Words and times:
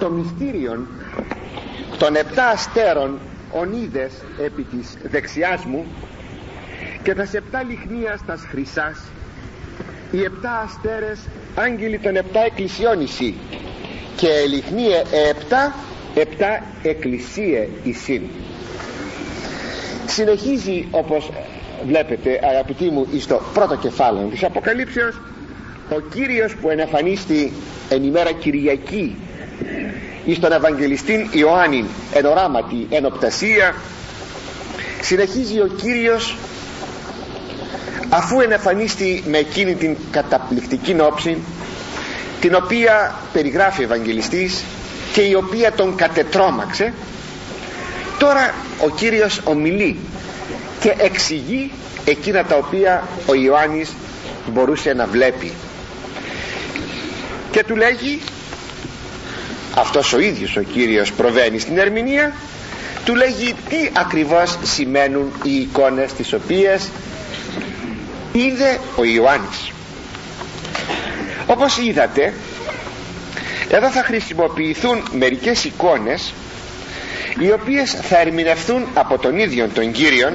το 0.00 0.10
μυστήριο 0.10 0.86
των 1.98 2.14
επτά 2.16 2.46
αστέρων 2.46 3.18
ονίδες 3.50 4.12
επί 4.44 4.62
της 4.62 4.96
δεξιάς 5.02 5.64
μου 5.64 5.84
και 7.02 7.14
τας 7.14 7.34
επτά 7.34 7.62
λιχνίας 7.62 8.20
στα 8.20 8.36
χρυσάς 8.50 8.98
οι 10.10 10.22
επτά 10.22 10.58
αστέρες 10.66 11.18
άγγελοι 11.54 11.98
των 11.98 12.16
επτά 12.16 12.40
εκκλησιών 12.44 13.00
εσύ 13.00 13.34
και 14.16 14.28
λιχνίε 14.48 15.02
επτά 15.30 15.74
επτά 16.14 16.62
εκκλησίε 16.82 17.68
εισήν 17.82 18.22
συνεχίζει 20.06 20.86
όπως 20.90 21.30
βλέπετε 21.86 22.40
αγαπητοί 22.42 22.84
μου 22.90 23.06
στο 23.18 23.40
πρώτο 23.54 23.76
κεφάλαιο 23.76 24.26
της 24.26 24.44
Αποκαλύψεως 24.44 25.20
ο 25.90 26.00
Κύριος 26.00 26.56
που 26.56 26.70
ενεφανίστη 26.70 27.52
εν 27.88 28.04
ημέρα 28.04 28.32
Κυριακή 28.32 29.16
εις 30.24 30.40
τον 30.40 30.52
Ευαγγελιστήν 30.52 31.28
Ιωάννη 31.32 31.84
εν 32.12 32.24
οράματι 32.24 32.86
εν 32.90 33.04
οπτασία 33.04 33.74
συνεχίζει 35.00 35.60
ο 35.60 35.66
Κύριος 35.66 36.36
αφού 38.08 38.40
ενεφανίστη 38.40 39.22
με 39.26 39.38
εκείνη 39.38 39.74
την 39.74 39.96
καταπληκτική 40.10 40.96
όψη 41.00 41.38
την 42.40 42.54
οποία 42.54 43.14
περιγράφει 43.32 43.80
ο 43.80 43.84
Ευαγγελιστής 43.84 44.64
και 45.12 45.20
η 45.20 45.34
οποία 45.34 45.72
τον 45.72 45.94
κατετρώμαξε 45.96 46.92
τώρα 48.18 48.54
ο 48.80 48.90
Κύριος 48.90 49.40
ομιλεί 49.44 49.96
και 50.80 50.94
εξηγεί 50.98 51.70
εκείνα 52.04 52.44
τα 52.44 52.56
οποία 52.56 53.02
ο 53.26 53.34
Ιωάννης 53.34 53.92
μπορούσε 54.52 54.92
να 54.92 55.06
βλέπει. 55.06 55.52
Και 57.50 57.64
του 57.64 57.76
λέγει 57.76 58.20
αυτός 59.80 60.12
ο 60.12 60.18
ίδιος 60.20 60.56
ο 60.56 60.62
Κύριος 60.62 61.12
προβαίνει 61.12 61.58
στην 61.58 61.78
ερμηνεία 61.78 62.32
του 63.04 63.14
λέγει 63.14 63.54
τι 63.68 63.90
ακριβώς 63.92 64.58
σημαίνουν 64.62 65.32
οι 65.42 65.54
εικόνες 65.54 66.12
τις 66.12 66.32
οποίες 66.32 66.88
είδε 68.32 68.78
ο 68.96 69.04
Ιωάννης. 69.04 69.70
Όπως 71.46 71.78
είδατε 71.78 72.32
εδώ 73.70 73.90
θα 73.90 74.02
χρησιμοποιηθούν 74.02 75.02
μερικές 75.12 75.64
εικόνες 75.64 76.32
οι 77.38 77.52
οποίες 77.52 77.90
θα 78.02 78.18
ερμηνευθούν 78.20 78.86
από 78.94 79.18
τον 79.18 79.38
ίδιο 79.38 79.68
τον 79.74 79.92
Κύριον 79.92 80.32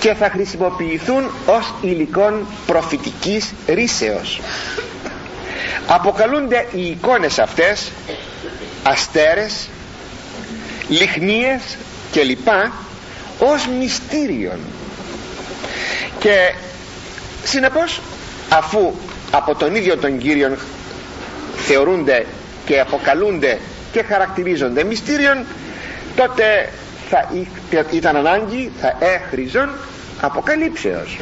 και 0.00 0.14
θα 0.14 0.30
χρησιμοποιηθούν 0.30 1.30
ως 1.46 1.74
υλικών 1.82 2.46
προφητικής 2.66 3.52
ρίσεως 3.66 4.40
αποκαλούνται 5.86 6.66
οι 6.72 6.86
εικόνες 6.86 7.38
αυτές 7.38 7.90
αστέρες 8.82 9.68
λιχνίες 10.88 11.76
και 12.12 12.22
λοιπά 12.22 12.72
ως 13.38 13.66
μυστήριον. 13.78 14.58
Και 16.18 16.54
συνεπώς 17.44 18.00
αφού 18.48 18.92
από 19.30 19.54
τον 19.54 19.74
ίδιο 19.74 19.96
τον 19.96 20.18
Κύριον 20.18 20.56
θεωρούνται 21.56 22.26
και 22.64 22.80
αποκαλούνται 22.80 23.58
και 23.92 24.02
χαρακτηρίζονται 24.02 24.84
μυστήριον 24.84 25.44
τότε 26.16 26.70
θα 27.08 27.28
ήταν 27.90 28.16
ανάγκη 28.16 28.70
θα 28.80 28.96
έχριζον 29.00 29.68
αποκαλύψεως. 30.20 31.18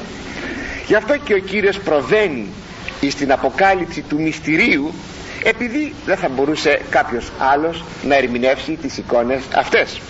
Γι' 0.86 0.94
αυτό 0.94 1.16
και 1.16 1.34
ο 1.34 1.38
Κύριος 1.38 1.78
προβαίνει 1.78 2.46
στην 3.10 3.32
αποκάλυψη 3.32 4.00
του 4.08 4.20
μυστηρίου 4.20 4.92
επειδή 5.44 5.94
δεν 6.06 6.16
θα 6.16 6.28
μπορούσε 6.28 6.80
κάποιος 6.90 7.32
άλλος 7.38 7.84
να 8.02 8.16
ερμηνεύσει 8.16 8.72
τις 8.82 8.98
εικόνες 8.98 9.42
αυτές. 9.56 10.00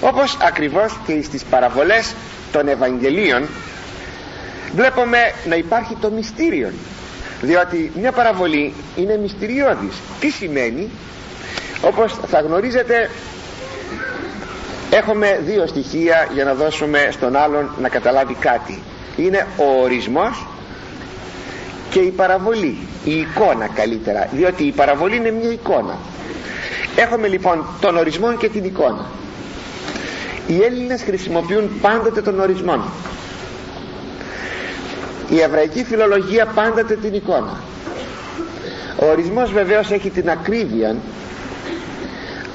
Όπως 0.00 0.36
ακριβώς 0.42 0.98
και 1.06 1.22
στις 1.22 1.44
παραβολές 1.44 2.14
των 2.52 2.68
Ευαγγελίων 2.68 3.48
βλέπουμε 4.74 5.18
να 5.44 5.54
υπάρχει 5.54 5.96
το 6.00 6.10
μυστήριο 6.10 6.70
διότι 7.40 7.92
μια 8.00 8.12
παραβολή 8.12 8.72
είναι 8.96 9.16
μυστηριώδης. 9.16 9.94
Τι 10.20 10.30
σημαίνει; 10.30 10.90
Όπως 11.80 12.14
θα 12.26 12.40
γνωρίζετε 12.40 13.10
έχουμε 14.90 15.40
δύο 15.44 15.66
στοιχεία 15.66 16.28
για 16.32 16.44
να 16.44 16.54
δώσουμε 16.54 17.08
στον 17.10 17.36
άλλον 17.36 17.70
να 17.80 17.88
καταλάβει 17.88 18.34
κάτι. 18.34 18.82
Είναι 19.16 19.46
ο 19.56 19.80
ορισμός 19.82 20.46
και 21.90 21.98
η 22.00 22.10
παραβολή 22.10 22.76
η 23.04 23.12
εικόνα 23.18 23.66
καλύτερα 23.74 24.28
διότι 24.32 24.64
η 24.64 24.72
παραβολή 24.72 25.16
είναι 25.16 25.30
μια 25.30 25.50
εικόνα. 25.50 25.96
Έχουμε 26.96 27.28
λοιπόν 27.28 27.64
τον 27.80 27.96
ορισμό 27.96 28.36
και 28.36 28.48
την 28.48 28.64
εικόνα. 28.64 29.04
Οι 30.46 30.62
Έλληνες 30.62 31.02
χρησιμοποιούν 31.02 31.70
πάντοτε 31.80 32.22
τον 32.22 32.40
ορισμό. 32.40 32.82
Η 35.28 35.40
εβραϊκή 35.40 35.84
φιλολογία 35.84 36.46
πάντοτε 36.46 36.94
την 36.96 37.14
εικόνα. 37.14 37.60
Ο 39.02 39.06
ορισμός 39.06 39.52
βεβαίως 39.52 39.90
έχει 39.90 40.10
την 40.10 40.30
ακρίβεια 40.30 40.96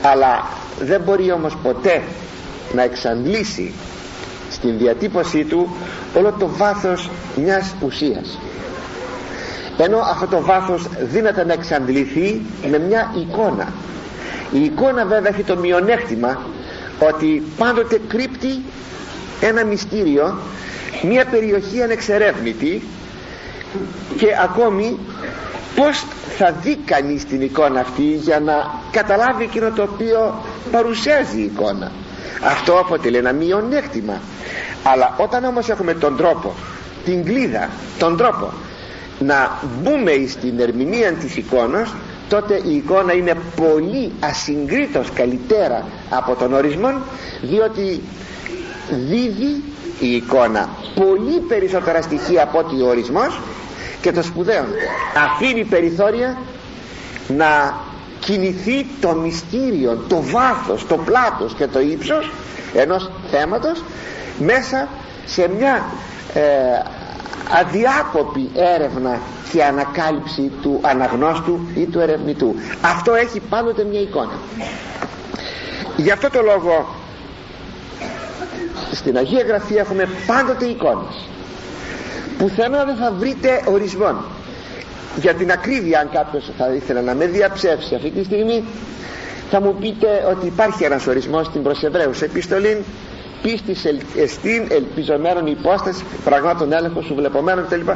αλλά 0.01 0.47
δεν 0.79 1.01
μπορεί 1.01 1.31
όμως 1.31 1.57
ποτέ 1.63 2.01
να 2.73 2.83
εξαντλήσει 2.83 3.73
στην 4.51 4.77
διατύπωσή 4.77 5.43
του 5.43 5.75
όλο 6.17 6.31
το 6.39 6.47
βάθος 6.57 7.09
μιας 7.35 7.75
ουσίας 7.85 8.39
ενώ 9.77 9.97
αυτό 9.97 10.25
το 10.27 10.41
βάθος 10.41 10.87
δύναται 10.99 11.45
να 11.45 11.53
εξαντληθεί 11.53 12.41
με 12.69 12.79
μια 12.79 13.13
εικόνα. 13.15 13.67
Η 14.51 14.63
εικόνα 14.63 15.05
βέβαια 15.05 15.29
έχει 15.33 15.43
το 15.43 15.57
μειονέκτημα 15.57 16.41
ότι 16.99 17.43
πάντοτε 17.57 17.99
κρύπτει 18.07 18.61
ένα 19.41 19.63
μυστήριο 19.65 20.37
μια 21.03 21.25
περιοχή 21.25 21.81
ανεξερεύνητη 21.81 22.81
και 24.17 24.27
ακόμη 24.43 24.97
πως 25.75 26.05
θα 26.37 26.51
δει 26.61 26.75
κανείς 26.85 27.25
την 27.25 27.41
εικόνα 27.41 27.79
αυτή 27.79 28.03
για 28.03 28.39
να 28.39 28.53
καταλάβει 28.91 29.43
εκείνο 29.43 29.71
το 29.71 29.81
οποίο 29.81 30.43
παρουσιάζει 30.71 31.39
η 31.39 31.43
εικόνα. 31.43 31.91
Αυτό 32.43 32.79
αποτελεί 32.79 33.17
ένα 33.17 33.31
μειονέκτημα. 33.33 34.21
Αλλά 34.83 35.13
όταν 35.17 35.43
όμως 35.43 35.69
έχουμε 35.69 35.93
τον 35.93 36.17
τρόπο 36.17 36.53
την 37.05 37.25
κλίδα, 37.25 37.69
τον 37.97 38.17
τρόπο 38.17 38.53
να 39.19 39.59
μπούμε 39.81 40.11
στην 40.27 40.59
ερμηνεία 40.59 41.11
της 41.13 41.35
εικόνας 41.35 41.93
τότε 42.29 42.61
η 42.65 42.75
εικόνα 42.75 43.13
είναι 43.13 43.37
πολύ 43.55 44.11
ασυγκρίτως 44.19 45.11
καλύτερα 45.11 45.85
από 46.09 46.35
τον 46.35 46.53
ορισμό 46.53 46.93
διότι 47.41 48.01
δίδει 48.89 49.63
η 49.99 50.15
εικόνα 50.15 50.69
πολύ 50.95 51.39
περισσότερα 51.47 52.01
στοιχεία 52.01 52.43
από 52.43 52.57
ότι 52.57 52.81
ο 52.81 52.87
ορισμός 52.87 53.39
και 54.01 54.11
το 54.11 54.23
σπουδαίο. 54.23 54.65
Αφήνει 55.25 55.63
περιθώρια 55.63 56.37
να 57.27 57.73
κινηθεί 58.19 58.85
το 59.01 59.11
μυστήριο 59.13 60.03
το 60.07 60.21
βάθος, 60.21 60.87
το 60.87 60.97
πλάτος 60.97 61.53
και 61.53 61.67
το 61.67 61.79
ύψος 61.79 62.31
ενός 62.73 63.11
θέματος 63.31 63.83
μέσα 64.39 64.87
σε 65.25 65.49
μια 65.57 65.85
ε, 66.33 66.41
αδιάκοπη 67.49 68.49
έρευνα 68.53 69.19
και 69.51 69.63
ανακάλυψη 69.63 70.51
του 70.61 70.79
αναγνώστου 70.81 71.59
ή 71.75 71.85
του 71.85 71.99
ερευνητού. 71.99 72.55
Αυτό 72.81 73.13
έχει 73.13 73.39
πάντοτε 73.39 73.83
μια 73.83 73.99
εικόνα. 73.99 74.31
Γι' 75.97 76.11
αυτό 76.11 76.29
το 76.29 76.41
λόγο 76.41 76.95
στην 78.91 79.17
Αγία 79.17 79.43
Γραφή 79.43 79.75
έχουμε 79.75 80.07
πάντοτε 80.27 80.65
εικόνες. 80.65 81.15
Πουθενά 82.37 82.83
δεν 82.85 82.95
θα 82.95 83.11
βρείτε 83.19 83.61
ορισμό 83.65 84.15
για 85.15 85.33
την 85.33 85.51
ακρίβεια 85.51 85.99
αν 85.99 86.09
κάποιος 86.11 86.51
θα 86.57 86.73
ήθελε 86.73 87.01
να 87.01 87.13
με 87.13 87.25
διαψεύσει 87.25 87.95
αυτή 87.95 88.09
τη 88.09 88.23
στιγμή 88.23 88.63
θα 89.49 89.61
μου 89.61 89.75
πείτε 89.79 90.25
ότι 90.31 90.45
υπάρχει 90.45 90.83
ένας 90.83 91.07
ορισμός 91.07 91.45
στην 91.45 91.63
προς 91.63 91.83
Εβραίους 91.83 92.21
επιστολή 92.21 92.83
πίστης 93.43 93.85
εστίν 94.17 94.67
ελπιζομένων 94.69 95.47
υπόσταση 95.47 96.03
πραγμάτων 96.23 96.73
έλεγχος 96.73 97.05
σου 97.05 97.15
βλεπομένων 97.15 97.65
κτλ 97.65 97.91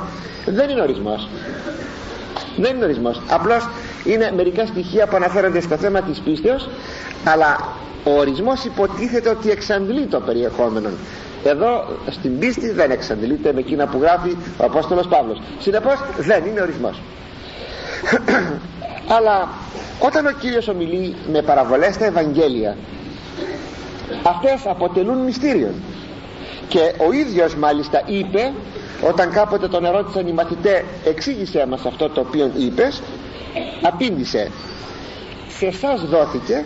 δεν 0.46 0.70
είναι 0.70 0.82
ορισμός. 0.82 1.28
Δεν 2.58 2.76
είναι 2.76 2.84
ορισμός. 2.86 3.22
Απλώς 3.30 3.70
είναι 4.04 4.32
μερικά 4.36 4.66
στοιχεία 4.66 5.08
που 5.08 5.16
αναφέρονται 5.16 5.62
στο 5.62 5.78
θέμα 5.78 6.02
της 6.02 6.20
πίστεως 6.20 6.70
αλλά 7.26 7.58
ο 8.04 8.18
ορισμός 8.18 8.64
υποτίθεται 8.64 9.30
ότι 9.30 9.50
εξαντλεί 9.50 10.06
το 10.06 10.20
περιεχόμενο. 10.20 10.90
Εδώ 11.44 11.86
στην 12.10 12.40
πίστη 12.40 12.70
δεν 12.72 12.92
εξαντλείται 12.92 13.54
με 13.54 13.60
εκείνα 13.60 13.88
που 13.88 14.00
γράφει 14.02 14.30
ο 14.58 14.64
Απόστολος 14.66 15.08
Παύλος. 15.08 15.42
Συνεπώς 15.60 15.96
δεν 16.18 16.46
είναι 16.46 16.62
ορισμός. 16.62 17.02
Αλλά 19.18 19.48
όταν 20.00 20.26
ο 20.26 20.32
Κύριος 20.40 20.68
ομιλεί 20.68 21.16
με 21.32 21.42
παραβολές 21.42 21.94
στα 21.94 22.06
Ευαγγέλια 22.06 22.76
αυτές 24.24 24.66
αποτελούν 24.66 25.18
μυστήριο. 25.18 25.74
Και 26.68 26.80
ο 27.08 27.12
ίδιος 27.12 27.56
μάλιστα 27.56 28.02
είπε 28.06 28.54
όταν 29.02 29.32
κάποτε 29.32 29.68
τον 29.68 29.86
ερώτησαν 29.86 30.28
οι 30.28 30.32
μαθητές 30.32 30.84
εξήγησέ 31.06 31.66
μας 31.70 31.86
αυτό 31.86 32.10
το 32.10 32.22
οποίο 32.22 32.52
είπες 32.58 33.02
απήντησε. 33.82 34.52
Σε 35.58 35.66
εσάς 35.66 36.02
δόθηκε 36.02 36.66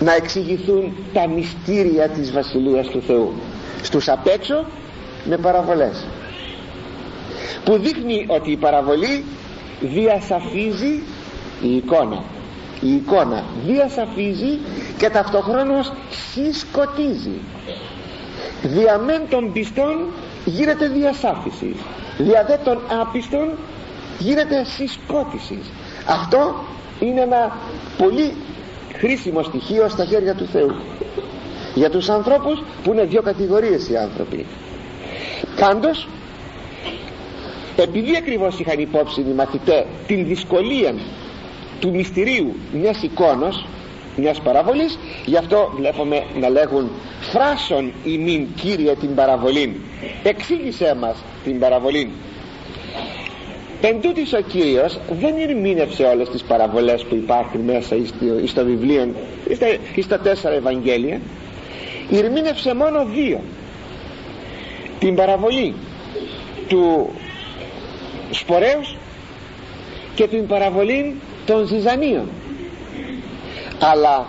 να 0.00 0.14
εξηγηθούν 0.14 0.92
τα 1.12 1.28
μυστήρια 1.28 2.08
της 2.08 2.32
Βασιλείας 2.32 2.86
του 2.86 3.02
Θεού. 3.06 3.32
Στους 3.82 4.08
απ' 4.08 4.26
έξω 4.26 4.64
με 5.24 5.36
παραβολές. 5.36 6.06
Που 7.64 7.78
δείχνει 7.78 8.24
ότι 8.28 8.50
η 8.50 8.56
παραβολή 8.56 9.24
διασαφίζει 9.80 11.02
η 11.62 11.76
εικόνα. 11.76 12.22
Η 12.80 12.94
εικόνα 12.94 13.44
διασαφίζει 13.66 14.58
και 15.00 15.10
ταυτοχρόνως 15.10 15.92
συσκοτίζει 16.32 17.40
διαμέν 18.62 19.22
των 19.28 19.52
πιστών 19.52 20.06
γίνεται 20.44 20.88
διασάφησης. 20.88 21.74
Διαδέ 22.18 22.60
των 22.64 22.78
άπιστων 23.00 23.48
γίνεται 24.18 24.64
συσκότησης. 24.64 25.70
Αυτό 26.06 26.54
είναι 27.00 27.20
ένα 27.20 27.56
πολύ 27.98 28.34
χρήσιμο 28.94 29.42
στοιχείο 29.42 29.88
στα 29.88 30.04
χέρια 30.04 30.34
του 30.34 30.46
Θεού. 30.46 30.74
Για 31.74 31.90
τους 31.90 32.08
ανθρώπους 32.08 32.62
που 32.82 32.92
είναι 32.92 33.04
δύο 33.04 33.22
κατηγορίες 33.22 33.88
οι 33.88 33.96
άνθρωποι. 33.96 34.46
Πάντως 35.60 36.08
επειδή 37.76 38.16
ακριβώς 38.16 38.58
είχαν 38.58 38.78
υπόψη 38.78 39.20
οι 39.20 39.32
μαθητές 39.36 39.84
την 40.06 40.26
δυσκολία 40.26 40.94
του 41.80 41.90
μυστηρίου 41.90 42.54
μιας 42.72 43.02
εικόνος 43.02 43.66
μιας 44.20 44.40
παραβολής 44.40 44.98
γι' 45.24 45.36
αυτό 45.36 45.72
βλέπουμε 45.76 46.22
να 46.40 46.48
λέγουν 46.48 46.90
φράσον 47.20 47.92
ημίν 48.04 48.46
Κύριε 48.60 48.94
την 48.94 49.14
παραβολήν 49.14 49.74
εξήγησέ 50.22 50.96
μας 51.00 51.16
την 51.44 51.58
παραβολήν. 51.58 52.08
Εν 53.80 54.00
τούτης 54.00 54.32
ο 54.32 54.40
Κύριος 54.40 54.98
δεν 55.20 55.34
ερμήνευσε 55.48 56.02
όλες 56.02 56.28
τις 56.28 56.42
παραβολές 56.42 57.04
που 57.04 57.14
υπάρχουν 57.14 57.60
μέσα 57.60 57.96
στο 58.46 58.64
βιβλίο 58.64 59.14
ή 59.94 60.02
στα 60.02 60.18
τέσσερα 60.18 60.54
Ευαγγέλια. 60.54 61.20
Ερμήνευσε 62.12 62.74
μόνο 62.74 63.06
δύο. 63.14 63.40
Την 64.98 65.14
παραβολή 65.14 65.74
του 66.68 67.10
σπορέως 68.30 68.96
και 70.14 70.26
την 70.26 70.46
παραβολή 70.46 71.14
των 71.46 71.66
ζυζανίων 71.66 72.28
αλλά 73.80 74.26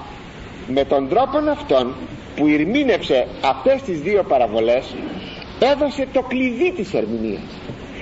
με 0.68 0.84
τον 0.86 1.10
τρόπο 1.10 1.38
αυτόν 1.52 1.94
που 2.36 2.48
ερμήνευσε 2.48 3.28
αυτές 3.46 3.82
τις 3.82 4.00
δύο 4.02 4.24
παραβολές 4.24 4.96
έδωσε 5.60 6.08
το 6.14 6.22
κλειδί 6.22 6.72
της 6.72 6.94
ερμηνείας. 6.94 7.42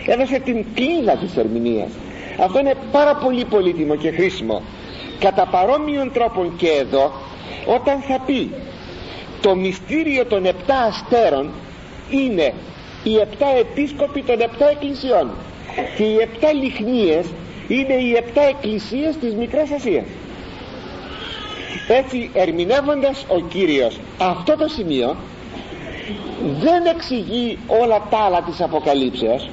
Έδωσε 0.05 0.39
την 0.39 0.65
κλίδα 0.73 1.17
της 1.17 1.37
ερμηνείας. 1.37 1.89
Αυτό 2.43 2.59
είναι 2.59 2.73
πάρα 2.91 3.15
πολύ 3.15 3.45
πολύτιμο 3.45 3.95
και 3.95 4.11
χρήσιμο. 4.11 4.61
Κατά 5.19 5.45
παρόμοιον 5.45 6.11
τρόπον 6.13 6.55
και 6.57 6.67
εδώ 6.67 7.11
όταν 7.65 7.99
θα 8.01 8.19
πει 8.25 8.49
το 9.41 9.55
μυστήριο 9.55 10.25
των 10.25 10.45
επτά 10.45 10.75
αστέρων 10.81 11.49
είναι 12.09 12.53
οι 13.03 13.15
επτά 13.17 13.47
επίσκοποι 13.59 14.21
των 14.21 14.39
επτά 14.41 14.69
εκκλησιών 14.69 15.29
και 15.97 16.03
οι 16.03 16.17
επτά 16.17 16.53
λιχνίες 16.53 17.25
είναι 17.67 17.93
οι 17.93 18.13
επτά 18.15 18.41
εκκλησίες 18.41 19.17
της 19.17 19.33
Μικράς 19.33 19.71
Ασίας 19.71 20.05
έτσι 21.89 22.30
ερμηνεύοντας 22.33 23.25
ο 23.27 23.39
Κύριος 23.39 24.00
αυτό 24.18 24.56
το 24.56 24.68
σημείο 24.68 25.15
δεν 26.59 26.86
εξηγεί 26.86 27.57
όλα 27.68 28.07
τα 28.09 28.18
άλλα 28.18 28.41
της 28.41 28.62
Αποκαλύψεως 28.62 29.50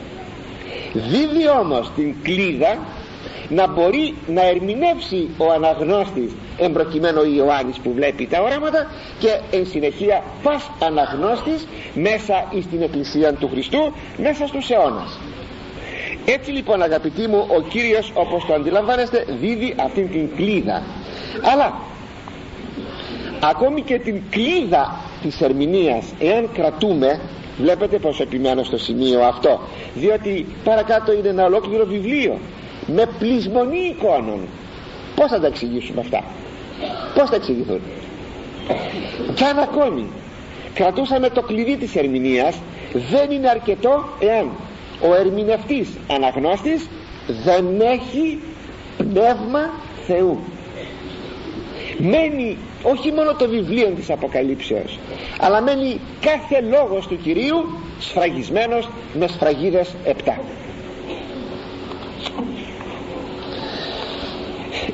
δίδει 0.92 1.48
όμως 1.60 1.90
την 1.96 2.14
κλίδα 2.22 2.78
να 3.48 3.66
μπορεί 3.66 4.14
να 4.26 4.46
ερμηνεύσει 4.48 5.28
ο 5.38 5.52
αναγνώστης 5.52 6.32
εμπροκειμένο 6.58 7.20
ο 7.20 7.24
Ιωάννης 7.24 7.76
που 7.78 7.92
βλέπει 7.94 8.26
τα 8.26 8.40
οράματα 8.42 8.90
και 9.18 9.28
εν 9.50 9.66
συνεχεία 9.66 10.22
πας 10.42 10.70
αναγνώστης 10.82 11.66
μέσα 11.94 12.44
στην 12.62 12.82
Εκκλησία 12.82 13.34
του 13.34 13.48
Χριστού 13.48 13.92
μέσα 14.16 14.46
στους 14.46 14.70
αιώνας. 14.70 15.18
Έτσι 16.24 16.50
λοιπόν 16.50 16.82
αγαπητοί 16.82 17.28
μου 17.28 17.46
ο 17.56 17.60
Κύριος 17.60 18.12
όπως 18.14 18.44
το 18.46 18.54
αντιλαμβάνεστε 18.54 19.24
δίδει 19.40 19.74
αυτήν 19.76 20.10
την 20.10 20.36
κλίδα. 20.36 20.82
Αλλά 21.52 21.74
ακόμη 23.40 23.82
και 23.82 23.98
την 23.98 24.22
κλίδα 24.30 24.96
της 25.22 25.40
ερμηνείας 25.40 26.04
εάν 26.18 26.48
κρατούμε 26.52 27.20
βλέπετε 27.58 27.98
πως 27.98 28.20
επιμένω 28.20 28.62
στο 28.62 28.78
σημείο 28.78 29.22
αυτό. 29.22 29.60
Διότι 29.94 30.46
παρακάτω 30.64 31.12
είναι 31.12 31.28
ένα 31.28 31.44
ολόκληρο 31.44 31.84
βιβλίο 31.84 32.38
με 32.86 33.06
πλεισμονή 33.18 33.78
εικόνων. 33.78 34.40
Πως 35.14 35.30
θα 35.30 35.40
τα 35.40 35.46
εξηγήσουμε 35.46 36.00
αυτά; 36.00 36.24
Πως 37.14 37.28
θα 37.30 37.36
εξηγηθούν; 37.36 37.80
Κι 39.34 39.44
αν 39.44 39.58
ακόμη 39.58 40.06
κρατούσαμε 40.74 41.28
το 41.28 41.42
κλειδί 41.42 41.76
της 41.76 41.96
ερμηνείας 41.96 42.56
δεν 43.10 43.30
είναι 43.30 43.48
αρκετό 43.48 44.04
εάν 44.18 44.50
ο 45.10 45.14
ερμηνευτής 45.14 45.88
αναγνώστης 46.10 46.88
δεν 47.44 47.80
έχει 47.80 48.38
πνεύμα 48.96 49.70
Θεού 50.06 50.38
μένει 51.98 52.56
όχι 52.82 53.12
μόνο 53.12 53.34
το 53.34 53.48
βιβλίο 53.48 53.88
της 53.88 54.10
Αποκαλύψεως 54.10 54.98
αλλά 55.40 55.60
μένει 55.62 56.00
κάθε 56.20 56.60
λόγος 56.60 57.06
του 57.06 57.18
Κυρίου 57.22 57.64
σφραγισμένος 57.98 58.88
με 59.18 59.26
σφραγίδες 59.26 59.94
επτά. 60.04 60.38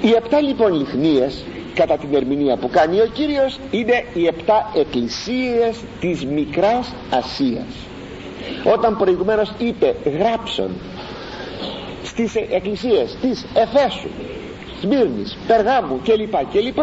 Οι 0.01 0.11
επτά 0.11 0.41
λοιπόν 0.41 0.73
λιχνίες 0.73 1.45
κατά 1.75 1.97
την 1.97 2.15
ερμηνεία 2.15 2.57
που 2.57 2.69
κάνει 2.71 3.01
ο 3.01 3.07
Κύριος 3.13 3.59
είναι 3.71 4.05
οι 4.15 4.27
επτά 4.27 4.71
εκκλησίες 4.75 5.77
της 6.01 6.25
Μικράς 6.25 6.95
Ασίας. 7.11 7.67
Όταν 8.73 8.97
προηγουμένως 8.97 9.53
είπε 9.59 9.95
γράψον 10.19 10.71
στις 12.05 12.35
εκκλησίες 12.35 13.17
της 13.21 13.47
Εφέσου 13.55 14.09
Σμύρνης, 14.83 15.39
Περγάμου 15.47 16.01
κλπ 16.05 16.35
κλπ 16.53 16.79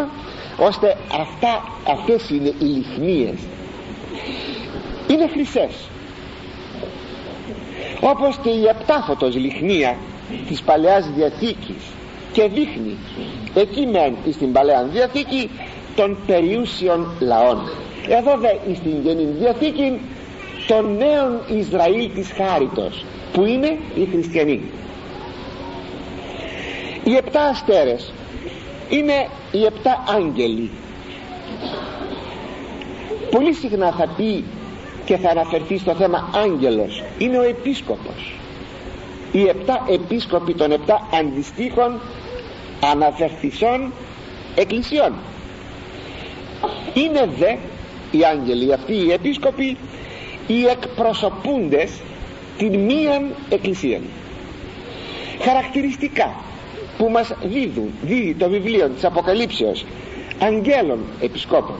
ώστε 0.57 0.97
αυτά, 1.11 1.63
αυτές 1.87 2.29
είναι 2.29 2.53
οι 2.59 2.65
λιχνίες 2.65 3.37
είναι 5.13 5.27
χρυσές. 5.27 5.89
Όπως 8.01 8.37
και 8.43 8.49
η 8.49 8.65
επτάφωτος 8.65 9.35
λιχνία 9.35 9.97
της 10.47 10.61
Παλαιάς 10.61 11.09
Διαθήκης 11.15 11.83
και 12.31 12.47
δείχνει 12.47 12.97
εκεί 13.55 13.85
μεν 13.85 14.15
στην 14.31 14.51
Παλαιά 14.51 14.83
Διαθήκη 14.83 15.49
των 15.95 16.17
περιούσιων 16.27 17.07
λαών. 17.19 17.57
Εδώ 18.07 18.37
δε 18.37 18.73
στην 18.75 19.01
Γενή 19.03 19.27
Διαθήκη 19.39 19.99
των 20.67 20.97
νέων 20.97 21.59
Ισραήλ 21.59 22.09
της 22.13 22.31
Χάριτος 22.31 23.05
που 23.33 23.45
είναι 23.45 23.77
οι 23.95 24.05
χριστιανοί 24.11 24.61
οι 27.09 27.15
επτά 27.15 27.41
αστέρες 27.41 28.13
είναι 28.89 29.27
οι 29.51 29.63
επτά 29.65 30.03
άγγελοι. 30.15 30.69
Πολύ 33.31 33.53
συχνά 33.53 33.91
θα 33.91 34.07
πει 34.17 34.43
και 35.05 35.17
θα 35.17 35.29
αναφερθεί 35.29 35.77
στο 35.77 35.93
θέμα 35.95 36.29
άγγελος. 36.35 37.03
Είναι 37.17 37.37
ο 37.37 37.41
επίσκοπος. 37.41 38.33
Οι 39.31 39.47
επτά 39.47 39.85
επίσκοποι 39.89 40.53
των 40.53 40.71
επτά 40.71 41.07
αντιστοίχων 41.13 41.99
αναφερθησών 42.91 43.93
εκκλησιών. 44.55 45.13
Είναι 46.93 47.29
δε 47.39 47.55
οι 48.17 48.23
άγγελοι 48.25 48.73
αυτοί 48.73 48.93
οι 48.93 49.11
επίσκοποι 49.11 49.77
οι 50.47 50.65
εκπροσωπούντες 50.65 51.91
την 52.57 52.79
μίαν 52.79 53.35
εκκλησία 53.49 53.99
χαρακτηριστικά 55.41 56.35
που 56.99 57.09
μας 57.09 57.33
δίδουν, 57.43 57.91
δίδει 58.01 58.33
το 58.33 58.49
βιβλίο 58.49 58.89
της 58.89 59.03
Αποκαλύψεως 59.05 59.85
αγγέλων 60.39 60.99
επισκόπων. 61.21 61.75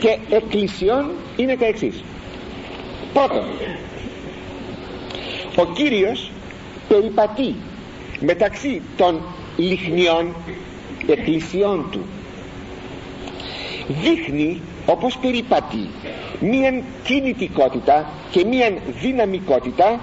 Και 0.00 0.18
εκκλησιών 0.30 1.10
είναι 1.36 1.56
τα 1.56 1.66
εξής. 1.66 2.02
Πρώτον 3.12 3.44
ο 5.56 5.64
Κύριος 5.74 6.30
περιπατεί 6.88 7.54
μεταξύ 8.20 8.82
των 8.96 9.20
λιχνιών 9.56 10.34
εκκλησιών 11.06 11.86
του. 11.90 12.00
Δείχνει 13.88 14.60
όπως 14.86 15.18
περιπατεί 15.18 15.88
μία 16.40 16.82
κινητικότητα 17.04 18.10
και 18.30 18.44
μία 18.44 18.72
δυναμικότητα 19.00 20.00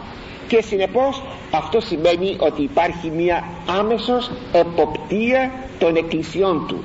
και 0.47 0.61
συνεπώς 0.61 1.21
αυτό 1.51 1.79
σημαίνει 1.81 2.35
ότι 2.39 2.61
υπάρχει 2.61 3.09
μία 3.09 3.43
άμεσος 3.79 4.31
εποπτεία 4.51 5.51
των 5.79 5.95
εκκλησιών 5.95 6.65
του. 6.67 6.83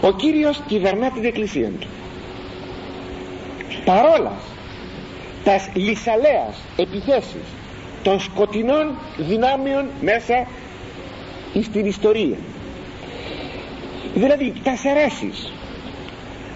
Ο 0.00 0.12
Κύριος 0.12 0.60
κυβερνά 0.66 1.10
την 1.10 1.24
εκκλησία 1.24 1.70
του. 1.80 1.86
Παρόλας 3.84 4.42
τας 5.44 5.68
λυσαλέας 5.74 6.56
επιθέσεις 6.76 7.46
των 8.02 8.20
σκοτεινών 8.20 8.98
δυνάμεων 9.18 9.86
μέσα 10.00 10.46
στην 11.62 11.86
ιστορία. 11.86 12.36
Δηλαδή 14.14 14.52
τα 14.64 14.72
αιρέσεις 14.90 15.52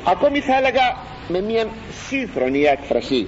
ακόμη 0.04 0.40
θα 0.40 0.56
έλεγα 0.56 0.96
με 1.28 1.40
μια 1.40 1.66
σύγχρονη 2.08 2.62
έκφραση 2.62 3.26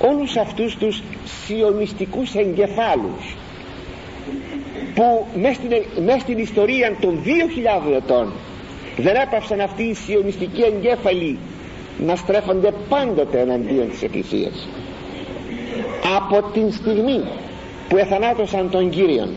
όλους 0.00 0.36
αυτούς 0.36 0.76
τους 0.76 1.02
σιωνιστικούς 1.46 2.34
εγκεφάλους 2.34 3.36
που 4.94 5.26
μέσα 6.04 6.20
στην, 6.20 6.38
ιστορία 6.38 6.96
των 7.00 7.22
2.000 7.24 7.96
ετών 7.96 8.32
δεν 8.96 9.14
έπαυσαν 9.14 9.60
αυτοί 9.60 9.82
οι 9.82 9.94
σιωνιστικοί 9.94 10.62
εγκέφαλοι 10.62 11.38
να 11.98 12.16
στρέφονται 12.16 12.72
πάντοτε 12.88 13.40
εναντίον 13.40 13.90
της 13.90 14.02
Εκκλησίας. 14.02 14.68
Από 16.16 16.42
την 16.42 16.72
στιγμή 16.72 17.22
που 17.88 17.96
εθανάτωσαν 17.96 18.70
τον 18.70 18.90
Κύριον 18.90 19.28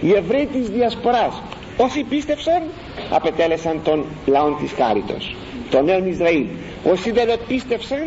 οι 0.00 0.12
Εβραίοι 0.12 0.46
της 0.52 0.68
Διασποράς 0.68 1.42
όσοι 1.76 2.02
πίστευσαν 2.02 2.62
απετέλεσαν 3.10 3.80
τον 3.84 4.04
λαό 4.26 4.50
της 4.60 4.72
Χάριτος 4.72 5.34
τον 5.70 5.84
νέο 5.84 6.04
Ισραήλ. 6.04 6.44
Όσοι 6.84 7.10
δεν 7.10 7.28
πίστευσαν 7.48 8.06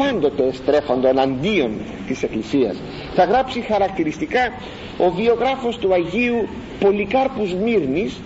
πάντοτε 0.00 0.52
στρέφονται 0.52 1.12
αντίον 1.16 1.70
της 2.06 2.22
Εκκλησίας. 2.22 2.76
Θα 3.14 3.24
γράψει 3.24 3.60
χαρακτηριστικά 3.60 4.52
ο 4.98 5.10
βιογράφος 5.10 5.78
του 5.78 5.92
Αγίου 5.92 6.48
Πολυκάρπους 6.80 7.48
Σμύρνης 7.48 8.20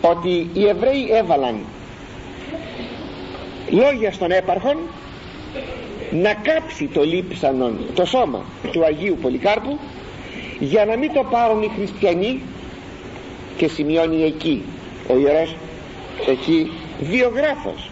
ότι 0.00 0.50
οι 0.52 0.68
Εβραίοι 0.68 1.08
έβαλαν 1.10 1.56
λόγια 3.70 4.12
στον 4.12 4.30
έπαρχον 4.30 4.76
να 6.10 6.34
κάψει 6.34 6.86
το 6.86 7.02
λείψανον 7.04 7.78
το 7.94 8.04
σώμα 8.04 8.44
του 8.72 8.84
Αγίου 8.84 9.18
Πολυκάρπου 9.22 9.78
για 10.58 10.84
να 10.84 10.96
μην 10.96 11.12
το 11.12 11.26
πάρουν 11.30 11.62
οι 11.62 11.70
χριστιανοί 11.76 12.40
και 13.56 13.68
σημειώνει 13.68 14.22
εκεί 14.22 14.62
ο 15.08 15.18
ιερός 15.18 15.54
εκεί 16.26 16.70
βιογράφος 17.00 17.90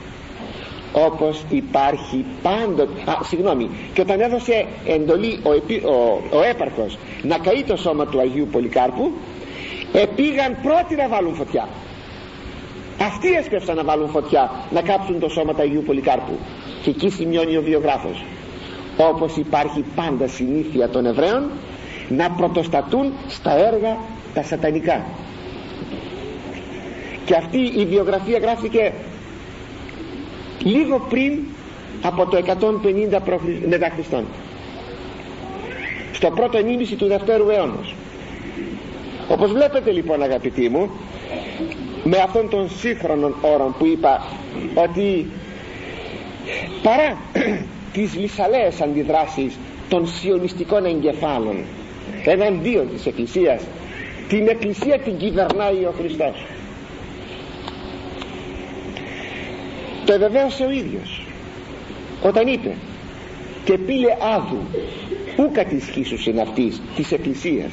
όπως 0.94 1.44
υπάρχει 1.48 2.24
πάντοτε. 2.42 3.10
Α, 3.10 3.24
συγγνώμη. 3.24 3.70
Και 3.94 4.00
όταν 4.00 4.20
έδωσε 4.20 4.66
εντολή 4.86 5.40
ο, 5.42 5.50
ο, 5.88 6.20
ο 6.38 6.42
έπαρχος 6.42 6.98
να 7.22 7.38
καεί 7.38 7.62
το 7.62 7.76
σώμα 7.76 8.06
του 8.06 8.20
Αγίου 8.20 8.48
Πολυκάρπου 8.52 9.12
επήγαν 9.92 10.56
πρώτοι 10.62 10.94
να 10.94 11.08
βάλουν 11.08 11.34
φωτιά. 11.34 11.68
Αυτοί 13.00 13.32
έσπευσαν 13.32 13.76
να 13.76 13.84
βάλουν 13.84 14.08
φωτιά 14.08 14.50
να 14.70 14.80
κάψουν 14.80 15.20
το 15.20 15.28
σώμα 15.28 15.54
του 15.54 15.62
Αγίου 15.62 15.82
Πολυκάρπου. 15.86 16.38
Και 16.82 16.90
εκεί 16.90 17.10
σημειώνει 17.10 17.56
ο 17.56 17.62
βιογράφος. 17.62 18.24
Όπως 18.96 19.36
υπάρχει 19.36 19.84
πάντα 19.94 20.26
συνήθεια 20.26 20.88
των 20.88 21.06
Εβραίων 21.06 21.50
να 22.08 22.30
πρωτοστατούν 22.30 23.12
στα 23.28 23.66
έργα 23.66 23.96
τα 24.34 24.42
σατανικά. 24.42 25.04
Και 27.24 27.34
αυτή 27.34 27.58
η 27.58 27.86
βιογραφία 27.86 28.38
γράφτηκε 28.38 28.92
λίγο 30.62 31.06
πριν 31.08 31.38
από 32.02 32.26
το 32.26 32.42
150 32.46 33.18
μετά 33.68 33.90
Χριστόν. 33.94 34.24
Στο 36.12 36.30
πρώτο 36.30 36.58
ενήμιση 36.58 36.94
του 36.94 37.06
δευτέρου 37.06 37.48
αιώνα 37.50 37.80
όπως 39.28 39.52
βλέπετε 39.52 39.90
λοιπόν 39.90 40.22
αγαπητοί 40.22 40.68
μου 40.68 40.90
με 42.04 42.16
αυτόν 42.16 42.48
τον 42.48 42.70
σύγχρονο 42.70 43.34
όρο 43.40 43.74
που 43.78 43.86
είπα 43.86 44.26
ότι 44.74 45.26
παρά 46.82 47.16
τις 47.92 48.14
λυσαλέες 48.14 48.80
αντιδράσεις 48.80 49.58
των 49.88 50.06
σιωνιστικών 50.06 50.84
εγκεφάλων 50.84 51.56
εναντίον 52.24 52.88
της 52.88 53.06
Εκκλησίας 53.06 53.62
την 54.28 54.48
Εκκλησία 54.48 54.98
την 54.98 55.16
κυβερνάει 55.16 55.84
ο 55.84 55.94
Χριστός 55.98 56.44
το 60.04 60.12
ευεβαίωσε 60.12 60.64
ο 60.64 60.70
ίδιος. 60.70 61.26
Όταν 62.22 62.46
είπε 62.46 62.74
και 63.64 63.78
πήλε 63.78 64.16
άδου 64.36 64.58
ου 65.36 65.50
κατησχίσους 65.52 66.26
είναι 66.26 66.40
αυτής 66.40 66.80
της 66.96 67.12
Εκκλησίας 67.12 67.72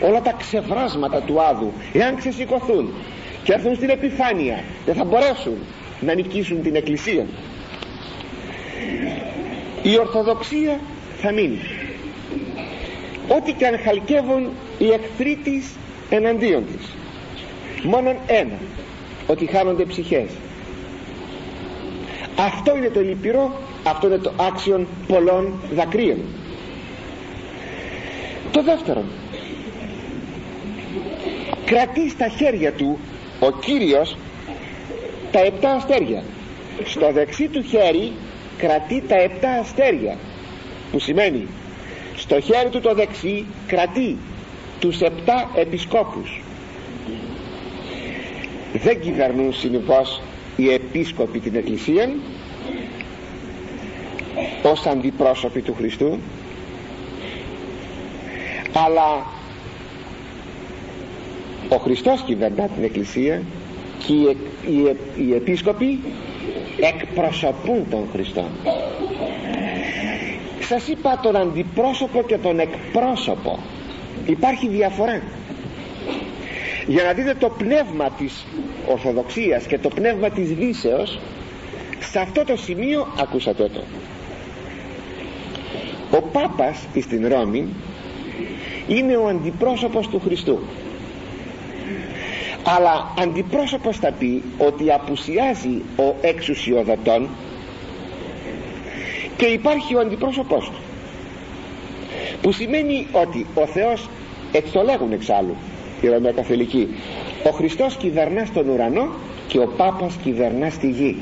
όλα 0.00 0.20
τα 0.20 0.32
ξεβράσματα 0.38 1.20
του 1.20 1.42
άδου 1.42 1.72
εάν 1.92 2.16
ξεσηκωθούν 2.16 2.92
και 3.44 3.52
έρθουν 3.52 3.74
στην 3.74 3.88
επιφάνεια 3.88 4.62
δεν 4.86 4.94
θα 4.94 5.04
μπορέσουν 5.04 5.56
να 6.00 6.14
νικήσουν 6.14 6.62
την 6.62 6.74
Εκκλησία 6.74 7.26
η 9.82 9.98
Ορθοδοξία 9.98 10.80
θα 11.20 11.32
μείνει. 11.32 11.58
Ό,τι 13.28 13.52
και 13.52 13.66
αν 13.66 13.78
χαλκεύουν 13.78 14.48
οι 14.78 14.86
εχθροί 14.86 15.38
της 15.44 15.74
εναντίον 16.10 16.64
της. 16.66 16.90
Μόνον 17.82 18.16
ένα 18.26 18.58
ότι 19.26 19.46
χάνονται 19.46 19.84
ψυχές 19.84 20.30
αυτό 22.38 22.76
είναι 22.76 22.88
το 22.90 23.00
λυπηρό 23.00 23.60
αυτό 23.84 24.06
είναι 24.06 24.18
το 24.18 24.32
άξιον 24.36 24.86
πολλών 25.08 25.52
δακρύων. 25.74 26.18
Το 28.52 28.62
δεύτερο. 28.62 29.04
Κρατεί 31.64 32.08
στα 32.10 32.28
χέρια 32.28 32.72
του 32.72 32.98
ο 33.40 33.50
Κύριος 33.50 34.16
τα 35.30 35.40
επτά 35.40 35.70
αστέρια. 35.72 36.22
Στο 36.84 37.12
δεξί 37.12 37.48
του 37.48 37.62
χέρι 37.62 38.12
κρατεί 38.58 39.02
τα 39.08 39.16
επτά 39.16 39.50
αστέρια 39.50 40.16
που 40.92 40.98
σημαίνει 40.98 41.46
στο 42.16 42.40
χέρι 42.40 42.68
του 42.68 42.80
το 42.80 42.94
δεξί 42.94 43.46
κρατεί 43.66 44.16
τους 44.80 45.00
επτά 45.00 45.50
επισκόπους. 45.54 46.40
Δεν 48.72 49.00
κυβερνούν 49.00 49.52
συνεπώς 49.52 50.20
οι 50.56 50.72
επίσκοποι 50.72 51.38
την 51.38 51.54
Εκκλησίας 51.54 52.08
ως 54.62 54.86
αντιπρόσωποι 54.86 55.62
του 55.62 55.74
Χριστού 55.74 56.18
αλλά 58.72 59.26
ο 61.68 61.76
Χριστός 61.76 62.20
κυβερνά 62.20 62.68
την 62.68 62.84
Εκκλησία 62.84 63.42
και 64.06 64.12
οι, 64.12 64.36
οι, 64.66 64.96
οι 65.26 65.34
επίσκοποι 65.34 66.00
εκπροσωπούν 66.80 67.86
τον 67.90 68.08
Χριστό. 68.12 68.44
Σας 70.60 70.88
είπα 70.88 71.20
τον 71.22 71.36
αντιπρόσωπο 71.36 72.22
και 72.22 72.38
τον 72.38 72.58
εκπρόσωπο. 72.58 73.58
Υπάρχει 74.26 74.68
διαφορά 74.68 75.22
για 76.86 77.02
να 77.04 77.12
δείτε 77.12 77.34
το 77.34 77.48
πνεύμα 77.48 78.10
της 78.10 78.46
Ορθοδοξίας 78.86 79.66
και 79.66 79.78
το 79.78 79.88
πνεύμα 79.88 80.30
της 80.30 80.54
Δύσεως 80.54 81.18
σε 81.98 82.18
αυτό 82.18 82.44
το 82.44 82.56
σημείο 82.56 83.06
ακούσατε 83.20 83.68
το. 83.68 83.80
Ο 86.10 86.22
Πάπας 86.22 86.86
στην 87.00 87.28
Ρώμη 87.28 87.68
είναι 88.88 89.16
ο 89.16 89.28
αντιπρόσωπος 89.28 90.08
του 90.08 90.20
Χριστού. 90.20 90.58
Αλλά 92.64 93.14
αντιπρόσωπος 93.18 93.96
θα 93.96 94.12
πει 94.12 94.42
ότι 94.58 94.92
απουσιάζει 94.92 95.82
ο 95.96 96.14
εξουσιοδοτών 96.20 97.28
και 99.36 99.46
υπάρχει 99.46 99.94
ο 99.94 100.00
αντιπρόσωπός 100.00 100.64
του 100.64 100.80
που 102.42 102.52
σημαίνει 102.52 103.06
ότι 103.12 103.46
ο 103.54 103.66
Θεός 103.66 104.08
έτσι 104.52 104.72
το 104.72 104.82
λέγουν 104.82 105.12
εξάλλου 105.12 105.56
οι 106.00 106.08
Ρωμαιοκαθολικοί 106.08 106.88
ο 107.44 107.50
Χριστός 107.50 107.96
κυβερνά 107.96 108.44
στον 108.44 108.68
ουρανό 108.68 109.08
και 109.48 109.58
ο 109.58 109.72
Πάπας 109.76 110.14
κυβερνά 110.22 110.70
στη 110.70 110.90
γη. 110.90 111.16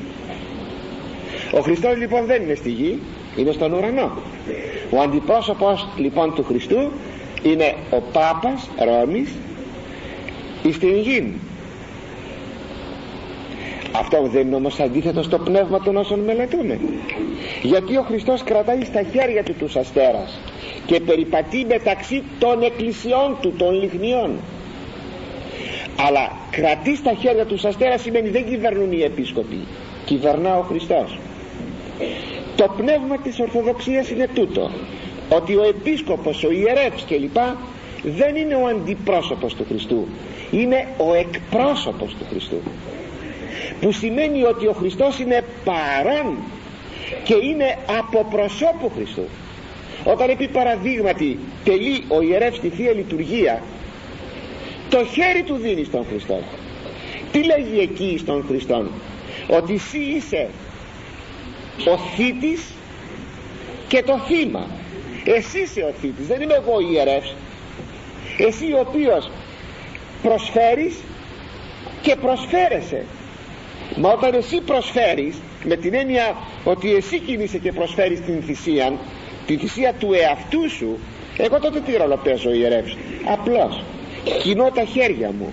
Ο 1.52 1.60
Χριστός 1.60 1.96
λοιπόν 1.96 2.24
δεν 2.24 2.42
είναι 2.42 2.54
στη 2.54 2.70
γη 2.70 2.98
είναι 3.36 3.52
στον 3.52 3.72
ουρανό. 3.72 4.10
Ο 4.90 5.00
αντιπρόσωπος 5.00 5.88
λοιπόν 5.96 6.34
του 6.34 6.44
Χριστού 6.44 6.90
είναι 7.42 7.74
ο 7.90 8.00
Πάπας 8.12 8.68
Ρώμης 8.78 9.30
στην 10.72 10.96
γη. 10.96 11.32
Αυτό 13.92 14.28
δεν 14.32 14.46
είναι 14.46 14.56
όμως 14.56 14.80
αντίθετο 14.80 15.22
στο 15.22 15.38
πνεύμα 15.38 15.80
των 15.80 15.96
όσων 15.96 16.20
μελετούμε. 16.20 16.80
Γιατί 17.62 17.96
ο 17.96 18.02
Χριστός 18.02 18.42
κρατάει 18.42 18.84
στα 18.84 19.02
χέρια 19.02 19.42
του 19.42 19.54
τους 19.58 19.76
αστέρας 19.76 20.40
και 20.86 21.00
περιπατεί 21.00 21.66
μεταξύ 21.68 22.22
των 22.38 22.62
εκκλησιών 22.62 23.36
του 23.40 23.52
των 23.56 23.80
λιχνιών 23.80 24.30
αλλά 25.96 26.32
κρατείς 26.50 26.98
στα 26.98 27.14
χέρια 27.14 27.44
του 27.44 27.68
αστέρας 27.68 28.00
σημαίνει 28.00 28.28
δεν 28.28 28.44
κυβερνούν 28.44 28.92
οι 28.92 29.02
επίσκοποι. 29.02 29.58
Κυβερνά 30.04 30.56
ο 30.58 30.62
Χριστός. 30.62 31.18
Το 32.56 32.74
πνεύμα 32.76 33.18
της 33.18 33.38
Ορθοδοξίας 33.40 34.10
είναι 34.10 34.28
τούτο 34.34 34.70
ότι 35.28 35.56
ο 35.56 35.62
επίσκοπος, 35.62 36.44
ο 36.44 36.50
ιερεύς 36.50 37.04
κλπ 37.08 37.36
δεν 38.02 38.36
είναι 38.36 38.54
ο 38.54 38.66
αντιπρόσωπος 38.66 39.54
του 39.54 39.64
Χριστού. 39.68 40.08
Είναι 40.50 40.86
ο 40.96 41.14
εκπρόσωπος 41.14 42.14
του 42.14 42.26
Χριστού. 42.30 42.60
Που 43.80 43.92
σημαίνει 43.92 44.42
ότι 44.42 44.66
ο 44.66 44.72
Χριστός 44.72 45.18
είναι 45.18 45.44
παρόν 45.64 46.36
και 47.24 47.34
είναι 47.34 47.78
από 47.98 48.26
προσώπου 48.30 48.90
Χριστού. 48.94 49.24
Όταν 50.04 50.30
επί 50.30 50.48
παραδείγματι 50.48 51.38
τελεί 51.64 52.04
ο 52.08 52.22
ιερεύς 52.22 52.56
στη 52.56 52.68
Θεία 52.68 52.92
Λειτουργία 52.92 53.62
το 54.88 55.04
χέρι 55.04 55.42
του 55.42 55.54
δίνει 55.56 55.84
στον 55.84 56.06
Χριστό 56.08 56.42
τι 57.34 57.42
λέγει 57.44 57.80
εκεί 57.80 58.18
στον 58.18 58.44
Χριστόν; 58.48 58.90
Ότι 59.48 59.74
εσύ 59.74 59.98
είσαι 59.98 60.48
ο 61.92 61.98
θήτης 62.16 62.62
και 63.88 64.02
το 64.02 64.18
θύμα. 64.18 64.66
Εσύ 65.24 65.60
είσαι 65.60 65.80
ο 65.80 65.92
θήτης 66.00 66.26
δεν 66.26 66.40
είμαι 66.40 66.54
εγώ 66.54 66.80
ιερεύς. 66.80 67.34
Εσύ 68.38 68.72
ο 68.72 68.86
οποίος 68.88 69.30
προσφέρεις 70.22 70.96
και 72.02 72.16
προσφέρεσαι. 72.16 73.04
Μα 73.96 74.12
όταν 74.12 74.34
εσύ 74.34 74.60
προσφέρεις 74.60 75.36
με 75.64 75.76
την 75.76 75.94
έννοια 75.94 76.36
ότι 76.64 76.94
εσύ 76.94 77.18
κινείσαι 77.18 77.58
και 77.58 77.72
προσφέρεις 77.72 78.20
την 78.20 78.42
θυσία 78.42 78.98
την 79.46 79.58
θυσία 79.58 79.94
του 79.98 80.12
εαυτού 80.12 80.70
σου 80.70 80.98
εγώ 81.36 81.58
τότε 81.60 81.80
τι 81.80 81.96
ρόλο 81.96 82.20
παίζω 82.24 82.52
ιερεύς; 82.52 82.96
Απλώς 83.24 83.82
κοινώ 84.42 84.70
τα 84.74 84.84
χέρια 84.84 85.32
μου. 85.38 85.52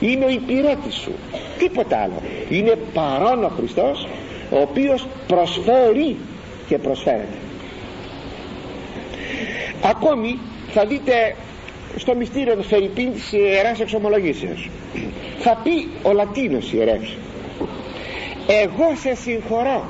Είναι 0.00 0.24
ο 0.24 0.28
υπηρέτης 0.28 0.94
σου. 0.94 1.12
Τίποτα 1.58 1.98
άλλο. 1.98 2.22
Είναι 2.48 2.78
παρόν 2.94 3.44
ο 3.44 3.48
Χριστός 3.48 4.06
ο 4.50 4.60
οποίος 4.60 5.06
προσφέρει 5.26 6.16
και 6.68 6.78
προσφέρεται. 6.78 7.38
Ακόμη 9.82 10.38
θα 10.72 10.84
δείτε 10.86 11.36
στο 11.96 12.14
μυστήριο 12.14 12.56
του 12.56 12.62
Φερρυπίν 12.62 13.12
της 13.12 13.32
Ιεράς 13.32 13.80
Εξομολογήσεως. 13.80 14.70
Θα 15.38 15.60
πει 15.64 15.88
ο 16.02 16.12
Λατίνος 16.12 16.72
ιερεύς 16.72 17.16
εγώ 18.46 18.96
σε 19.00 19.14
συγχωρώ 19.14 19.86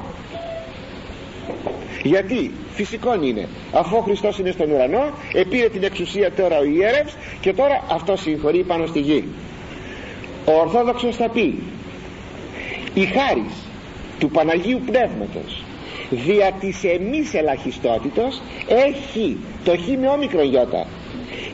γιατί 2.03 2.51
φυσικό 2.77 3.15
είναι. 3.23 3.49
Αφού 3.73 3.97
ο 3.97 4.01
Χριστός 4.01 4.39
είναι 4.39 4.51
στον 4.51 4.71
ουρανό 4.71 5.05
επήρε 5.33 5.69
την 5.69 5.83
εξουσία 5.83 6.33
τώρα 6.33 6.59
ο 6.59 6.65
ιέρευς 6.65 7.15
και 7.41 7.53
τώρα 7.53 7.85
αυτό 7.91 8.17
συγχωρεί 8.17 8.63
πάνω 8.63 8.87
στη 8.87 9.01
γη. 9.01 9.25
Ο 10.45 10.53
Ορθόδοξος 10.61 11.17
θα 11.17 11.29
πει 11.29 11.63
η 12.95 13.05
χάρις 13.05 13.55
του 14.19 14.31
Παναγίου 14.31 14.81
Πνεύματος 14.87 15.65
δια 16.11 16.53
της 16.61 16.85
εμείς 16.85 17.35
ελαχιστότητος 17.35 18.43
έχει 18.69 19.37
το 19.65 19.77
χ 19.77 19.87
με 20.01 20.09
όμικρον 20.09 20.45
γιώτα. 20.45 20.87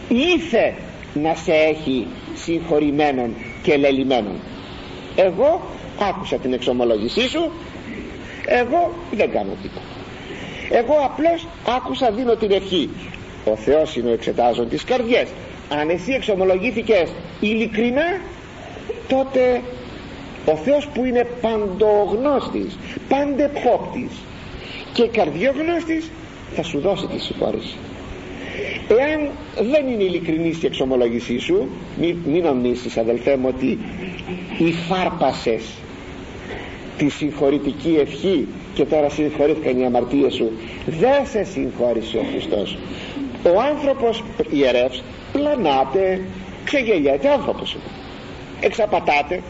Ήθε 0.09 0.75
να 1.15 1.35
σε 1.35 1.53
έχει 1.53 2.07
συγχωρημένον 2.35 3.35
και 3.63 3.77
λελημένον 3.77 4.41
εγώ 5.17 5.63
άκουσα 6.09 6.37
την 6.37 6.53
εξομολόγησή 6.53 7.29
σου 7.29 7.53
εγώ 8.47 8.93
δεν 9.13 9.31
κάνω 9.31 9.57
τίποτα 9.63 9.92
εγώ 10.73 10.95
απλώς 11.05 11.47
άκουσα 11.77 12.11
δίνω 12.11 12.35
την 12.35 12.51
ευχή. 12.51 12.91
Ο 13.45 13.57
Θεός 13.57 13.97
είναι 13.97 14.09
ο 14.11 14.13
εξετάζων 14.13 14.69
της 14.69 14.85
καρδιές. 14.85 15.29
Αν 15.81 15.89
εσύ 15.89 16.13
εξομολογήθηκες 16.13 17.11
ειλικρινά 17.41 18.21
τότε 19.09 19.63
ο 20.45 20.57
Θεός 20.57 20.89
που 20.95 21.05
είναι 21.05 21.27
παντογνώστης 21.41 22.79
παντεπόπτης 23.09 24.13
και 24.93 25.07
καρδιογνώστης 25.07 26.11
θα 26.55 26.63
σου 26.63 26.81
δώσει 26.81 27.07
τη 27.07 27.19
συγχώρηση 27.21 27.77
εάν 28.89 29.31
δεν 29.71 29.87
είναι 29.89 30.03
ειλικρινής 30.03 30.63
η 30.63 30.67
εξομολογησή 30.67 31.39
σου 31.39 31.69
μην, 32.01 32.17
μην 32.27 32.43
νομίσεις 32.43 32.97
αδελφέ 32.97 33.37
μου 33.37 33.49
ότι 33.57 33.79
υφάρπασες 34.59 35.65
τη 36.97 37.09
συγχωρητική 37.09 37.97
ευχή 38.01 38.47
και 38.75 38.85
τώρα 38.85 39.09
συγχωρήθηκαν 39.09 39.79
οι 39.79 39.85
αμαρτίες 39.85 40.35
σου. 40.35 40.53
Δεν 40.87 41.27
σε 41.27 41.45
συγχώρησε 41.45 42.17
ο 42.19 42.25
Χριστός. 42.31 42.79
Ο 43.45 43.61
άνθρωπος 43.61 44.25
ιερεύς 44.51 45.03
πλανάται 45.33 46.21
ξεγελιέται 46.65 47.31
άνθρωπος. 47.31 47.73
Είναι 47.73 47.83
εξαπατάται. 48.61 49.43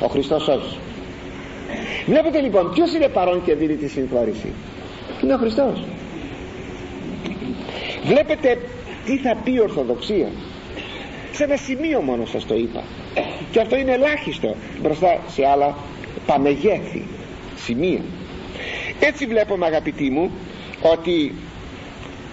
Ο 0.00 0.06
Χριστός 0.06 0.48
όχι. 0.48 0.78
Βλέπετε 2.06 2.40
λοιπόν 2.40 2.72
ποιος 2.72 2.94
είναι 2.94 3.08
παρόν 3.08 3.44
και 3.44 3.54
δίνει 3.54 3.74
τη 3.74 3.88
συγχώρηση; 3.88 4.52
Είναι 5.22 5.34
ο 5.34 5.36
Χριστός. 5.36 5.84
Βλέπετε 8.04 8.58
τι 9.04 9.16
θα 9.16 9.36
πει 9.44 9.52
η 9.52 9.60
Ορθοδοξία. 9.60 10.28
Σε 11.32 11.44
ένα 11.44 11.56
σημείο 11.56 12.00
μόνο 12.00 12.26
σας 12.26 12.46
το 12.46 12.54
είπα. 12.54 12.82
Και 13.50 13.60
αυτό 13.60 13.76
είναι 13.76 13.92
ελάχιστο 13.92 14.54
μπροστά 14.82 15.18
σε 15.28 15.46
άλλα 15.46 15.76
παμεγέθη 16.26 17.04
σημεία 17.56 18.00
έτσι 19.06 19.26
βλέπουμε 19.26 19.66
αγαπητοί 19.66 20.10
μου 20.10 20.30
ότι 20.82 21.34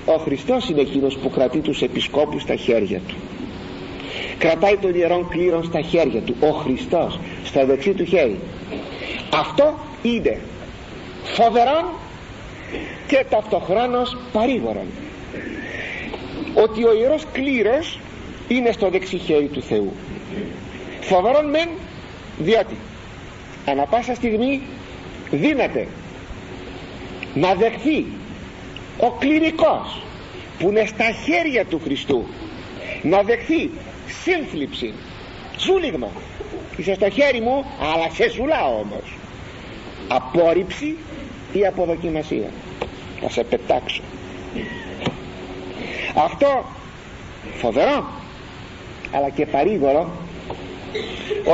ο 0.06 0.18
Χριστός 0.18 0.70
είναι 0.70 0.82
εκείνος 0.82 1.18
που 1.18 1.30
κρατεί 1.30 1.60
τους 1.60 1.82
επισκόπους 1.82 2.42
στα 2.42 2.56
χέρια 2.56 3.00
του. 3.08 3.16
Κρατάει 4.38 4.78
τον 4.78 4.94
ιερόν 4.94 5.28
κλήρον 5.30 5.64
στα 5.64 5.82
χέρια 5.82 6.22
του 6.22 6.36
ο 6.40 6.52
Χριστός 6.52 7.20
στα 7.44 7.66
δεξί 7.66 7.94
του 7.94 8.06
χέρι 8.06 8.40
αυτό 9.34 9.80
είναι 10.02 10.40
φοβερόν 11.24 11.86
και 13.08 13.26
ταυτοχρόνως 13.30 14.18
παρήγορον. 14.32 14.86
Ότι 16.54 16.86
ο 16.86 16.94
ιερός 16.94 17.24
κλήρος 17.32 18.00
είναι 18.48 18.72
στο 18.72 18.90
δεξί 18.90 19.18
χέρι 19.18 19.48
του 19.48 19.62
Θεού. 19.62 19.94
Φοβερόν 21.02 21.50
μεν 21.50 21.70
διότι 22.38 22.76
ανα 23.66 23.84
πάσα 23.86 24.16
στιγμή 24.16 24.62
δύναται 25.32 25.88
να 27.34 27.54
δεχθεί 27.54 28.06
ο 28.98 29.12
κληρικός 29.12 30.02
που 30.60 30.70
είναι 30.70 30.86
στα 30.86 31.06
χέρια 31.26 31.66
του 31.66 31.82
Χριστού 31.84 32.26
να 33.02 33.22
δεχθεί 33.22 33.70
σύνθλιψη 34.24 34.94
ζούλιγμα 35.58 36.10
είσαι 36.82 36.94
στο 36.94 37.10
χέρι 37.10 37.42
μου 37.42 37.66
αλλά 37.94 38.10
σε 38.10 38.30
ζουλάω 38.30 38.80
όμως. 38.80 39.18
Απόρριψη 40.08 40.98
ή 41.54 41.66
αποδοκιμασία. 41.66 42.50
Θα 43.22 43.30
σε 43.30 43.44
πετάξω. 43.44 44.02
Αυτό 46.16 46.66
φοβερό 47.54 48.06
αλλά 49.12 49.30
και 49.30 49.46
παρήγορο 49.46 50.12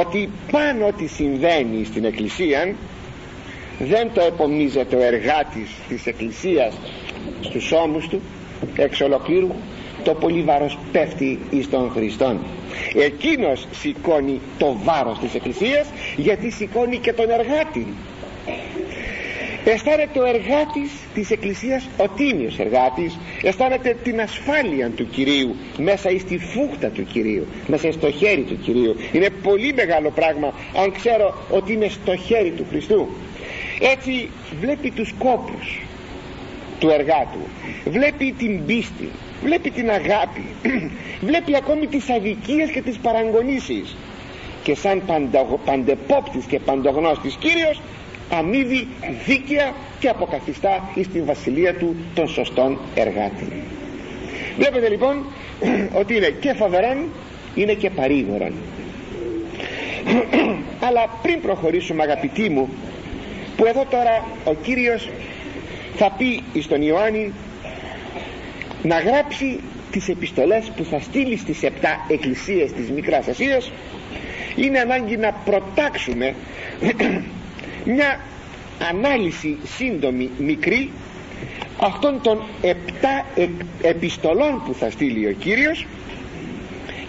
ότι 0.01 0.29
πάνω 0.51 0.87
ό,τι 0.87 1.07
συμβαίνει 1.07 1.83
στην 1.85 2.05
Εκκλησία 2.05 2.75
δεν 3.79 4.11
το 4.13 4.21
επομίζεται 4.21 4.95
ο 4.95 5.01
εργάτης 5.01 5.69
της 5.87 6.05
Εκκλησίας 6.05 6.73
στους 7.41 7.71
ώμους 7.71 8.07
του 8.07 8.21
εξ 8.75 9.01
ολοκλήρου 9.01 9.49
το 10.03 10.13
πολύ 10.13 10.41
βάρος 10.41 10.77
πέφτει 10.91 11.39
εις 11.49 11.69
τον 11.69 11.91
Χριστόν. 11.91 12.39
Εκείνος 12.95 13.67
σηκώνει 13.71 14.41
το 14.57 14.77
βάρος 14.83 15.19
της 15.19 15.33
Εκκλησίας 15.33 15.87
γιατί 16.15 16.51
σηκώνει 16.51 16.97
και 16.97 17.13
τον 17.13 17.29
εργάτη. 17.29 17.87
Αισθάνεται 19.65 20.19
ο 20.19 20.25
εργάτης 20.25 20.91
της 21.13 21.31
Εκκλησίας 21.31 21.87
ο 21.97 22.07
τίμιος 22.07 22.59
εργάτης. 22.59 23.17
Αισθάνεται 23.41 23.95
την 24.03 24.21
ασφάλεια 24.21 24.89
του 24.89 25.09
Κυρίου 25.09 25.55
μέσα 25.77 26.09
στη 26.19 26.37
φούχτα 26.37 26.87
του 26.87 27.03
Κυρίου 27.03 27.45
μέσα 27.67 27.91
στο 27.91 28.11
χέρι 28.11 28.41
του 28.41 28.59
Κυρίου. 28.59 28.95
Είναι 29.11 29.29
πολύ 29.43 29.73
μεγάλο 29.73 30.11
πράγμα 30.11 30.53
αν 30.83 30.91
ξέρω 30.91 31.33
ότι 31.49 31.73
είναι 31.73 31.87
στο 31.87 32.15
χέρι 32.15 32.51
του 32.51 32.65
Χριστού 32.69 33.07
έτσι 33.79 34.29
βλέπει 34.61 34.91
τους 34.91 35.13
κόπους 35.17 35.81
του 36.79 36.89
εργάτου 36.89 37.39
βλέπει 37.85 38.33
την 38.37 38.65
πίστη 38.65 39.09
βλέπει 39.43 39.69
την 39.69 39.89
αγάπη 39.89 40.45
βλέπει 41.29 41.55
ακόμη 41.55 41.87
τις 41.87 42.09
αδικίες 42.09 42.69
και 42.69 42.81
τις 42.81 42.97
παραγωνίσεις. 42.97 43.95
Και 44.63 44.75
σαν 44.75 45.01
παντεπόπτης 45.65 46.45
και 46.45 46.59
παντογνώστης 46.59 47.35
Κύριος 47.35 47.81
αμύδει 48.29 48.87
δίκαια 49.25 49.73
και 49.99 50.09
αποκαθιστά 50.09 50.89
εις 50.93 51.07
την 51.07 51.25
βασιλεία 51.25 51.75
του 51.75 51.95
των 52.13 52.27
σωστών 52.27 52.77
εργάτη. 52.95 53.47
Βλέπετε 54.57 54.89
λοιπόν 54.89 55.25
ότι 56.01 56.15
είναι 56.15 56.29
και 56.29 56.53
φοβερόν 56.53 56.97
είναι 57.55 57.73
και 57.73 57.89
παρήγορον. 57.89 58.53
Αλλά 60.87 61.19
πριν 61.21 61.41
προχωρήσουμε 61.41 62.03
αγαπητοί 62.03 62.49
μου 62.49 62.69
που 63.57 63.65
εδώ 63.65 63.85
τώρα 63.89 64.23
ο 64.45 64.53
Κύριος 64.53 65.09
θα 65.95 66.11
πει 66.17 66.43
στον 66.61 66.81
Ιωάννη 66.81 67.33
να 68.83 68.99
γράψει 68.99 69.59
τις 69.91 70.09
επιστολές 70.09 70.71
που 70.75 70.83
θα 70.83 70.99
στείλει 70.99 71.37
στις 71.37 71.63
επτά 71.63 72.05
εκκλησίες 72.07 72.71
της 72.71 72.89
Μικράς 72.91 73.27
Ασίας. 73.27 73.71
Είναι 74.55 74.79
ανάγκη 74.79 75.17
να 75.17 75.31
προτάξουμε 75.45 76.33
μια 77.95 78.19
ανάλυση 78.89 79.57
σύντομη 79.77 80.29
μικρή 80.37 80.91
αυτών 81.81 82.21
των 82.21 82.41
επτά 82.61 83.25
επιστολών 83.81 84.61
που 84.65 84.73
θα 84.73 84.89
στείλει 84.89 85.27
ο 85.27 85.31
Κύριος 85.31 85.85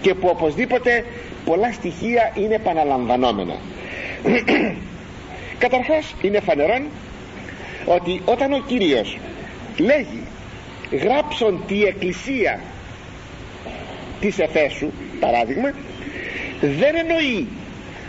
και 0.01 0.15
που 0.15 0.29
οπωσδήποτε 0.29 1.05
πολλά 1.45 1.73
στοιχεία 1.73 2.33
είναι 2.35 2.55
επαναλαμβανόμενα 2.55 3.55
καταρχάς 5.59 6.15
είναι 6.23 6.41
φανερόν 6.41 6.83
ότι 7.87 8.21
όταν 8.25 8.53
ο 8.53 8.63
Κύριος 8.67 9.19
λέγει 9.79 10.23
γράψον 11.03 11.63
τη 11.67 11.83
εκκλησία 11.85 12.61
της 14.21 14.39
Εφέσου 14.39 14.91
παράδειγμα 15.21 15.73
δεν 16.61 16.97
εννοεί 16.97 17.49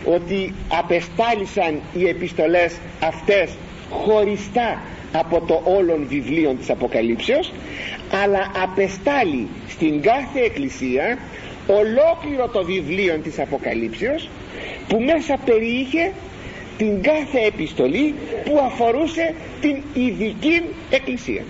ότι 0.05 0.53
απεστάλησαν 0.67 1.81
οι 1.93 2.07
επιστολές 2.07 2.75
αυτές 3.03 3.51
χωριστά 3.89 4.81
από 5.11 5.41
το 5.41 5.61
όλον 5.63 6.05
βιβλίο 6.07 6.53
της 6.53 6.69
Αποκαλύψεως 6.69 7.53
αλλά 8.23 8.51
απεστάλει 8.63 9.47
στην 9.67 10.01
κάθε 10.01 10.39
εκκλησία 10.39 11.17
ολόκληρο 11.67 12.47
το 12.47 12.63
βιβλίο 12.63 13.17
της 13.17 13.39
Αποκαλύψεως 13.39 14.29
που 14.87 15.01
μέσα 15.01 15.37
περιείχε 15.45 16.11
την 16.79 17.01
κάθε 17.01 17.39
επιστολή 17.45 18.13
που 18.45 18.59
αφορούσε 18.65 19.33
την 19.61 19.75
ειδική 19.93 20.61
εκκλησία. 20.89 21.43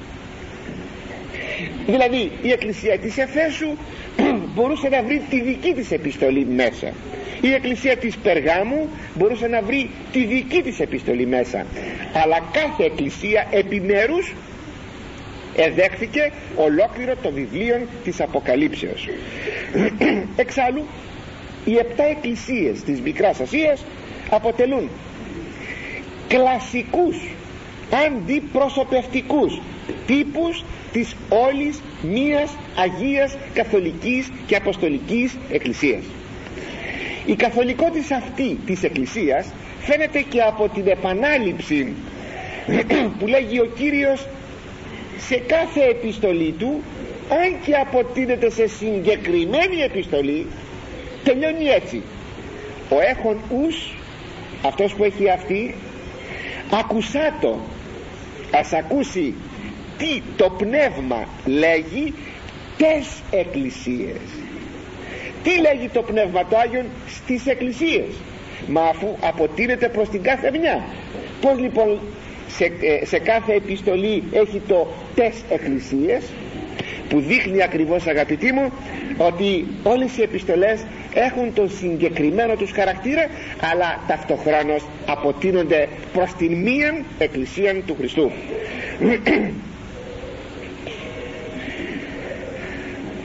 Δηλαδή 1.85 2.31
η 2.41 2.51
εκκλησία 2.51 2.97
της 2.97 3.17
Εφέσου 3.17 3.69
μπορούσε 4.53 4.89
να 4.89 5.03
βρει 5.03 5.21
τη 5.29 5.41
δική 5.41 5.73
της 5.73 5.91
επιστολή 5.91 6.45
μέσα. 6.45 6.93
Η 7.41 7.53
εκκλησία 7.53 7.97
της 7.97 8.17
Περγάμου 8.17 8.89
μπορούσε 9.13 9.47
να 9.47 9.61
βρει 9.61 9.89
τη 10.11 10.25
δική 10.25 10.61
της 10.61 10.79
επιστολή 10.79 11.25
μέσα. 11.25 11.65
Αλλά 12.23 12.39
κάθε 12.51 12.83
εκκλησία 12.83 13.47
επιμέρους 13.51 14.33
εδέχθηκε 15.55 16.31
ολόκληρο 16.55 17.15
το 17.21 17.31
βιβλίο 17.31 17.87
της 18.03 18.21
Αποκαλύψεως. 18.21 19.07
Εξάλλου 20.35 20.85
οι 21.65 21.77
επτά 21.77 22.03
εκκλησίες 22.03 22.83
της 22.83 23.01
Μικράς 23.01 23.39
Ασίας 23.39 23.85
αποτελούν 24.29 24.89
κλασικούς 26.29 27.17
αντιπροσωπευτικούς 28.05 29.61
τύπους 30.07 30.63
της 30.91 31.15
όλης 31.29 31.81
μίας 32.01 32.55
Αγίας 32.75 33.37
Καθολικής 33.53 34.31
και 34.47 34.55
Αποστολικής 34.55 35.37
Εκκλησίας. 35.51 36.03
Η 37.25 37.35
καθολικότητα 37.35 38.15
αυτή 38.15 38.57
της 38.65 38.83
Εκκλησίας 38.83 39.47
φαίνεται 39.79 40.21
και 40.21 40.41
από 40.41 40.69
την 40.69 40.87
επανάληψη 40.87 41.93
που 43.19 43.27
λέγει 43.27 43.59
ο 43.59 43.65
Κύριος 43.65 44.27
σε 45.17 45.35
κάθε 45.35 45.81
επιστολή 45.83 46.55
του 46.59 46.81
αν 47.29 47.55
και 47.65 47.75
αποτείνεται 47.75 48.49
σε 48.49 48.67
συγκεκριμένη 48.67 49.81
επιστολή 49.81 50.45
τελειώνει 51.23 51.65
έτσι. 51.65 52.01
Ο 52.89 52.95
έχων 52.99 53.37
ους 53.49 53.93
αυτός 54.65 54.93
που 54.93 55.03
έχει 55.03 55.29
αυτή 55.29 55.75
ακουσάτο 56.71 57.59
ας 58.51 58.73
ακούσει 58.73 59.33
τι 59.97 60.21
το 60.37 60.49
πνεύμα 60.49 61.27
λέγει 61.45 62.13
τες 62.77 63.21
εκκλησίες. 63.31 64.21
Τι 65.43 65.49
λέγει 65.61 65.87
το 65.89 66.01
πνεύμα 66.01 66.45
του 66.45 66.57
Άγιον 66.57 66.85
στις 67.07 67.45
εκκλησίες. 67.45 68.13
Μα 68.67 68.81
αφού 68.81 69.07
αποτείνεται 69.21 69.89
προς 69.89 70.09
την 70.09 70.21
κάθε 70.23 70.51
μια. 70.51 70.83
Πως 71.41 71.59
λοιπόν 71.59 71.99
σε, 72.47 72.63
ε, 72.65 73.05
σε 73.05 73.19
κάθε 73.19 73.53
επιστολή 73.53 74.23
έχει 74.31 74.61
το 74.67 74.87
τες 75.15 75.33
εκκλησίες 75.49 76.23
που 77.09 77.19
δείχνει 77.19 77.63
ακριβώς 77.63 78.07
αγαπητοί 78.07 78.51
μου 78.53 78.71
ότι 79.17 79.67
όλες 79.83 80.17
οι 80.17 80.21
επιστολές 80.21 80.85
έχουν 81.13 81.53
τον 81.53 81.69
συγκεκριμένο 81.69 82.55
τους 82.55 82.71
χαρακτήρα 82.71 83.25
αλλά 83.71 83.99
ταυτοχρόνως 84.07 84.85
αποτείνονται 85.05 85.87
προς 86.13 86.33
την 86.33 86.53
μίαν 86.61 87.05
εκκλησία 87.17 87.75
του 87.85 87.95
Χριστού. 87.97 88.31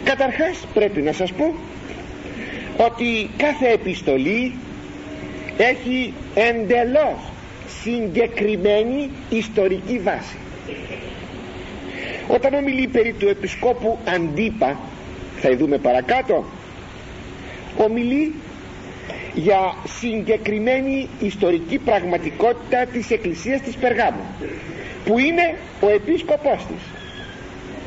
Καταρχάς 0.04 0.66
πρέπει 0.74 1.00
να 1.00 1.12
σας 1.12 1.32
πω 1.32 1.54
ότι 2.76 3.30
κάθε 3.36 3.68
επιστολή 3.72 4.54
έχει 5.56 6.14
εντελώς 6.34 7.32
συγκεκριμένη 7.82 9.10
ιστορική 9.30 9.98
βάση. 9.98 10.36
Όταν 12.28 12.54
ομιλεί 12.54 12.86
περί 12.86 13.12
του 13.12 13.28
επισκόπου 13.28 13.98
Αντίπα 14.14 14.78
θα 15.40 15.56
δούμε 15.56 15.78
παρακάτω 15.78 16.44
ομιλεί 17.76 18.34
για 19.34 19.74
συγκεκριμένη 20.00 21.08
ιστορική 21.20 21.78
πραγματικότητα 21.78 22.86
της 22.86 23.10
εκκλησίας 23.10 23.60
της 23.60 23.74
Περγάμου 23.76 24.24
που 25.04 25.18
είναι 25.18 25.54
ο 25.80 25.88
επίσκοπός 25.88 26.66
της 26.68 26.82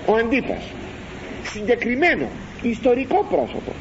ο 0.06 0.13
Αντίπας. 0.15 0.63
Συγκεκριμένο 1.43 2.28
ιστορικό 2.62 3.26
πρόσωπο 3.30 3.71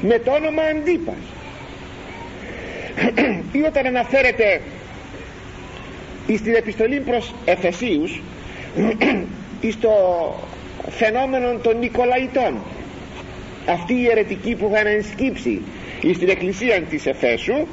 με 0.00 0.18
το 0.18 0.30
όνομα 0.30 0.62
Αντίπας. 0.62 1.14
Ή 3.52 3.62
όταν 3.62 3.86
αναφέρεται 3.86 4.60
στην 6.36 6.54
επιστολή 6.54 7.00
προς 7.00 7.34
Εφεσίους 7.44 8.20
στο 9.76 9.90
φαινόμενο 10.90 11.58
των 11.62 11.78
Νικολαϊτών 11.78 12.54
αυτοί 13.68 13.94
οι 13.94 14.06
αιρετικοί 14.08 14.54
που 14.54 14.70
είχαν 14.72 14.86
ενσκύψει 14.86 15.62
στην 16.14 16.28
εκκλησία 16.28 16.80
της 16.82 17.06
Εφέσου 17.06 17.66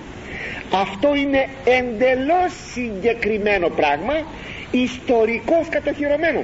αυτό 0.71 1.15
είναι 1.15 1.47
εντελώς 1.63 2.51
συγκεκριμένο 2.73 3.69
πράγμα 3.69 4.13
ιστορικός 4.71 5.67
κατοχυρωμένο. 5.69 6.43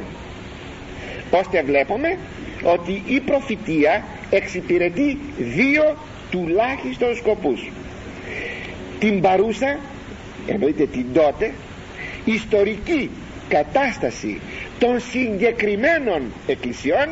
Ώστε 1.31 1.63
βλέπουμε 1.63 2.17
ότι 2.63 3.01
η 3.05 3.19
προφητεία 3.19 4.03
εξυπηρετεί 4.29 5.17
δύο 5.37 5.97
τουλάχιστον 6.31 7.15
σκοπούς. 7.15 7.69
Την 8.99 9.21
παρούσα 9.21 9.79
εννοείται 10.47 10.85
την 10.85 11.05
τότε 11.13 11.51
ιστορική 12.25 13.09
κατάσταση 13.49 14.41
των 14.79 14.99
συγκεκριμένων 14.99 16.21
εκκλησιών 16.47 17.07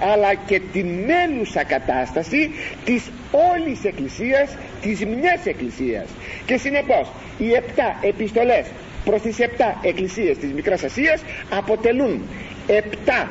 αλλά 0.00 0.34
και 0.34 0.60
την 0.72 0.86
μέλουσα 0.86 1.64
κατάσταση 1.64 2.50
της 2.84 3.10
όλης 3.54 3.84
εκκλησίας 3.84 4.56
της 4.82 5.04
μιας 5.06 5.46
εκκλησίας. 5.46 6.06
Και 6.46 6.56
συνεπώς 6.56 7.08
οι 7.38 7.52
επτά 7.52 7.96
επιστολές 8.00 8.66
προς 9.04 9.22
τις 9.22 9.38
επτά 9.38 9.78
εκκλησίες 9.82 10.38
της 10.38 10.52
Μικράς 10.52 10.82
Ασίας 10.84 11.22
αποτελούν 11.50 12.22
επτά 12.66 13.30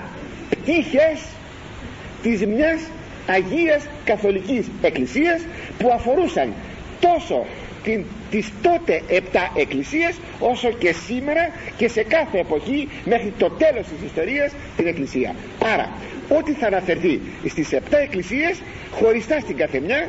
πτύχες 0.50 1.20
της 2.22 2.46
μιας 2.46 2.80
Αγίας 3.28 3.88
Καθολικής 4.06 4.68
Εκκλησίας 4.82 5.42
που 5.78 5.92
αφορούσαν 5.94 6.54
τόσο 7.00 7.46
την, 7.84 8.06
τις 8.34 8.52
τότε 8.62 9.02
επτά 9.08 9.52
εκκλησίες 9.56 10.16
όσο 10.40 10.70
και 10.72 10.92
σήμερα 10.92 11.50
και 11.78 11.88
σε 11.88 12.04
κάθε 12.04 12.40
εποχή 12.40 12.90
μέχρι 13.06 13.34
το 13.38 13.50
τέλος 13.50 13.86
της 13.88 14.06
ιστορίας 14.06 14.52
την 14.78 14.88
εκκλησία. 14.88 15.36
Άρα 15.74 15.90
ό,τι 16.30 16.52
θα 16.52 16.68
αναφερθεί 16.68 17.22
στις 17.48 17.72
επτά 17.72 17.98
εκκλησίες 17.98 18.62
χωριστά 18.92 19.40
στην 19.40 19.58
καθεμιά 19.58 20.08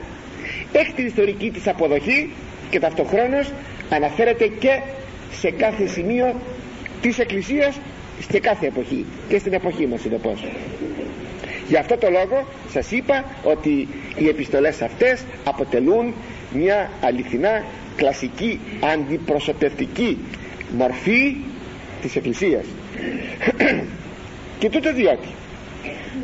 έχει 0.73 0.93
την 0.93 1.07
ιστορική 1.07 1.51
της 1.51 1.67
αποδοχή 1.69 2.31
και 2.71 2.79
ταυτοχρόνως 2.81 3.53
αναφέρεται 3.91 4.47
και 4.47 4.81
σε 5.33 5.51
κάθε 5.51 5.87
σημείο 5.87 6.35
της 7.01 7.19
εκκλησίας 7.19 7.81
σε 8.31 8.39
κάθε 8.39 8.67
εποχή 8.67 9.05
και 9.29 9.39
στην 9.39 9.53
εποχή 9.53 9.87
μας 9.87 10.05
είναι 10.05 10.17
πώς 10.19 10.45
γι' 11.69 11.77
αυτό 11.77 11.97
το 11.97 12.11
λόγο 12.11 12.47
σας 12.73 12.91
είπα 12.91 13.25
ότι 13.45 13.89
οι 14.17 14.29
επιστολές 14.29 14.83
αυτές 14.83 15.25
αποτελούν 15.45 16.15
μια 16.53 16.91
αληθινά 17.01 17.65
κλασική 17.97 18.61
αντιπροσωπευτική 18.93 20.19
μορφή 20.77 21.37
της 22.03 22.17
Εκκλησίας. 22.17 22.65
Και 24.59 24.69
τούτο 24.71 24.93
διότι 24.95 25.29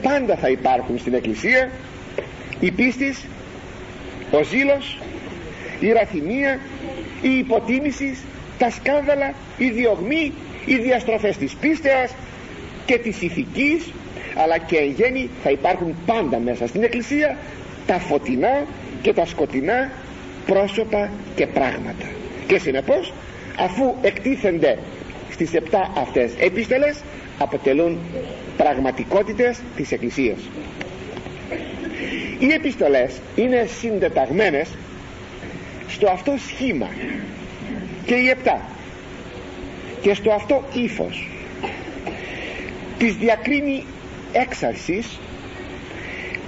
πάντα 0.02 0.36
θα 0.36 0.48
υπάρχουν 0.48 0.98
στην 0.98 1.14
Εκκλησία 1.14 1.70
η 2.60 2.70
πίστης, 2.70 3.26
ο 4.30 4.42
ζήλος 4.42 4.98
η 5.80 5.92
ραθυμία 5.92 6.58
η 7.22 7.38
υποτίμηση 7.38 8.18
τα 8.58 8.70
σκάνδαλα 8.70 9.32
η 9.58 9.70
διωγμή 9.70 10.32
οι 10.66 10.76
διαστροφές 10.76 11.36
της 11.36 11.54
πίστεας 11.54 12.14
και 12.86 12.98
της 12.98 13.22
ηθικής 13.22 13.90
αλλά 14.44 14.58
και 14.58 14.76
εν 14.76 14.90
γέννη 14.90 15.30
θα 15.42 15.50
υπάρχουν 15.50 15.94
πάντα 16.06 16.38
μέσα 16.38 16.66
στην 16.66 16.82
Εκκλησία 16.82 17.36
τα 17.86 17.98
φωτεινά 17.98 18.66
και 19.02 19.12
τα 19.12 19.26
σκοτεινά 19.26 19.90
πρόσωπα 20.46 21.10
και 21.34 21.46
πράγματα. 21.46 22.06
Και 22.46 22.58
συνεπώς 22.58 23.12
αφού 23.58 23.94
εκτίθενται 24.02 24.78
στις 25.30 25.54
επτά 25.54 25.92
αυτές 25.96 26.32
επίστολες 26.38 27.00
αποτελούν 27.38 27.98
πραγματικότητες 28.56 29.58
της 29.76 29.92
Εκκλησίας. 29.92 30.38
Οι 32.38 32.52
επιστολές 32.52 33.20
είναι 33.36 33.66
συντεταγμένες 33.80 34.68
στο 35.88 36.08
αυτό 36.10 36.34
σχήμα 36.48 36.88
και 38.06 38.14
οι 38.14 38.28
επτά 38.28 38.60
και 40.00 40.14
στο 40.14 40.30
αυτό 40.32 40.64
ύφος. 40.72 41.28
Τις 42.98 43.14
διακρίνει 43.16 43.84
έξαρσης 44.32 45.18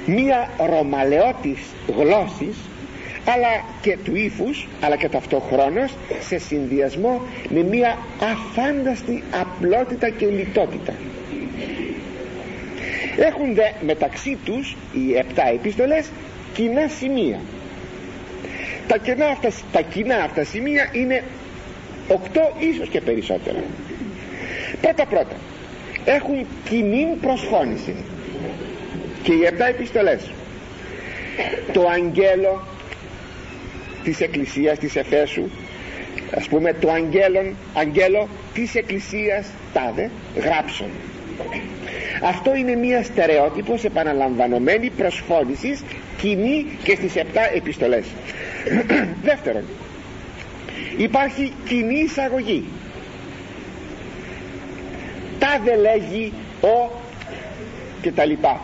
μία 0.07 0.51
ρωμαλαιότης 0.59 1.59
γλώσσης 1.97 2.57
αλλά 3.25 3.65
και 3.81 3.97
του 4.05 4.15
ύφους 4.17 4.69
αλλά 4.81 4.97
και 4.97 5.09
ταυτόχρονος 5.09 5.95
σε 6.21 6.39
συνδυασμό 6.39 7.21
με 7.49 7.63
μια 7.63 7.99
αφάνταστη 8.21 9.23
απλότητα 9.41 10.09
και 10.09 10.27
λιτότητα. 10.27 10.95
Έχουν 13.17 13.55
δε 13.55 13.71
μεταξύ 13.87 14.39
τους 14.45 14.77
οι 14.93 15.17
επτά 15.17 15.49
επίστολες 15.49 16.11
κοινά 16.55 16.89
σημεία. 16.89 17.41
Τα 18.89 18.99
κοινά 18.99 19.27
αυτά, 19.27 19.49
τα 19.73 19.81
κοινά 19.81 20.17
αυτά 20.17 20.45
σημεία 20.45 20.89
είναι 20.93 21.25
οκτώ 22.09 22.53
ίσως 22.59 22.89
και 22.89 23.01
περισσότερα. 23.01 23.59
Πρώτα 24.81 25.07
πρώτα 25.07 25.37
έχουν 26.05 26.47
κοινή 26.69 27.07
προσφώνηση 27.21 27.95
και 29.23 29.33
οι 29.33 29.45
επτά 29.45 29.67
επιστολές. 29.67 30.31
Το 31.73 31.89
αγγέλο 31.89 32.63
της 34.05 34.21
εκκλησίας 34.21 34.79
της 34.79 34.97
Εφέσου. 34.97 35.49
Ας 36.37 36.49
πούμε 36.49 36.73
το 36.73 36.91
αγγέλο, 36.91 37.55
αγγέλο 37.75 38.29
της 38.55 38.75
εκκλησίας 38.75 39.47
τάδε 39.73 40.11
γράψον. 40.37 40.89
Αυτό 42.23 42.55
είναι 42.55 42.75
μια 42.75 43.03
στερεότυπος 43.03 43.85
επαναλαμβανομένη 43.85 44.91
προσφώνηση 44.91 45.79
κοινή 46.19 46.67
και 46.83 46.95
στις 46.95 47.17
επτά 47.17 47.55
επιστολές. 47.55 48.05
Δεύτερον 49.29 49.63
υπάρχει 50.97 51.53
κοινή 51.69 51.99
εισαγωγή. 51.99 52.65
Τάδε 55.39 55.77
λέγει 55.77 56.33
ο 56.61 56.91
και 58.03 58.13
τα 58.13 58.25
λοιπά 58.25 58.61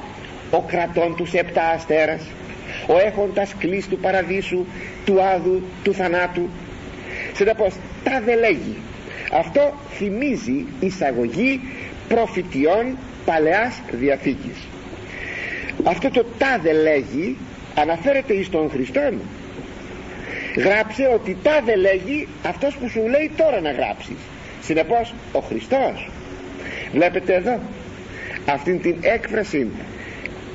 ο 0.51 0.61
κρατών 0.61 1.17
τους 1.17 1.33
επτά 1.33 1.63
αστέρας 1.69 2.23
ο 2.89 2.99
έχοντας 2.99 3.55
κλείς 3.59 3.89
του 3.89 3.99
παραδείσου 3.99 4.67
του 5.05 5.23
άδου 5.23 5.63
του 5.83 5.95
θανάτου. 5.95 6.49
Συνεπώς 7.35 7.75
τάδε 8.05 8.35
λέγει. 8.35 8.77
Αυτό 9.33 9.75
θυμίζει 9.91 10.67
εισαγωγή 10.81 11.61
προφητιών 12.09 12.97
παλαιάς 13.25 13.81
διαθήκης. 13.91 14.67
Αυτό 15.85 16.11
το 16.11 16.25
τάδε 16.39 16.73
λέγει 16.73 17.37
αναφέρεται 17.75 18.33
εις 18.33 18.51
τον 18.51 18.71
Χριστόν. 18.71 19.21
Γράψε 20.57 21.11
ότι 21.15 21.37
τάδε 21.43 21.77
λέγει 21.77 22.29
αυτός 22.47 22.77
που 22.77 22.89
σου 22.89 23.01
λέει 23.09 23.31
τώρα 23.37 23.61
να 23.61 23.71
γράψεις. 23.71 24.17
Συνεπώς 24.63 25.15
ο 25.33 25.39
Χριστός. 25.41 26.09
Βλέπετε 26.93 27.35
εδώ 27.35 27.61
αυτήν 28.49 28.81
την 28.81 28.97
έκφραση 29.01 29.67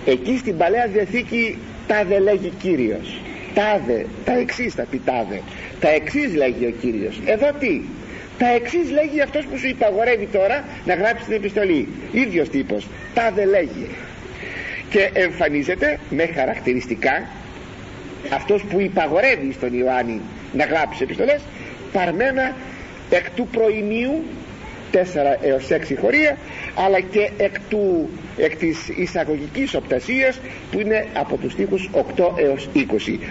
εκεί 0.06 0.38
στην 0.38 0.58
Παλαιά 0.58 0.88
Διαθήκη 0.88 1.58
τάδε 1.88 2.20
λέγει 2.20 2.54
Κύριος. 2.62 3.22
Τάδε, 3.54 4.06
τα 4.26 4.38
εξής 4.38 4.74
θα 4.74 4.84
πει 4.84 5.02
τάδε. 5.06 5.42
Τα 5.80 5.90
εξής 5.90 6.36
λέγει 6.36 6.66
ο 6.66 6.74
Κύριος. 6.82 7.20
Εδώ 7.26 7.50
τι; 7.60 7.82
Τα 8.38 8.48
εξής 8.48 8.92
λέγει 8.92 9.22
αυτός 9.22 9.46
που 9.46 9.58
σου 9.58 9.68
υπαγορεύει 9.68 10.26
τώρα 10.26 10.64
να 10.86 10.94
γράψει 10.94 11.26
την 11.26 11.34
επιστολή. 11.34 11.88
Ίδιος 12.12 12.50
τύπος. 12.50 12.88
Τάδε 13.14 13.46
λέγει. 13.46 13.88
Και 14.90 15.10
εμφανίζεται 15.14 16.00
με 16.10 16.26
χαρακτηριστικά 16.26 17.24
αυτός 18.30 18.64
που 18.64 18.80
υπαγορεύει 18.80 19.52
στον 19.54 19.74
Ιωάννη 19.80 20.22
να 20.54 20.66
γράψει 20.66 21.04
επιστολές 21.04 21.42
παρμένα 21.92 22.56
εκ 23.10 23.30
του 23.36 23.48
προημίου 23.48 24.24
4 24.94 24.98
έως 25.42 25.68
6 25.70 25.96
χωρία 26.02 26.38
αλλά 26.76 27.00
και 27.00 27.30
εκ, 27.38 27.54
του, 27.70 28.10
εκ 28.38 28.56
της 28.56 28.90
εισαγωγικής 28.96 29.74
οπτασίας 29.76 30.40
που 30.72 30.80
είναι 30.80 31.08
από 31.14 31.38
τους 31.38 31.52
στίχους 31.52 31.90
8 31.94 32.24
έως 32.36 32.70
20 32.76 32.80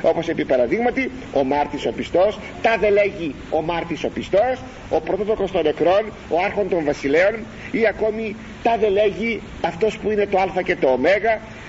όπως 0.02 0.28
επί 0.28 0.44
παραδείγματι 0.44 1.10
ο 1.32 1.44
Μάρτης 1.44 1.86
ο 1.86 1.92
πιστός 1.92 2.38
τα 2.62 2.76
δε 2.80 2.90
λέγει 2.90 3.34
ο 3.50 3.62
Μάρτης 3.62 4.04
ο 4.04 4.08
πιστός 4.08 4.62
ο 4.90 5.00
πρωτότοκος 5.00 5.50
των 5.50 5.62
νεκρών 5.62 6.12
ο 6.28 6.36
άρχον 6.44 6.68
των 6.68 6.84
βασιλέων 6.84 7.34
ή 7.70 7.86
ακόμη 7.86 8.36
τα 8.62 8.76
δε 8.80 8.88
λέγει 8.88 9.40
αυτός 9.60 9.98
που 9.98 10.10
είναι 10.10 10.26
το 10.26 10.38
α 10.38 10.62
και 10.64 10.76
το 10.76 10.88
ω. 10.88 10.98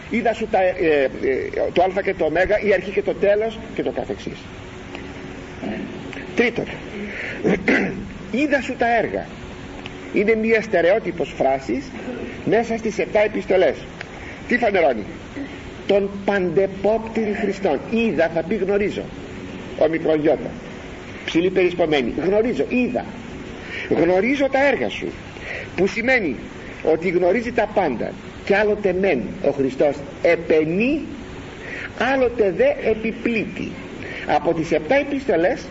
Είδα 0.09 0.33
σου 0.33 0.47
τα, 0.51 0.61
ε, 0.61 0.73
ε, 0.73 1.09
το 1.73 1.83
α 1.83 2.01
και 2.01 2.13
το 2.13 2.25
ω 2.25 2.31
η 2.67 2.73
αρχή 2.73 2.91
και 2.91 3.01
το 3.01 3.13
τέλος 3.13 3.59
και 3.75 3.83
το 3.83 3.91
καθεξής. 3.91 4.37
Τρίτον 6.35 6.65
είδα 8.41 8.61
σου 8.61 8.75
τα 8.77 8.97
έργα 8.97 9.25
είναι 10.13 10.35
μια 10.35 10.61
στερεότυπος 10.61 11.33
φράσης 11.37 11.85
μέσα 12.45 12.77
στις 12.77 12.95
7 12.97 13.03
επιστολές. 13.25 13.75
Τι 14.47 14.57
φανερώνει 14.57 15.03
τον 15.87 16.09
παντεπόπτηρη 16.25 17.33
Χριστόν. 17.33 17.79
Είδα 17.91 18.29
θα 18.33 18.43
πει 18.43 18.55
γνωρίζω. 18.55 19.03
Ο 19.79 19.87
μικρογιώτα. 19.87 20.49
Ψηλή 21.25 21.49
περισπομένη. 21.49 22.13
Γνωρίζω 22.25 22.65
είδα. 22.69 23.05
Γνωρίζω 23.89 24.47
τα 24.49 24.67
έργα 24.67 24.89
σου 24.89 25.07
που 25.75 25.87
σημαίνει 25.87 26.35
ότι 26.83 27.09
γνωρίζει 27.09 27.51
τα 27.51 27.69
πάντα 27.73 28.11
και 28.45 28.55
άλλοτε 28.55 28.95
μεν 29.01 29.21
ο 29.43 29.51
Χριστός 29.51 29.95
επενεί 30.21 31.01
άλλοτε 32.13 32.53
δε 32.57 32.89
επιπλήττει. 32.89 33.71
Από 34.27 34.53
τις 34.53 34.69
7 34.71 34.77
επιστολές 35.07 35.67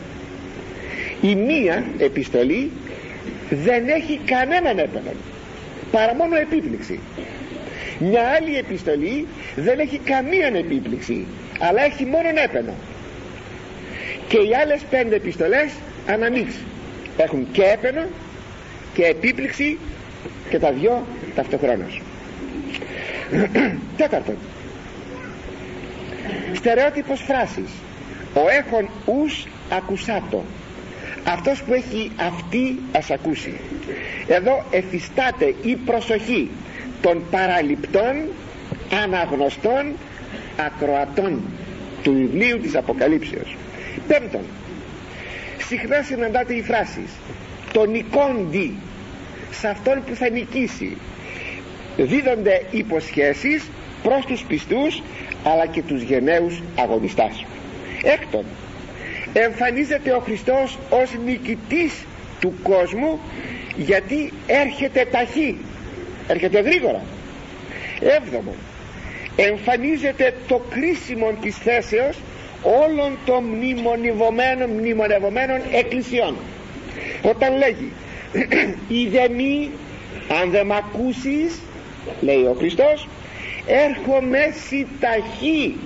η 1.21 1.35
μία 1.35 1.85
επιστολή 1.99 2.71
δεν 3.55 3.89
έχει 3.89 4.21
κανέναν 4.25 4.79
έπαινον. 4.79 5.17
Παρά 5.91 6.15
μόνο 6.15 6.37
επίπληξη. 6.37 7.01
Μια 7.99 8.23
άλλη 8.23 8.57
επιστολή 8.57 9.27
δεν 9.57 9.79
έχει 9.79 9.99
καμία 9.99 10.47
επίπληξη 10.47 11.27
αλλά 11.63 11.83
έχει 11.83 12.05
μόνο 12.05 12.29
έπαινο. 12.45 12.75
Και 14.29 14.37
οι 14.37 14.55
άλλες 14.63 14.81
πέντε 14.91 15.15
επιστολές 15.15 15.73
αναμίξ. 16.07 16.55
Έχουν 17.17 17.47
και 17.53 17.63
έπαινο 17.63 18.05
και 18.95 19.05
επίπληξη 19.05 19.79
και 20.51 20.59
τα 20.59 20.73
δυο 20.73 21.07
ταυτοχρόνως. 21.35 22.01
Τέταρτον. 23.97 24.37
Στερεότυπος 26.53 27.21
φράσης. 27.21 27.71
Ο 28.35 28.41
έχων 28.59 28.89
ους 29.05 29.47
ακουσάτο 29.71 30.45
αυτός 31.25 31.63
που 31.63 31.75
έχει 31.75 32.11
αυτή 32.17 32.79
ας 32.93 33.11
ακούσει. 33.11 33.55
Εδώ 34.29 34.65
εφιστάται 34.71 35.55
η 35.63 35.77
προσοχή 35.77 36.51
των 37.01 37.23
παραληπτών 37.31 38.15
αναγνωστών 39.05 39.93
ακροατών 40.67 41.43
του 42.03 42.13
βιβλίου 42.13 42.59
της 42.59 42.77
Αποκαλύψεως. 42.77 43.57
Πέμπτον 44.09 44.43
συχνά 45.69 46.03
συναντάται 46.03 46.55
η 46.55 46.63
φράση 46.63 47.03
το 47.73 47.85
νικόντι 47.85 48.75
σε 49.51 49.69
αυτόν 49.69 50.03
που 50.07 50.15
θα 50.15 50.29
νικήσει 50.31 50.97
δίδονται 51.97 52.67
υποσχέσεις 52.71 53.71
προς 54.03 54.25
τους 54.27 54.43
πιστούς 54.43 55.03
αλλά 55.45 55.67
και 55.67 55.83
τους 55.83 56.03
γενναίους 56.03 56.63
αγωνιστάς. 56.79 57.45
Έκτον 58.03 58.45
εμφανίζεται 59.33 60.13
ο 60.13 60.19
Χριστός 60.19 60.79
ως 60.91 61.11
νικητής 61.25 62.05
του 62.41 62.55
κόσμου 62.63 63.21
γιατί 63.77 64.33
έρχεται 64.47 65.07
ταχύ 65.11 65.57
έρχεται 66.29 66.61
γρήγορα. 66.61 67.03
Έβδομο 68.01 68.55
εμφανίζεται 69.37 70.35
το 70.49 70.63
κρίσιμο 70.71 71.33
της 71.41 71.57
θέσεως 71.57 72.19
όλων 72.63 73.19
των 73.25 73.45
μνημονευομένων, 73.45 74.71
μνημονευομένων 74.71 75.61
εκκλησιών. 75.73 76.37
Όταν 77.23 77.57
λέγει 77.57 77.93
είδε 78.89 79.29
μη 79.29 79.71
αν 80.43 80.51
δεν 80.51 80.67
μ' 80.67 80.73
ακούσεις 80.73 81.61
λέει 82.21 82.43
ο 82.43 82.55
Χριστός 82.59 83.09
έρχομαι 83.67 84.55
ταχύ 85.01 85.77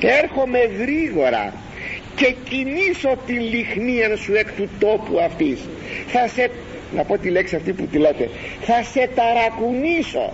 έρχομαι 0.00 0.58
γρήγορα 0.58 1.52
και 2.18 2.34
κινήσω 2.48 3.16
την 3.26 3.40
λιχνία 3.40 4.16
σου 4.16 4.34
εκ 4.34 4.52
του 4.52 4.68
τόπου 4.78 5.20
αυτής. 5.20 5.60
Θα 6.06 6.28
σε 6.28 6.50
να 6.94 7.04
πω 7.04 7.18
τη 7.18 7.30
λέξη 7.30 7.56
αυτή 7.56 7.72
που 7.72 7.86
τη 7.86 7.98
λέτε 7.98 8.28
θα 8.60 8.82
σε 8.82 9.10
ταρακουνήσω. 9.14 10.32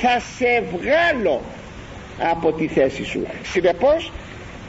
Θα 0.00 0.20
σε 0.36 0.62
βγάλω 0.72 1.42
από 2.30 2.52
τη 2.52 2.66
θέση 2.66 3.04
σου. 3.04 3.26
Συνεπώς 3.42 4.12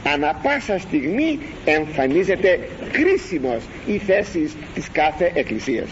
ανα 0.03 0.39
πάσα 0.43 0.79
στιγμή 0.79 1.39
εμφανίζεται 1.65 2.59
κρίσιμος 2.91 3.63
η 3.85 3.97
θέση 3.97 4.51
της 4.73 4.87
κάθε 4.91 5.31
εκκλησίας. 5.33 5.87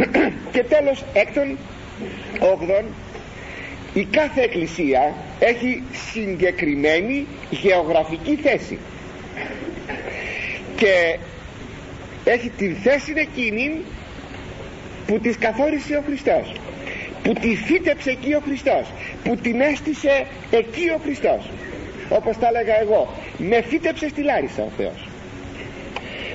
Και 0.52 0.62
τέλος 0.62 1.04
έκτον 1.12 1.58
όγδον 2.38 2.84
η 3.94 4.04
κάθε 4.04 4.40
εκκλησία 4.42 5.14
έχει 5.38 5.82
συγκεκριμένη 6.12 7.26
γεωγραφική 7.50 8.36
θέση. 8.36 8.78
Και 10.76 11.18
έχει 12.24 12.48
τη 12.48 12.68
θέση 12.68 13.12
εκείνη 13.16 13.82
που 15.06 15.18
της 15.18 15.38
καθόρισε 15.38 15.96
ο 15.96 16.02
Χριστός 16.06 16.52
που 17.22 17.32
τη 17.32 17.56
φύτεψε 17.56 18.10
εκεί 18.10 18.34
ο 18.34 18.40
Χριστός 18.44 18.86
που 19.24 19.36
την 19.36 19.60
έστησε 19.60 20.26
εκεί 20.50 20.88
ο 20.94 20.98
Χριστός. 21.02 21.50
Όπως 22.08 22.38
τα 22.38 22.48
έλεγα 22.48 22.80
εγώ 22.80 23.14
με 23.38 23.62
φύτεψε 23.62 24.08
στη 24.08 24.22
Λάρισα 24.22 24.62
ο 24.62 24.70
Θεός 24.76 25.10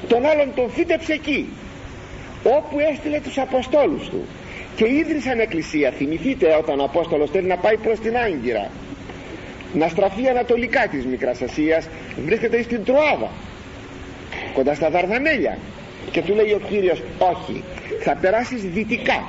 τον 0.07 0.25
άλλον 0.25 0.53
τον 0.55 0.69
φύτεψε 0.69 1.13
εκεί 1.13 1.49
όπου 2.43 2.79
έστειλε 2.91 3.19
τους 3.19 3.37
Αποστόλους 3.37 4.09
του 4.09 4.25
και 4.75 4.88
ίδρυσαν 4.89 5.39
εκκλησία 5.39 5.91
θυμηθείτε 5.91 6.55
όταν 6.59 6.79
ο 6.79 6.83
Απόστολος 6.83 7.29
θέλει 7.31 7.47
να 7.47 7.57
πάει 7.57 7.77
προς 7.77 7.99
την 7.99 8.17
Άγκυρα. 8.17 8.69
Να 9.73 9.88
στραφεί 9.88 10.27
ανατολικά 10.27 10.88
της 10.88 11.05
Μικράς 11.05 11.41
Ασίας 11.41 11.88
βρίσκεται 12.25 12.61
στην 12.61 12.83
Τροάδα 12.83 13.29
κοντά 14.53 14.73
στα 14.73 14.89
Δαρδανέλια 14.89 15.57
και 16.11 16.21
του 16.21 16.33
λέει 16.33 16.51
ο 16.51 16.59
Κύριος 16.69 17.01
όχι 17.19 17.63
θα 17.99 18.15
περάσεις 18.15 18.61
δυτικά 18.63 19.23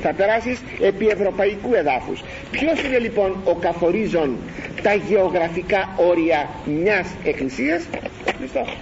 θα 0.00 0.12
περάσεις 0.12 0.60
επί 0.80 1.06
ευρωπαϊκού 1.06 1.74
εδάφους 1.74 2.22
ποιος 2.50 2.82
είναι 2.82 2.98
λοιπόν 2.98 3.36
ο 3.44 3.54
καθορίζον 3.54 4.36
τα 4.82 4.94
γεωγραφικά 4.94 5.94
όρια 5.96 6.48
μιας 6.64 7.08
εκκλησίας; 7.24 7.84
Ο 8.26 8.30
Χριστός 8.38 8.76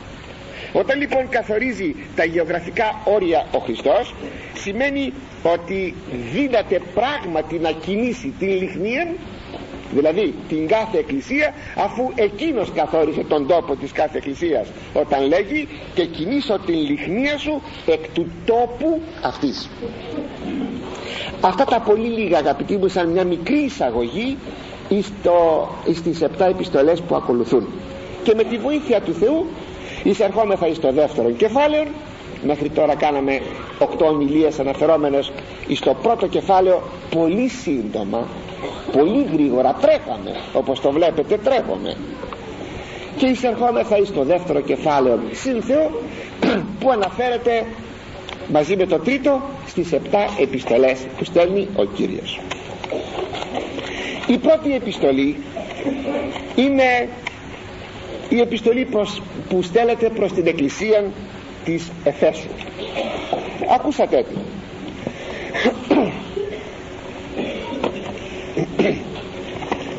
όταν 0.81 0.99
λοιπόν 1.01 1.29
καθορίζει 1.29 1.95
τα 2.17 2.25
γεωγραφικά 2.25 3.01
όρια 3.05 3.47
ο 3.53 3.59
Χριστός 3.59 4.15
σημαίνει 4.55 5.13
ότι 5.43 5.95
δύναται 6.33 6.81
πράγματι 6.95 7.59
να 7.59 7.71
κινήσει 7.71 8.33
την 8.39 8.49
λιχνία 8.49 9.07
δηλαδή 9.95 10.35
την 10.49 10.67
κάθε 10.69 10.99
εκκλησία 10.99 11.55
αφού 11.77 12.11
εκείνος 12.15 12.73
καθόρισε 12.75 13.23
τον 13.29 13.47
τόπο 13.47 13.77
της 13.77 13.93
κάθε 13.93 14.19
εκκλησίας. 14.19 14.69
Όταν 14.93 15.27
λέγει 15.27 15.69
και 15.95 16.05
κινήσω 16.05 16.59
την 16.67 16.75
λιχνία 16.75 17.39
σου 17.39 17.63
εκ 17.87 18.09
του 18.15 18.31
τόπου 18.47 19.01
αυτής 19.23 19.69
αυτά 21.41 21.65
τα 21.65 21.81
πολύ 21.81 22.09
λίγα 22.09 22.39
αγαπητοί 22.39 22.77
μου 22.77 22.89
σαν 22.89 23.09
μια 23.09 23.25
μικρή 23.25 23.59
εισαγωγή 23.59 24.37
στο, 25.03 25.69
στις 25.95 26.23
επτά 26.23 26.47
επιστολές 26.47 27.01
που 27.01 27.15
ακολουθούν. 27.15 27.67
Και 28.23 28.33
με 28.37 28.45
τη 28.45 28.57
βοήθεια 28.59 29.01
του 29.01 29.15
Θεού 29.15 29.47
εισερχόμεθα 30.05 30.67
εις 30.67 30.81
το 30.81 30.93
δεύτερο 30.93 31.31
κεφάλαιο. 31.31 31.85
Μέχρι 32.47 32.69
τώρα 32.69 32.95
κάναμε 32.95 33.41
οκτώ 33.79 34.05
ομιλίες 34.07 34.59
αναφερόμενες 34.61 35.33
στο 35.75 35.97
πρώτο 36.03 36.27
κεφάλαιο. 36.27 36.83
Πολύ 37.11 37.49
σύντομα 37.49 38.29
πολύ 38.93 39.27
γρήγορα 39.33 39.73
τρέχαμε 39.81 40.31
όπως 40.53 40.81
το 40.81 40.91
βλέπετε 40.91 41.39
τρέχουμε 41.39 41.97
και 43.17 43.27
εισερχόμεθα 43.27 43.99
εις 43.99 44.13
το 44.13 44.23
δεύτερο 44.23 44.61
κεφάλαιο. 44.61 45.19
Σύνθεο 45.33 45.91
που 46.81 46.91
αναφέρεται 46.91 47.67
μαζί 48.53 48.77
με 48.77 48.87
το 48.87 48.99
τρίτο 48.99 49.41
στις 49.67 49.93
επτά 49.93 50.25
επιστολές 50.41 51.07
που 51.19 51.25
στέλνει 51.25 51.69
ο 51.77 51.85
Κύριος. 51.85 52.41
Η 54.27 54.39
πρώτη 54.39 54.75
επιστολή 54.75 55.37
είναι 56.57 57.09
η 58.29 58.41
επιστολή 58.41 58.89
που 59.49 59.63
στέλνεται 59.63 60.09
προς 60.09 60.33
την 60.33 60.47
εκκλησία 60.47 61.05
της 61.65 61.91
Εφέσου. 62.05 62.49
Ακούσατε 63.75 64.25
τι 68.77 68.95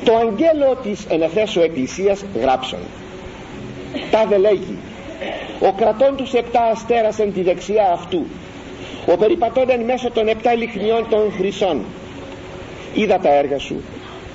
το 0.05 0.15
αγγέλο 0.15 0.77
της 0.83 1.05
Εφέσου 1.09 1.59
εκκλησίας 1.59 2.25
γράψον. 2.41 2.79
Τα 4.11 4.37
λέγει 4.37 4.77
ο 5.59 5.73
κρατών 5.77 6.15
τους 6.15 6.33
επτά 6.33 6.63
αστέρας 6.63 7.19
εν 7.19 7.33
τη 7.33 7.41
δεξιά 7.41 7.91
αυτού. 7.91 8.25
Ο 9.13 9.17
περιπατών 9.17 9.69
εν 9.69 9.81
μέσω 9.81 10.11
των 10.11 10.27
επτά 10.27 10.53
λιχνιών 10.55 11.09
των 11.09 11.31
χρυσών. 11.37 11.81
Είδα 12.93 13.19
τα 13.19 13.33
έργα 13.33 13.59
σου 13.59 13.81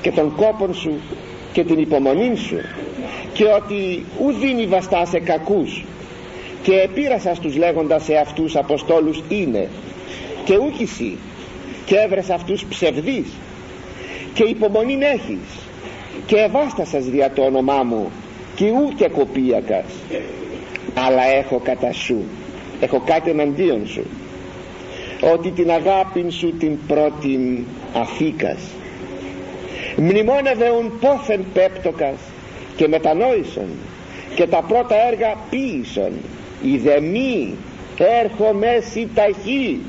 και 0.02 0.10
των 0.10 0.34
κόπων 0.36 0.74
σου 0.74 1.00
και 1.52 1.64
την 1.64 1.78
υπομονή 1.78 2.36
σου 2.36 2.60
και 3.40 3.46
ότι 3.46 4.04
ου 4.20 4.32
δίνει 4.32 4.66
βαστά 4.66 5.04
σε 5.04 5.18
κακούς. 5.18 5.84
Και 6.62 6.74
επίρασας 6.74 7.36
στους 7.36 7.56
λέγοντας 7.56 8.04
σε 8.04 8.14
αυτούς 8.16 8.56
αποστόλους 8.56 9.22
είναι 9.28 9.68
και 10.44 10.56
ούκηση 10.56 11.16
και 11.84 11.96
έβρες 11.96 12.30
αυτούς 12.30 12.64
ψευδείς 12.64 13.26
και 14.34 14.44
υπομονή 14.44 14.98
έχεις 15.02 15.48
και 16.26 16.36
ευάστασας 16.36 17.04
δια 17.04 17.32
το 17.32 17.42
όνομά 17.42 17.82
μου 17.82 18.10
και 18.54 18.64
ου 18.70 18.92
και 18.96 19.08
κοπίακας. 19.08 19.84
Αλλά 20.94 21.22
έχω 21.24 21.60
κατά 21.64 21.92
σου 21.92 22.24
έχω 22.80 23.02
κάτι 23.06 23.30
εναντίον 23.30 23.86
σου 23.86 24.06
ότι 25.32 25.50
την 25.50 25.70
αγάπη 25.70 26.30
σου 26.30 26.52
την 26.58 26.78
πρώτη 26.86 27.66
αφήκας. 27.94 28.58
Μνημόνευεουν 29.96 30.98
πόθεν 31.00 31.44
πέπτοκας 31.52 32.16
και 32.80 32.88
μετανόησον 32.88 33.68
και 34.34 34.46
τα 34.46 34.62
πρώτα 34.68 34.94
έργα 35.10 35.34
ποίησον 35.50 36.12
ιδεμή 36.62 37.54
έρχομαι 38.22 38.82
σι 38.90 39.08
ταχύ 39.14 39.80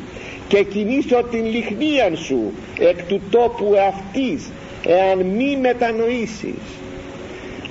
και 0.48 0.64
κινήσω 0.64 1.24
την 1.32 1.46
λιχνίαν 1.46 2.18
σου 2.18 2.52
εκ 2.80 3.04
του 3.04 3.22
τόπου 3.30 3.74
αυτής 3.88 4.50
εάν 4.86 5.26
μη 5.26 5.58
μετανοήσεις. 5.58 6.64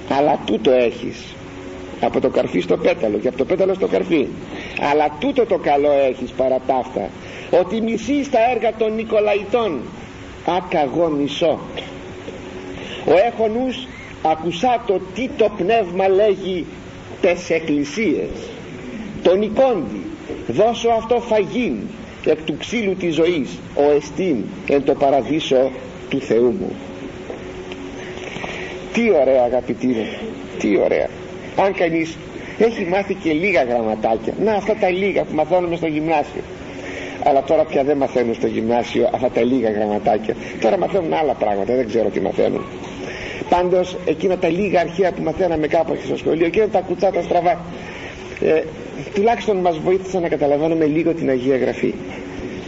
Αλλά 0.09 0.41
τούτο 0.47 0.71
έχεις 0.71 1.35
από 2.01 2.21
το 2.21 2.29
καρφί 2.29 2.61
στο 2.61 2.77
πέταλο 2.77 3.19
και 3.19 3.29
από 3.29 3.37
το 3.37 3.45
πέταλο 3.45 3.75
στο 3.75 3.87
καρφί. 3.87 4.27
Αλλά 4.93 5.17
τούτο 5.21 5.47
το 5.47 5.59
καλό 5.59 5.91
έχεις 6.09 6.31
παρά 6.31 6.61
ταύτα 6.67 7.09
ότι 7.61 7.81
μισείς 7.81 8.31
τα 8.31 8.39
έργα 8.55 8.73
των 8.79 8.95
Νικολαϊτών. 8.95 9.81
Ακαγώ 10.57 11.09
μισώ. 11.09 11.59
Ο 13.07 13.13
έχονους 13.27 13.87
ακουσά 14.23 14.83
το 14.87 15.01
τι 15.15 15.29
το 15.37 15.51
πνεύμα 15.57 16.09
λέγει 16.09 16.67
τες 17.21 17.51
εκκλησίες 17.51 18.29
τον 19.23 19.39
Νικόντι 19.39 20.05
δώσω 20.47 20.89
αυτό 20.89 21.21
φαγήν 21.21 21.77
εκ 22.25 22.43
του 22.43 22.57
ξύλου 22.59 22.95
της 22.95 23.15
ζωής 23.15 23.59
ο 23.75 23.91
εστίν 23.97 24.45
εν 24.69 24.85
το 24.85 24.95
παραδείσο 24.95 25.71
του 26.09 26.21
Θεού 26.21 26.55
μου 26.61 26.73
τι 28.93 29.11
ωραία 29.11 29.43
αγαπητοί 29.43 29.87
μου 29.87 30.07
τι 30.61 30.79
ωραία. 30.85 31.09
Αν 31.57 31.75
κανείς 31.75 32.17
έχει 32.59 32.85
μάθει 32.85 33.15
και 33.15 33.33
λίγα 33.33 33.63
γραμματάκια 33.63 34.33
να 34.45 34.53
αυτά 34.53 34.75
τα 34.75 34.91
λίγα 34.91 35.23
που 35.25 35.35
μαθαίνουμε 35.35 35.77
στο 35.77 35.87
γυμνάσιο. 35.87 36.43
Αλλά 37.25 37.43
τώρα 37.43 37.65
πια 37.65 37.85
δεν 37.85 37.97
μαθαίνουν 37.97 38.35
στο 38.35 38.47
γυμνάσιο 38.47 39.11
αυτά 39.15 39.31
τα 39.31 39.43
λίγα 39.43 39.71
γραμματάκια. 39.71 40.35
Τώρα 40.61 40.79
μαθαίνουν 40.79 41.13
άλλα 41.13 41.33
πράγματα 41.33 41.75
δεν 41.75 41.87
ξέρω 41.87 42.09
τι 42.09 42.21
μαθαίνουν 42.21 42.65
πάντως 43.49 43.97
εκείνα 44.05 44.39
τα 44.39 44.49
λίγα 44.49 44.81
αρχαία 44.81 45.13
που 45.13 45.23
μαθαίναμε 45.23 45.67
κάπου 45.67 45.97
στο 46.05 46.17
σχολείο 46.17 46.49
και 46.49 46.67
τα 46.73 46.81
κουτσά 46.81 47.11
τα 47.11 47.23
στραβά 47.23 47.61
ε, 48.41 48.63
τουλάχιστον 49.15 49.57
μας 49.57 49.79
βοήθησαν 49.79 50.23
να 50.23 50.29
καταλαβαίνουμε 50.29 50.85
λίγο 50.85 51.15
την 51.15 51.29
Αγία 51.29 51.57
Γραφή. 51.57 51.95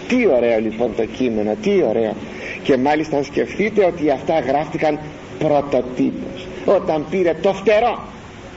Τι 0.08 0.26
ωραίο 0.37 0.61
λοιπόν 0.61 0.90
το 0.96 1.04
κείμενο 1.04 1.54
τι 1.62 1.82
ωραίο. 1.88 2.14
Και 2.62 2.76
μάλιστα 2.76 3.16
αν 3.16 3.24
σκεφτείτε 3.24 3.85
ότι 3.85 4.11
αυτά 4.11 4.38
γράφτηκαν 4.40 4.98
πρωτοτύπους 5.38 6.46
όταν 6.64 7.06
πήρε 7.11 7.35
το 7.42 7.52
φτερό 7.52 8.02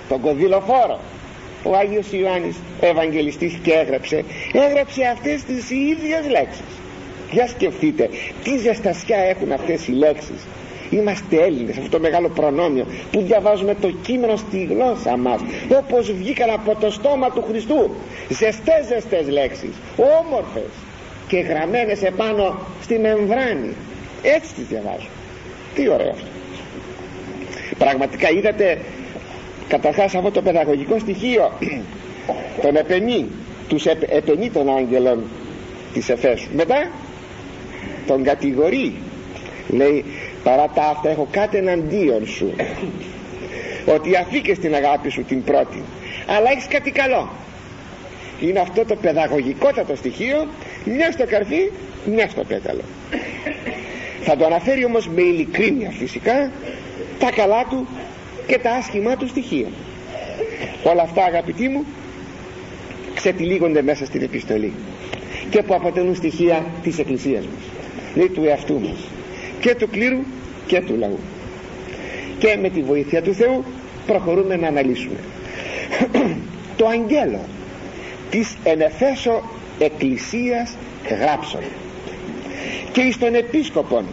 τον 0.10 0.22
κοδηλοφόρο 0.22 1.00
ο 1.64 1.76
Άγιος 1.76 2.12
Ιωάννης 2.12 2.56
Ευαγγελιστής 2.82 3.54
και 3.64 3.72
έγραψε 3.72 4.24
έγραψε 4.54 5.04
αυτές 5.06 5.44
τις 5.44 5.70
ίδιες 5.70 6.30
λέξεις. 6.30 6.72
Για 7.32 7.48
σκεφτείτε 7.48 8.10
τι 8.44 8.58
ζεστασιά 8.58 9.18
έχουν 9.18 9.52
αυτές 9.52 9.88
οι 9.88 9.92
λέξεις 9.92 10.46
είμαστε 10.90 11.36
Έλληνες 11.44 11.78
αυτό 11.78 11.90
το 11.90 12.00
μεγάλο 12.00 12.30
προνόμιο 12.30 12.86
που 13.12 13.22
διαβάζουμε 13.22 13.76
το 13.82 13.92
κείμενο 14.02 14.36
στη 14.36 14.64
γλώσσα 14.64 15.18
μας 15.18 15.40
όπως 15.80 16.12
βγήκαν 16.12 16.50
από 16.50 16.76
το 16.80 16.92
στόμα 16.92 17.30
του 17.32 17.44
Χριστού. 17.48 17.90
Ζεστές 18.30 18.86
ζεστές 18.88 19.30
λέξεις 19.30 19.74
όμορφες 20.22 20.72
και 21.28 21.40
γραμμένες 21.40 22.04
επάνω 22.04 22.58
στη 22.82 23.00
μεμβράνη 23.00 23.74
έτσι 24.22 24.54
τις 24.54 24.66
διαβάζω. 24.70 25.08
Τι 25.76 25.90
ωραίο 25.90 26.10
αυτό. 26.10 26.28
Πραγματικά 27.78 28.30
είδατε 28.30 28.78
καταρχάς 29.68 30.16
αυτό 30.16 30.32
το 30.32 30.42
παιδαγωγικό 30.42 31.00
στοιχείο 31.00 31.52
τον 32.62 32.76
επενεί 32.76 33.26
τους 33.68 33.86
επενεί 33.86 34.50
των 34.50 34.70
άγγελων 34.78 35.24
της 35.94 36.10
Εφέσου. 36.10 36.48
Μετά 36.56 36.92
τον 38.08 38.24
κατηγορεί 38.24 38.94
λέει 39.70 40.06
παρά 40.46 40.68
τα 40.76 40.84
αυτά 40.84 41.10
έχω 41.10 41.28
κάτι 41.32 41.58
εναντίον 41.58 42.28
σου. 42.28 42.56
Ότι 43.86 44.16
αφήκες 44.16 44.60
την 44.60 44.76
αγάπη 44.76 45.10
σου 45.10 45.24
την 45.24 45.44
πρώτη 45.44 45.84
αλλά 46.28 46.52
έχεις 46.52 46.68
κάτι 46.68 46.92
καλό. 46.92 47.30
Είναι 48.42 48.60
αυτό 48.60 48.86
το 48.86 48.96
παιδαγωγικότατο 48.96 49.96
στοιχείο 49.96 50.48
μια 50.86 51.12
στο 51.12 51.26
καρφί 51.26 51.72
μια 52.06 52.30
στο 52.30 52.44
πέταλο. 52.44 52.82
Θα 54.22 54.36
το 54.36 54.46
αναφέρει 54.46 54.86
όμως 54.86 55.08
με 55.08 55.22
ειλικρίνεια 55.22 55.90
φυσικά 55.90 56.52
τα 57.20 57.32
καλά 57.32 57.66
του 57.70 57.88
και 58.48 58.58
τα 58.58 58.72
άσχημά 58.72 59.16
του 59.16 59.28
στοιχεία. 59.28 59.68
Όλα 60.84 61.02
αυτά 61.02 61.24
αγαπητοί 61.24 61.68
μου 61.68 61.86
ξετυλίγονται 63.16 63.82
μέσα 63.82 64.06
στην 64.06 64.22
επιστολή 64.22 64.74
και 65.50 65.64
που 65.64 65.74
αποτελούν 65.74 66.16
στοιχεία 66.16 66.66
της 66.84 67.00
Εκκλησίας 67.00 67.46
μας 67.46 67.64
λέει 68.16 68.30
του 68.30 68.44
εαυτού 68.44 68.80
μας 68.80 69.15
και 69.66 69.76
του 69.76 69.90
κλήρου 69.90 70.20
και 70.68 70.82
του 70.82 70.96
λαού. 70.96 71.20
Και 72.38 72.58
με 72.62 72.70
τη 72.70 72.82
βοήθεια 72.82 73.22
του 73.22 73.34
Θεού 73.34 73.64
προχωρούμε 74.06 74.56
να 74.56 74.68
αναλύσουμε. 74.68 75.20
Το 76.78 76.88
αγγέλο 76.88 77.40
της 78.30 78.58
ενεφέσω 78.64 79.42
εκκλησίας 79.80 80.76
γράψων 81.10 81.62
και 82.92 83.02
εις 83.02 83.18
τον 83.18 83.36
επίσκοπον 83.36 84.06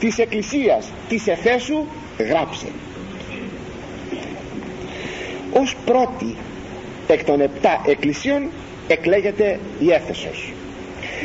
της 0.00 0.18
εκκλησίας 0.18 0.92
της 1.08 1.26
Εφέσου 1.26 1.84
γράψε 2.18 2.66
ως 5.52 5.76
πρώτη 5.84 6.34
εκ 7.06 7.24
των 7.24 7.40
επτά 7.40 7.82
εκκλησίων 7.86 8.42
εκλέγεται 8.88 9.60
η 9.78 9.90
Έφεσος 9.90 10.52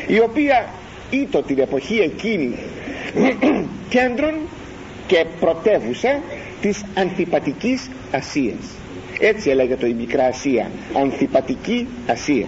η 0.07 0.19
οποία 0.19 0.69
ήτο 1.09 1.41
την 1.41 1.59
εποχή 1.59 1.95
εκείνη 1.95 2.55
κέντρον 3.89 4.33
και 5.07 5.25
πρωτεύουσα 5.39 6.19
της 6.61 6.83
Ανθιπατικής 6.93 7.89
Ασίας. 8.11 8.77
Έτσι 9.19 9.49
έλεγε 9.49 9.75
η 9.87 9.93
Μικρά 9.93 10.25
Ασία 10.25 10.71
Ανθιπατική 10.93 11.87
Ασία 12.07 12.45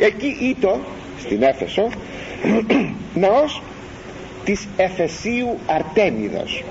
εκεί 0.00 0.36
ήτο 0.40 0.80
στην 1.18 1.42
Έφεσο 1.42 1.88
ναός 3.14 3.62
της 4.44 4.68
Εφεσίου 4.76 5.58
Αρτέμιδος 5.66 6.64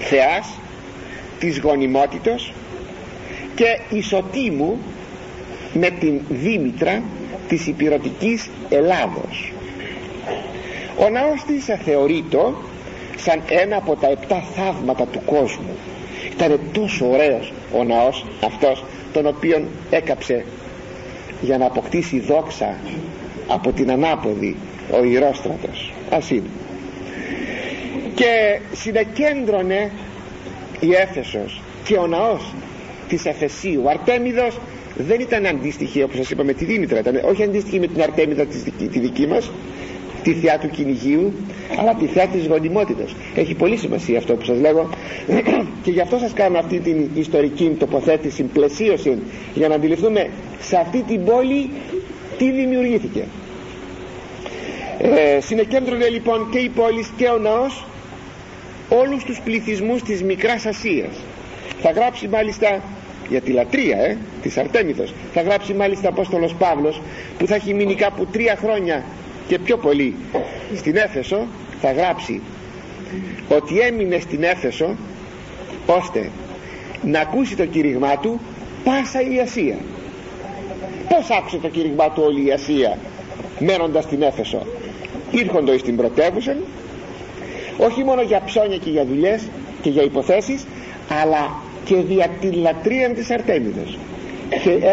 θεάς 0.00 0.58
της 1.38 1.58
γονιμότητος 1.58 2.52
και 3.54 3.96
ισοτήμου 3.96 4.78
με 5.74 5.90
την 5.90 6.20
Δήμητρα 6.28 7.02
της 7.48 7.66
υπηρωτικής 7.66 8.50
Ελλάδος 8.68 9.51
ο 10.98 11.08
ναός 11.08 11.42
της 11.46 11.64
θεωρείτο 11.84 12.54
σαν 13.16 13.42
ένα 13.48 13.76
από 13.76 13.96
τα 13.96 14.08
επτά 14.10 14.42
θαύματα 14.54 15.04
του 15.04 15.20
κόσμου 15.26 15.76
ήταν 16.32 16.60
τόσο 16.72 17.10
ωραίος 17.10 17.52
ο 17.72 17.84
ναός 17.84 18.26
αυτός 18.44 18.84
τον 19.12 19.26
οποίον 19.26 19.66
έκαψε 19.90 20.44
για 21.40 21.58
να 21.58 21.66
αποκτήσει 21.66 22.20
δόξα 22.20 22.76
από 23.48 23.72
την 23.72 23.90
ανάποδη 23.90 24.56
ο 24.90 25.04
Ηρόστρατος. 25.04 25.92
Ας 26.10 26.30
είναι. 26.30 26.48
Και 28.14 28.60
συνεκέντρωνε 28.72 29.90
η 30.80 30.92
Έφεσος 30.92 31.60
και 31.84 31.96
ο 31.96 32.06
ναός 32.06 32.54
της 33.08 33.24
Εφεσίου. 33.24 33.90
Αρτέμιδος 33.90 34.58
δεν 34.96 35.20
ήταν 35.20 35.46
αντίστοιχη 35.46 36.02
όπως 36.02 36.16
σας 36.16 36.30
είπα 36.30 36.44
με 36.44 36.52
τη 36.52 36.64
Δήμητρα 36.64 36.98
ήταν 36.98 37.20
όχι 37.24 37.42
αντίστοιχη 37.42 37.80
με 37.80 37.86
την 37.86 38.02
Αρτέμιδα 38.02 38.44
της 38.44 38.62
δική, 38.62 38.86
τη 38.86 38.98
δική 38.98 39.26
μας 39.26 39.50
τη 40.22 40.32
θεά 40.32 40.58
του 40.58 40.68
κυνηγίου 40.68 41.32
αλλά 41.78 41.94
τη 41.94 42.06
θεά 42.06 42.26
της 42.26 42.46
γονιμότητας. 42.46 43.14
Έχει 43.34 43.54
πολύ 43.54 43.76
σημασία 43.76 44.18
αυτό 44.18 44.34
που 44.34 44.44
σας 44.44 44.60
λέγω. 44.60 44.88
Και 45.82 45.90
γι' 45.90 46.00
αυτό 46.00 46.18
σας 46.18 46.32
κάνω 46.32 46.58
αυτή 46.58 46.78
την 46.78 47.08
ιστορική 47.14 47.76
τοποθέτηση 47.78 48.42
πλαισίωση 48.42 49.18
για 49.54 49.68
να 49.68 49.74
αντιληφθούμε 49.74 50.28
σε 50.60 50.76
αυτή 50.76 51.02
την 51.02 51.24
πόλη 51.24 51.70
τι 52.38 52.50
δημιουργήθηκε. 52.50 53.24
Ε, 54.98 55.40
συνεκέντρωνε 55.40 56.08
λοιπόν 56.08 56.48
και 56.50 56.58
η 56.58 56.68
πόλη 56.68 57.04
και 57.16 57.26
ο 57.28 57.38
ναός 57.38 57.84
όλους 58.88 59.24
τους 59.24 59.40
πληθυσμούς 59.44 60.02
της 60.02 60.22
Μικράς 60.22 60.66
Ασίας. 60.66 61.14
Θα 61.80 61.90
γράψει 61.90 62.28
μάλιστα 62.28 62.82
για 63.28 63.40
τη 63.40 63.52
λατρεία 63.52 63.96
ε, 63.98 64.16
της 64.42 64.56
Αρτέμιδος 64.58 65.14
θα 65.34 65.42
γράψει 65.42 65.72
μάλιστα 65.74 66.08
Απόστολος 66.08 66.54
Παύλος 66.54 67.00
που 67.38 67.46
θα 67.46 67.54
έχει 67.54 67.74
μείνει 67.74 67.94
κάπου 67.94 68.26
τρία 68.26 68.56
χρόνια 68.56 69.04
και 69.52 69.58
πιο 69.58 69.76
πολύ 69.76 70.14
στην 70.76 70.96
Έφεσο 70.96 71.46
θα 71.80 71.92
γράψει 71.92 72.40
ότι 73.48 73.78
έμεινε 73.78 74.18
στην 74.18 74.42
Έφεσο 74.42 74.96
ώστε 75.86 76.30
να 77.02 77.20
ακούσει 77.20 77.56
το 77.56 77.66
κήρυγμά 77.66 78.18
του 78.18 78.40
πάσα 78.84 79.20
η 79.20 79.40
Ασία 79.40 79.76
πως 81.08 81.30
άκουσε 81.38 81.56
το 81.56 81.68
κήρυγμά 81.68 82.10
του 82.10 82.22
όλη 82.26 82.46
η 82.46 82.52
Ασία 82.52 82.98
μένοντας 83.58 84.04
στην 84.04 84.22
Έφεσο; 84.22 84.66
Ήρχοντο 85.30 85.78
στην 85.78 85.96
πρωτεύουσα 85.96 86.56
όχι 87.78 88.04
μόνο 88.04 88.22
για 88.22 88.42
ψώνια 88.44 88.76
και 88.76 88.90
για 88.90 89.04
δουλειές 89.04 89.42
και 89.82 89.90
για 89.90 90.02
υποθέσεις 90.02 90.64
αλλά 91.22 91.56
και 91.84 91.96
δια 91.96 92.28
τη 92.40 92.50
λατρεία 92.50 93.10
της 93.10 93.30
Αρτέμιδος. 93.30 93.90
και 93.90 94.11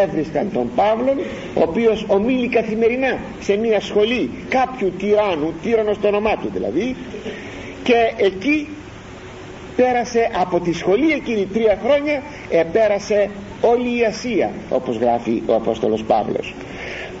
έβρισκαν 0.02 0.50
τον 0.52 0.70
Παύλο 0.74 1.14
ο 1.54 1.62
οποίος 1.62 2.04
ομίλει 2.06 2.48
καθημερινά 2.48 3.18
σε 3.40 3.56
μια 3.56 3.80
σχολή 3.80 4.30
κάποιου 4.48 4.92
τυράννου 4.98 5.52
τύρανος 5.62 6.00
το 6.00 6.08
όνομά 6.08 6.36
του 6.36 6.50
δηλαδή 6.52 6.96
και 7.82 8.12
εκεί 8.16 8.68
πέρασε 9.76 10.30
από 10.40 10.60
τη 10.60 10.72
σχολή 10.72 11.12
εκείνη 11.12 11.46
τρία 11.46 11.78
χρόνια 11.84 12.22
επέρασε 12.50 13.30
όλη 13.60 13.98
η 13.98 14.04
Ασία 14.04 14.50
όπως 14.70 14.96
γράφει 14.96 15.42
ο 15.46 15.54
Απόστολος 15.54 16.02
Παύλος. 16.04 16.54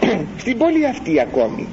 Στην 0.42 0.58
πόλη 0.58 0.86
αυτή 0.86 1.20
ακόμη 1.20 1.66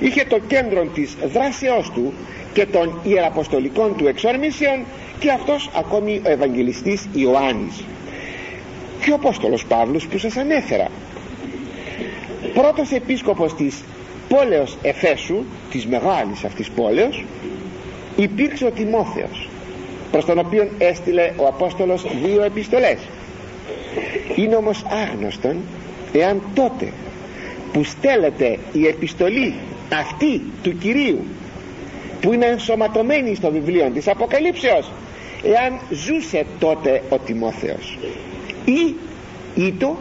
είχε 0.00 0.24
το 0.24 0.38
κέντρο 0.46 0.84
της 0.94 1.16
δράσεώς 1.32 1.90
του 1.90 2.12
και 2.52 2.66
των 2.66 3.00
ιεραποστολικών 3.02 3.96
του 3.96 4.06
εξόρμησεων 4.06 4.84
και 5.18 5.30
αυτός 5.30 5.70
ακόμη 5.76 6.20
ο 6.26 6.30
Ευαγγελιστής 6.30 7.08
Ιωάννης 7.14 7.84
και 9.04 9.10
ο 9.10 9.14
Απόστολος 9.14 9.64
Παύλος 9.66 10.06
που 10.06 10.18
σας 10.18 10.36
ανέφερα. 10.36 10.88
Πρώτος 12.54 12.90
επίσκοπος 12.90 13.54
της 13.54 13.82
πόλεως 14.28 14.76
Εφέσου 14.82 15.44
της 15.70 15.86
μεγάλης 15.86 16.44
αυτής 16.44 16.70
πόλεως 16.70 17.24
υπήρξε 18.16 18.64
ο 18.64 18.70
Τιμόθεος 18.70 19.48
προς 20.10 20.24
τον 20.24 20.38
οποίο 20.38 20.68
έστειλε 20.78 21.32
ο 21.36 21.46
Απόστολος 21.46 22.04
δύο 22.24 22.42
επιστολές. 22.42 22.98
Είναι 24.36 24.56
όμως 24.56 24.84
άγνωστον 25.06 25.56
εάν 26.12 26.42
τότε 26.54 26.92
που 27.72 27.84
στέλνεται 27.84 28.58
η 28.72 28.86
επιστολή 28.86 29.54
αυτή 29.92 30.42
του 30.62 30.78
Κυρίου 30.78 31.24
που 32.20 32.32
είναι 32.32 32.46
ενσωματωμένη 32.46 33.34
στο 33.34 33.50
βιβλίο 33.50 33.90
της 33.94 34.08
Αποκαλύψεως 34.08 34.90
εάν 35.42 35.78
ζούσε 35.90 36.46
τότε 36.58 37.02
ο 37.08 37.18
Τιμόθεος 37.18 37.98
ή 38.64 38.94
ήτο 39.54 39.96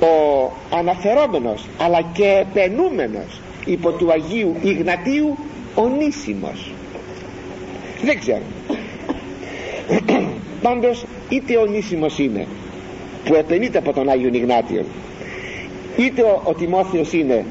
ο 0.00 0.50
αναφερόμενος 0.76 1.66
αλλά 1.78 2.02
και 2.12 2.44
επενούμενος 2.50 3.40
υπό 3.64 3.90
του 3.90 4.12
Αγίου 4.12 4.56
Ιγνατίου 4.62 5.36
ονίσιμος 5.74 6.72
δεν 8.02 8.18
ξέρω. 8.18 8.42
Πάντως 10.62 11.04
είτε 11.28 11.56
ονίσιμος 11.56 12.18
είναι 12.18 12.46
που 13.24 13.34
επενείται 13.34 13.78
από 13.78 13.92
τον 13.92 14.08
Άγιο 14.08 14.30
Ιγνάτιο 14.32 14.84
είτε 15.96 16.22
ο, 16.22 16.40
ο 16.44 16.54
Τιμόθεος 16.54 17.12
είναι 17.12 17.44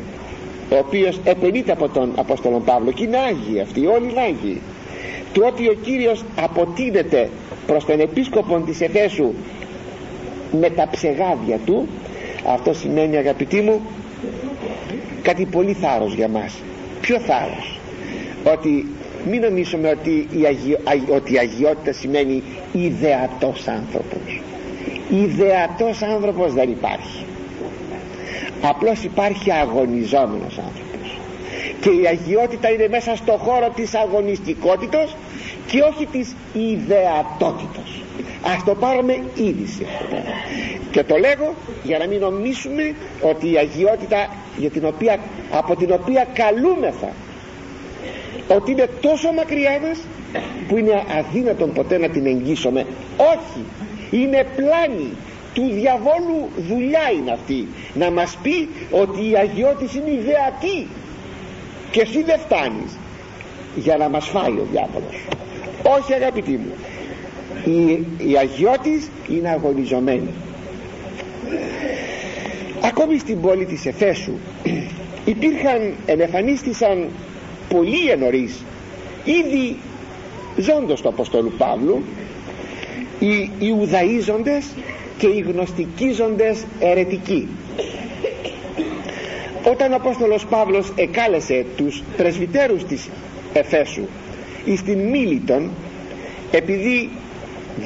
ο 0.70 0.78
οποίος 0.78 1.20
επενείται 1.24 1.72
από 1.72 1.89
τον 1.89 2.12
Απόστολο 2.16 2.60
Παύλο 2.66 2.91
και 2.91 3.04
είναι 3.04 3.18
Άγιοι 3.18 3.60
αυτοί 3.62 3.86
όλοι 3.86 4.10
είναι 4.10 4.22
Άγιοι 4.22 4.62
του 5.34 5.43
ότι 5.45 5.68
ο 5.68 5.74
Κύριος 5.74 6.24
αποτείνεται 6.36 7.30
προς 7.68 7.86
τον 7.86 8.00
επίσκοπο 8.00 8.60
της 8.66 8.82
Εφέσου 8.82 9.34
με 10.52 10.70
τα 10.70 10.88
ψεγάδια 10.91 11.60
του. 11.66 11.88
Αυτό 12.45 12.74
σημαίνει 12.74 13.18
αγαπητοί 13.18 13.62
μου 13.62 13.82
κάτι 15.22 15.45
πολύ 15.45 15.74
θάρρος 15.74 16.14
για 16.14 16.28
μας. 16.28 16.54
Ποιο 17.02 17.20
θάρρος; 17.20 17.80
Ότι 18.54 18.86
μην 19.30 19.41
νομίζουμε 19.41 19.89
ότι 19.89 20.28
η, 20.32 20.45
αγιο, 20.45 20.78
ότι 21.16 21.34
η 21.34 21.38
αγιότητα 21.38 21.91
σημαίνει 21.93 22.43
ιδεατός 22.74 23.68
άνθρωπος. 23.68 24.41
Ιδεατός 25.10 26.02
άνθρωπος 26.02 26.54
δεν 26.54 26.70
υπάρχει. 26.70 27.26
Απλώς 28.62 29.04
υπάρχει 29.04 29.52
αγωνιζόμενος 29.52 30.58
άνθρωπος. 30.58 31.18
Και 31.82 31.89
η 31.89 32.08
αγιότητα 32.08 32.70
είναι 32.70 32.88
μέσα 32.88 33.16
στο 33.16 33.32
χώρο 33.32 33.70
της 33.76 33.95
αγωνιστικότητος 33.95 35.16
και 35.68 35.82
όχι 35.82 36.06
της 36.06 36.36
ιδεατότητος 36.54 38.04
ας 38.44 38.64
το 38.64 38.76
πάρουμε 38.76 39.24
είδηση 39.36 39.86
και 40.92 41.04
το 41.04 41.18
λέγω 41.18 41.54
για 41.84 41.98
να 41.98 42.08
μην 42.08 42.20
νομίσουμε 42.20 42.96
ότι 43.22 43.52
η 43.52 43.58
αγιότητα 43.58 44.30
για 44.58 44.70
την 44.70 44.86
οποία, 44.86 45.20
από 45.52 45.76
την 45.76 45.92
οποία 45.92 46.28
καλούμεθα 46.34 47.10
ότι 48.48 48.72
είναι 48.72 48.90
τόσο 49.02 49.32
μακριά 49.32 49.80
μας 49.82 50.00
που 50.68 50.78
είναι 50.78 51.04
αδύνατον 51.18 51.74
ποτέ 51.74 51.98
να 51.98 52.10
την 52.10 52.26
εγγύσουμε. 52.26 52.86
Όχι. 53.18 53.64
Είναι 54.12 54.46
πλάνη 54.56 55.12
του 55.54 55.70
διαβόλου 55.72 56.50
δουλειά 56.70 57.12
είναι 57.18 57.32
αυτή. 57.32 57.68
Να 57.94 58.12
μας 58.12 58.38
πει 58.44 58.70
ότι 58.92 59.30
η 59.30 59.36
αγιότης 59.36 59.94
είναι 59.96 60.12
ιδεατή. 60.12 60.88
Και 61.92 62.02
εσύ 62.02 62.24
δεν 62.24 62.40
φτάνεις. 62.40 62.98
Για 63.76 63.98
να 63.98 64.10
μας 64.10 64.28
φάει 64.28 64.52
ο 64.52 64.68
διάβολος. 64.72 65.26
Όχι 65.98 66.14
αγαπητοί 66.14 66.52
μου 66.52 66.74
η, 67.66 68.06
η 68.30 68.38
αγιώτης 68.38 69.10
είναι 69.30 69.50
αγωνιζομένη. 69.50 70.30
Ακόμη 72.82 73.18
στην 73.18 73.41
πόλη 73.41 73.66
της 73.66 73.86
Εφέσου 73.86 74.34
υπήρχαν 75.26 75.93
ενεφανίστησαν 76.06 77.08
πολύ 77.70 78.10
ενωρίς 78.10 78.64
ήδη 79.24 79.76
ζώντος 80.58 81.02
του 81.02 81.08
Αποστόλου 81.10 81.52
Παύλου 81.58 82.04
οι 83.20 83.50
Ιουδαίζοντες 83.60 84.66
και 85.18 85.28
οι 85.28 85.39
γνωστικίζοντες 85.39 86.66
ερετικοί 86.80 87.47
όταν 89.64 89.91
ο 89.91 89.95
Απόστολος 89.95 90.45
Παύλος 90.45 90.91
εκάλεσε 90.95 91.66
τους 91.78 92.04
πρεσβυτέρους 92.18 92.84
της 92.84 93.10
Εφέσου 93.54 94.02
εις 94.66 94.82
την 94.84 95.00
Μίλητον 95.00 95.70
επειδή 96.52 97.10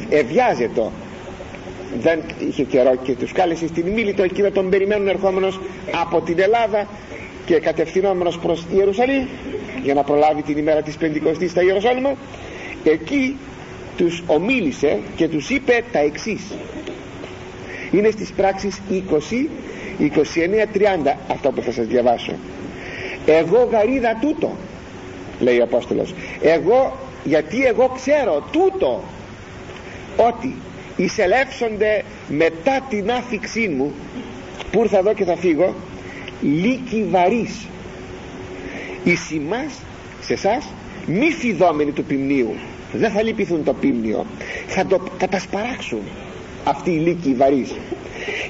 ευιάζετο 0.10 0.92
δεν 2.00 2.20
είχε 2.48 2.64
καιρό 2.64 2.96
και 3.04 3.14
τους 3.16 3.32
κάλεσε 3.32 3.68
στην 3.68 3.88
Μίλητο 3.88 4.24
εκεί 4.24 4.42
να 4.42 4.52
τον 4.52 4.70
περιμένουν 4.70 5.08
ερχόμενος 5.08 5.60
από 6.02 6.22
την 6.22 6.40
Ελλάδα 6.40 6.88
και 7.46 7.60
κατευθυνόμενος 7.60 8.40
προς 8.40 8.66
Ιερουσαλήμ 8.76 9.26
για 9.84 9.94
να 9.94 10.04
προλάβει 10.04 10.42
την 10.42 10.58
ημέρα 10.58 10.82
της 10.82 10.98
Πεντηκοστής 10.98 11.52
στα 11.52 11.64
Ιερουσάλημα 11.64 12.14
εκεί 12.84 13.38
τους 13.98 14.24
ομίλησε 14.28 15.00
και 15.16 15.28
τους 15.28 15.50
είπε 15.50 15.84
τα 15.92 16.00
εξής. 16.00 16.42
Είναι 17.92 18.10
στις 18.12 18.32
πράξεις 18.32 18.82
20 18.90 19.50
29-30 20.00 21.16
αυτό 21.32 21.52
που 21.52 21.62
θα 21.62 21.72
σας 21.72 21.86
διαβάσω. 21.86 22.34
Εγώ 23.26 23.70
γαρίδα 23.72 24.18
τούτο 24.22 24.56
λέει 25.40 25.60
ο 25.60 25.64
Απόστολος. 25.64 26.14
Εγώ 26.42 26.98
γιατί 27.24 27.66
εγώ 27.66 27.92
ξέρω 27.96 28.44
τούτο 28.52 29.04
ότι 30.16 30.56
εισελεύσονται 30.96 32.04
μετά 32.28 32.86
την 32.90 33.12
άφηξή 33.12 33.68
μου 33.68 33.94
που 34.72 34.82
ήρθα 34.82 34.98
εδώ 34.98 35.14
και 35.14 35.24
θα 35.24 35.36
φύγω 35.36 35.76
λύκοι 36.42 37.08
βαρύς. 37.10 37.68
Εις 39.04 39.32
ημάς 39.32 39.74
σε 40.22 40.34
εσάς 40.34 40.66
μη 41.06 41.32
φιδόμενοι 41.32 41.92
του 41.92 42.04
ποιμνίου. 42.04 42.56
Δεν 42.94 43.12
θα 43.12 43.24
λυπηθούν 43.24 43.64
το 43.64 43.74
πίμνιο 43.74 44.26
θα 44.68 44.86
το 44.86 45.02
κατασπαράξουν 45.18 46.02
αυτοί 46.64 46.92
οι 46.92 46.98
λύκοι 46.98 47.34
βαρύς. 47.34 47.76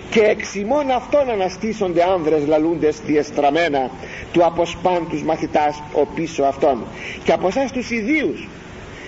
Και 0.10 0.20
εξημών 0.20 0.92
αυτών 0.92 1.30
αναστήσονται 1.30 2.04
άνδρες 2.04 2.48
λαλούντες 2.48 3.00
διεστραμμένα 3.06 3.92
του 4.32 4.46
αποσπάν 4.46 5.08
τους 5.10 5.24
μαθητάς 5.24 5.84
ο 5.94 6.06
πίσω 6.06 6.44
αυτών. 6.44 6.84
Και 7.24 7.32
από 7.32 7.48
εσάς 7.48 7.72
τους 7.72 7.92
ιδίους 7.92 8.48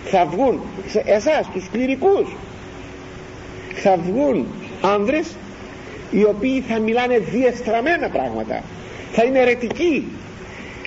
θα 0.06 0.26
βγουν 0.26 0.62
σε 0.88 1.04
εσάς 1.06 1.50
τους 1.54 1.70
κληρικούς. 1.72 2.36
Θα 3.76 3.98
βγουν 3.98 4.48
άνδρες 4.82 5.36
οι 6.12 6.24
οποίοι 6.24 6.62
θα 6.62 6.80
μιλάνε 6.80 7.18
διεστραμμένα 7.18 8.10
πράγματα. 8.10 8.64
Θα 9.12 9.24
είναι 9.24 9.40
αιρετικοί 9.40 10.08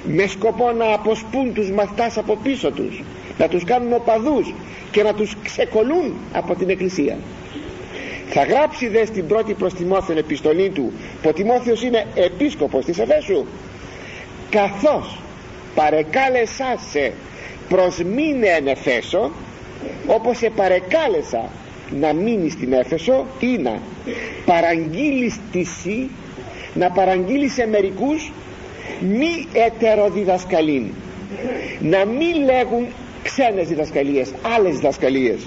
με 0.04 0.26
σκοπό 0.26 0.72
να 0.72 0.92
αποσπούν 0.92 1.54
τους 1.54 1.70
μαθητάς 1.70 2.18
από 2.18 2.36
πίσω 2.42 2.70
τους 2.70 3.02
να 3.38 3.48
τους 3.48 3.64
κάνουν 3.64 3.92
οπαδούς 3.92 4.54
και 4.90 5.02
να 5.02 5.14
τους 5.14 5.36
ξεκολούν 5.44 6.14
από 6.32 6.54
την 6.54 6.70
εκκλησία. 6.70 7.16
Θα 8.28 8.44
γράψει 8.44 8.88
δε 8.88 9.04
στην 9.04 9.26
πρώτη 9.26 9.54
προς 9.54 9.74
Τιμόθεον 9.74 10.18
επιστολή 10.18 10.70
του 10.70 10.92
που 11.22 11.28
ο 11.28 11.32
Τιμόθεος 11.32 11.82
είναι 11.82 12.06
επίσκοπος 12.14 12.84
της 12.84 12.98
Εφέσου 12.98 13.44
καθώς 14.50 15.20
παρεκάλεσά 15.74 16.76
σε 16.90 17.12
προς 17.68 18.02
μήνε 18.02 18.46
εν 18.46 18.66
Εφέσο 18.66 19.30
όπως 20.06 20.36
σε 20.38 20.50
παρεκάλεσα 20.56 21.48
να 22.00 22.12
μείνεις 22.12 22.52
στην 22.52 22.72
Έφεσο 22.72 23.26
ή 23.40 23.58
να 23.62 23.80
παραγγείλεις 24.44 25.36
τη 25.52 25.64
σύ 25.64 26.08
να 26.74 26.90
παραγγείλεις 26.90 27.52
σε 27.52 27.66
μερικούς 27.66 28.32
μη 29.00 29.46
ετεροδιδασκαλήν. 29.52 30.86
Να 31.80 32.04
μην 32.04 32.44
λέγουν 32.44 32.86
ξένες 33.22 33.68
διδασκαλίες 33.68 34.30
άλλες 34.56 34.74
διδασκαλίες. 34.74 35.46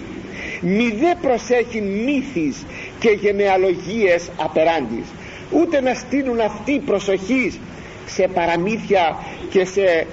Μη 0.61 0.89
δε 0.99 1.15
προσέχει 1.22 1.82
μύθις 1.82 2.65
και 2.99 3.09
γενεαλογίες 3.09 4.30
απεράντης 4.38 5.05
ούτε 5.51 5.82
να 5.82 5.93
στείλουν 5.93 6.39
αυτή 6.39 6.80
προσοχής 6.86 7.59
σε 8.05 8.28
παραμύθια 8.34 9.17
και 9.49 9.65
σε 9.65 10.07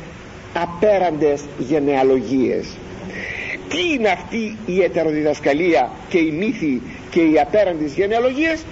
απέραντες 0.53 1.45
γενεαλογίες. 1.59 2.67
Τι 3.69 3.93
είναι 3.95 4.09
αυτή 4.09 4.57
η 4.67 4.83
ετεροδιδασκαλία 4.83 5.91
και 6.09 6.19
η 6.19 6.31
μύθη 6.31 6.83
και 7.11 7.21
οι 7.21 7.41
απέραντες 7.41 7.93
γενεαλογίες; 7.93 8.65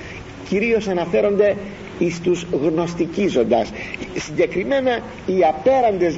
Κυρίως 0.49 0.89
αναφέρονται 0.89 1.57
εις 1.99 2.21
τους 2.21 2.47
γνωστικίζοντας. 2.63 3.73
Συγκεκριμένα 4.15 5.01
οι 5.27 5.45
απέραντες 5.45 6.17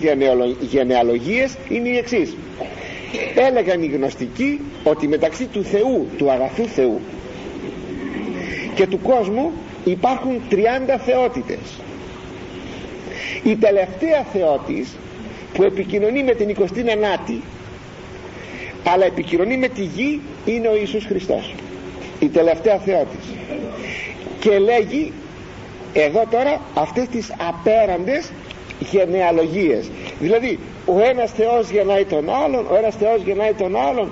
γενεαλογίες 0.60 1.56
είναι 1.68 1.88
οι 1.88 1.96
εξής. 1.96 2.36
Έλεγαν 3.34 3.82
οι 3.82 3.86
γνωστικοί 3.86 4.60
ότι 4.84 5.08
μεταξύ 5.08 5.46
του 5.46 5.64
Θεού 5.64 6.06
του 6.16 6.30
αγαθού 6.30 6.66
Θεού 6.66 7.00
και 8.74 8.86
του 8.86 9.00
κόσμου 9.02 9.52
υπάρχουν 9.84 10.40
30 10.50 10.54
θεότητες. 11.04 11.80
Η 13.42 13.56
τελευταία 13.56 14.24
θεότης 14.32 14.96
που 15.52 15.62
επικοινωνεί 15.62 16.22
με 16.22 16.34
την 16.34 16.56
29η 16.58 17.40
αλλά 18.84 19.04
επικοινωνεί 19.04 19.56
με 19.56 19.68
τη 19.68 19.82
γη 19.82 20.20
είναι 20.44 20.68
ο 20.68 20.76
Ιησούς 20.76 21.04
Χριστός. 21.04 21.54
Η 22.20 22.28
τελευταία 22.28 22.78
θεότης 22.78 23.34
και 24.40 24.58
λέγει 24.58 25.12
εδώ 25.92 26.24
τώρα 26.30 26.60
αυτές 26.74 27.08
τις 27.08 27.32
απέραντες 27.48 28.30
γενεαλογίες. 28.78 29.90
Δηλαδή 30.20 30.58
ο 30.86 31.00
ένας 31.00 31.30
Θεός 31.30 31.70
γεννάει 31.70 32.04
τον 32.04 32.30
άλλον 32.44 32.66
ο 32.70 32.76
ένας 32.76 32.96
Θεός 32.96 33.22
γεννάει 33.22 33.52
τον 33.52 33.76
άλλον 33.76 34.10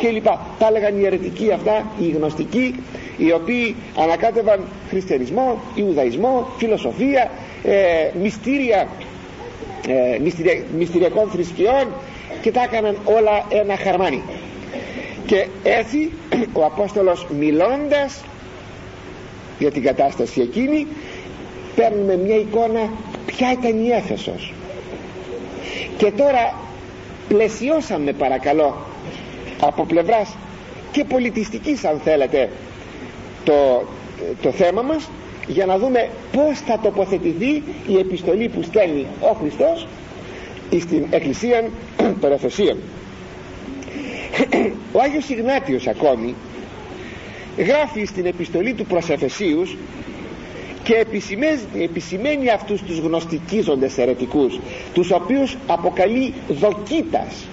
και 0.00 0.08
λοιπά 0.08 0.46
τα 0.58 0.66
έλεγαν 0.66 1.00
οι 1.00 1.04
αιρετικοί 1.04 1.52
αυτά 1.52 1.86
οι 2.00 2.08
γνωστικοί 2.08 2.74
οι 3.16 3.32
οποίοι 3.32 3.76
ανακάτευαν 3.96 4.60
χριστιανισμό, 4.88 5.60
Ιουδαϊσμό, 5.74 6.48
φιλοσοφία 6.58 7.30
ε, 7.64 7.74
μυστήρια 8.22 8.88
ε, 9.90 10.18
μυστηριακών 10.76 11.28
θρησκειών 11.30 11.86
και 12.40 12.50
τα 12.50 12.62
έκαναν 12.62 12.96
όλα 13.04 13.44
ένα 13.48 13.76
χαρμάνι. 13.76 14.22
Και 15.26 15.46
έτσι 15.62 16.10
ο 16.52 16.64
Απόστολος 16.64 17.26
μιλώντας 17.38 18.24
για 19.58 19.70
την 19.70 19.82
κατάσταση 19.82 20.40
εκείνη 20.40 20.86
παίρνουμε 21.76 22.16
μια 22.16 22.36
εικόνα 22.36 22.90
ποια 23.26 23.52
ήταν 23.52 23.84
η 23.84 23.88
Έφεσος. 23.90 24.52
Και 25.96 26.10
τώρα 26.10 26.54
πλαισιώσαμε 27.28 28.12
παρακαλώ 28.12 28.76
από 29.60 29.84
πλευράς 29.84 30.36
και 30.92 31.04
πολιτιστικής 31.04 31.84
αν 31.84 32.00
θέλετε 32.04 32.48
το, 33.44 33.82
το 34.42 34.50
θέμα 34.50 34.82
μας 34.82 35.10
για 35.52 35.66
να 35.66 35.78
δούμε 35.78 36.08
πως 36.32 36.58
θα 36.58 36.78
τοποθετηθεί 36.82 37.62
η 37.86 37.98
επιστολή 37.98 38.48
που 38.48 38.62
στέλνει 38.62 39.06
ο 39.20 39.32
Χριστός 39.32 39.86
στην 40.80 41.06
Εκκλησία 41.10 41.70
των 42.20 42.32
Εφεσίων. 42.32 42.78
Ο 44.92 45.00
Άγιος 45.00 45.28
Ιγνάτιος 45.28 45.86
ακόμη 45.86 46.34
γράφει 47.56 48.04
στην 48.04 48.26
επιστολή 48.26 48.74
του 48.74 48.86
προς 48.86 49.08
Εφεσίους 49.08 49.76
και 50.82 51.06
επισημαίνει 51.82 52.50
αυτούς 52.50 52.82
τους 52.82 52.98
γνωστικίζοντες 52.98 53.98
αιρετικούς 53.98 54.58
τους 54.94 55.10
οποίους 55.10 55.56
αποκαλεί 55.66 56.34
δοκίτας. 56.48 57.46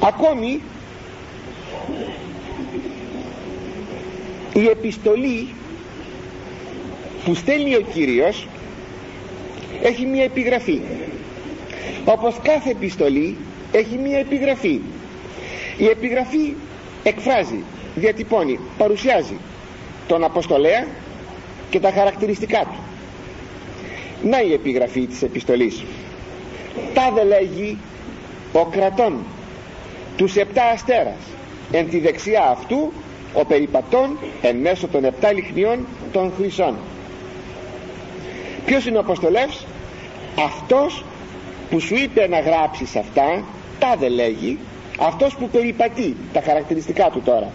Ακόμη 0.00 0.60
η 4.54 4.66
επιστολή 4.66 5.48
που 7.24 7.34
στέλνει 7.34 7.74
ο 7.74 7.80
Κύριος 7.80 8.46
έχει 9.82 10.06
μία 10.06 10.24
επιγραφή. 10.24 10.80
Όπως 12.04 12.34
κάθε 12.42 12.70
επιστολή 12.70 13.36
έχει 13.72 13.96
μία 13.96 14.18
επιγραφή. 14.18 14.80
Η 15.78 15.86
επιγραφή 15.86 16.52
εκφράζει 17.02 17.62
διατυπώνει, 17.94 18.58
παρουσιάζει 18.78 19.36
τον 20.06 20.24
Αποστολέα 20.24 20.86
και 21.70 21.80
τα 21.80 21.90
χαρακτηριστικά 21.90 22.60
του. 22.60 22.78
Να 24.28 24.40
η 24.42 24.52
επιγραφή 24.52 25.06
της 25.06 25.22
επιστολής. 25.22 25.82
Τάδε 26.94 27.24
λέγει 27.24 27.78
ο 28.52 28.64
κρατών 28.64 29.16
τους 30.16 30.36
επτά 30.36 30.64
αστέρας 30.64 31.20
εν 31.72 31.88
τη 31.88 31.98
δεξιά 31.98 32.42
αυτού 32.42 32.92
ο 33.32 33.44
περιπατών 33.44 34.18
εν 34.42 34.56
μέσω 34.56 34.88
των 34.88 35.04
επτά 35.04 35.32
λιχνιών 35.32 35.86
των 36.12 36.32
χρυσών 36.36 36.74
ποιος 38.66 38.86
είναι 38.86 38.96
ο 38.96 39.00
Αποστολεύς; 39.00 39.66
Αυτός 40.38 41.04
που 41.70 41.80
σου 41.80 41.94
είπε 41.94 42.28
να 42.28 42.40
γράψεις 42.40 42.96
αυτά 42.96 43.44
τάδε 43.78 44.08
λέγει. 44.08 44.58
Αυτός 44.98 45.36
που 45.36 45.48
περιπατεί 45.48 46.16
τα 46.32 46.40
χαρακτηριστικά 46.40 47.10
του 47.10 47.22
τώρα. 47.24 47.50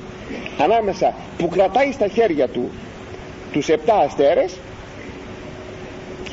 Ανάμεσα 0.58 1.14
που 1.38 1.48
κρατάει 1.48 1.92
στα 1.92 2.08
χέρια 2.08 2.48
του 2.48 2.70
τους 3.52 3.70
επτά 3.70 3.96
αστέρες 3.96 4.58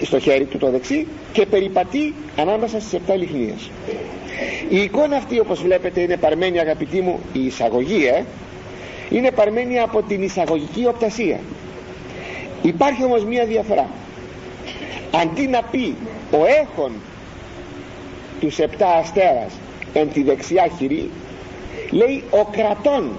στο 0.03 0.18
χέρι 0.18 0.45
του 0.45 0.59
το 0.59 0.70
δεξί 0.70 1.07
και 1.33 1.47
περιπατεί 1.47 2.14
ανάμεσα 2.37 2.81
στις 2.81 2.93
επτά 2.93 3.16
λιχνίες. 3.16 3.70
Η 4.68 4.83
εικόνα 4.83 5.16
αυτή 5.16 5.41
όπως 5.41 5.62
βλέπετε 5.62 6.01
είναι 6.01 6.16
παρμένη 6.16 6.59
αγαπητοί 6.59 7.01
μου 7.01 7.20
η 7.33 7.47
εισαγωγή 7.47 8.07
ε, 8.07 8.24
είναι 9.11 9.31
παρμένη 9.31 9.79
από 9.79 10.03
την 10.03 10.22
εισαγωγική 10.22 10.87
οπτασία. 10.87 11.39
Υπάρχει 12.62 13.05
όμως 13.05 13.24
μία 13.24 13.45
διαφορά 13.45 13.87
αντί 15.23 15.47
να 15.47 15.62
πει 15.62 15.97
ο 16.31 16.45
έχων 16.62 16.93
τους 18.41 18.59
επτά 18.59 18.89
αστέρας 18.89 19.53
εν 19.93 20.12
τη 20.12 20.23
δεξιά 20.23 20.69
χειρή 20.79 21.11
λέει 21.91 22.23
ο 22.31 22.45
κρατών 22.51 23.11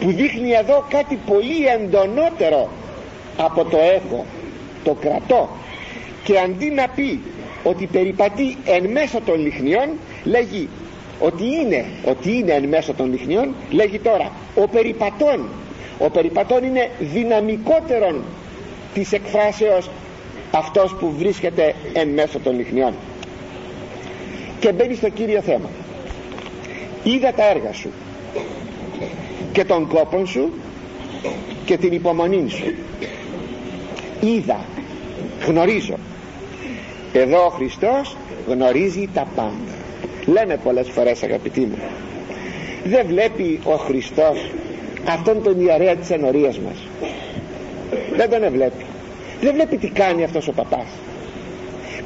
που 0.00 0.12
δείχνει 0.12 0.50
εδώ 0.50 0.84
κάτι 0.88 1.18
πολύ 1.26 1.66
εντονότερο 1.66 2.68
από 3.36 3.64
το 3.64 3.78
έχω 3.78 4.24
το 4.84 4.94
κρατώ 5.00 5.48
και 6.24 6.38
αντί 6.38 6.70
να 6.70 6.88
πει 6.88 7.20
ότι 7.64 7.86
περιπατεί 7.86 8.56
εν 8.64 8.90
μέσω 8.90 9.20
των 9.20 9.40
λιχνιών 9.40 9.88
λέγει 10.24 10.68
ότι 11.20 11.44
είναι, 11.44 11.84
ότι 12.04 12.32
είναι 12.36 12.52
εν 12.52 12.64
μέσω 12.68 12.92
των 12.94 13.10
λιχνιών 13.10 13.54
λέγει 13.70 13.98
τώρα 13.98 14.30
ο 14.54 14.68
περιπατών 14.68 15.48
ο 15.98 16.10
περιπατών 16.10 16.64
είναι 16.64 16.90
δυναμικότερον 16.98 18.22
της 18.94 19.12
εκφράσεως 19.12 19.88
αυτός 20.50 20.94
που 20.94 21.14
βρίσκεται 21.18 21.74
εν 21.92 22.08
μέσω 22.08 22.38
των 22.38 22.56
λιχνιών. 22.56 22.94
Και 24.60 24.72
μπαίνει 24.72 24.94
στο 24.94 25.08
κύριο 25.08 25.40
θέμα. 25.40 25.68
Είδα 27.02 27.32
τα 27.32 27.50
έργα 27.50 27.72
σου 27.72 27.90
και 29.52 29.64
τον 29.64 29.86
κόπον 29.86 30.26
σου 30.26 30.52
και 31.64 31.76
την 31.76 31.92
υπομονή 31.92 32.48
σου. 32.48 32.74
Είδα 34.20 34.60
γνωρίζω. 35.46 35.98
Εδώ 37.12 37.44
ο 37.44 37.48
Χριστός 37.48 38.16
γνωρίζει 38.48 39.08
τα 39.14 39.26
πάντα. 39.36 39.52
Λέμε 40.26 40.56
πολλές 40.56 40.88
φορές 40.88 41.22
αγαπητοί 41.22 41.60
μου 41.60 41.78
δεν 42.84 43.06
βλέπει 43.06 43.60
ο 43.64 43.74
Χριστός 43.76 44.50
αυτόν 45.08 45.42
τον 45.42 45.60
ιερέα 45.60 45.96
της 45.96 46.10
ενορίας 46.10 46.58
μας 46.58 46.76
δεν 48.16 48.30
τον 48.30 48.52
βλέπει 48.52 48.84
δεν 49.40 49.54
βλέπει 49.54 49.76
τι 49.76 49.88
κάνει 49.88 50.24
αυτός 50.24 50.48
ο 50.48 50.52
παπάς. 50.52 50.86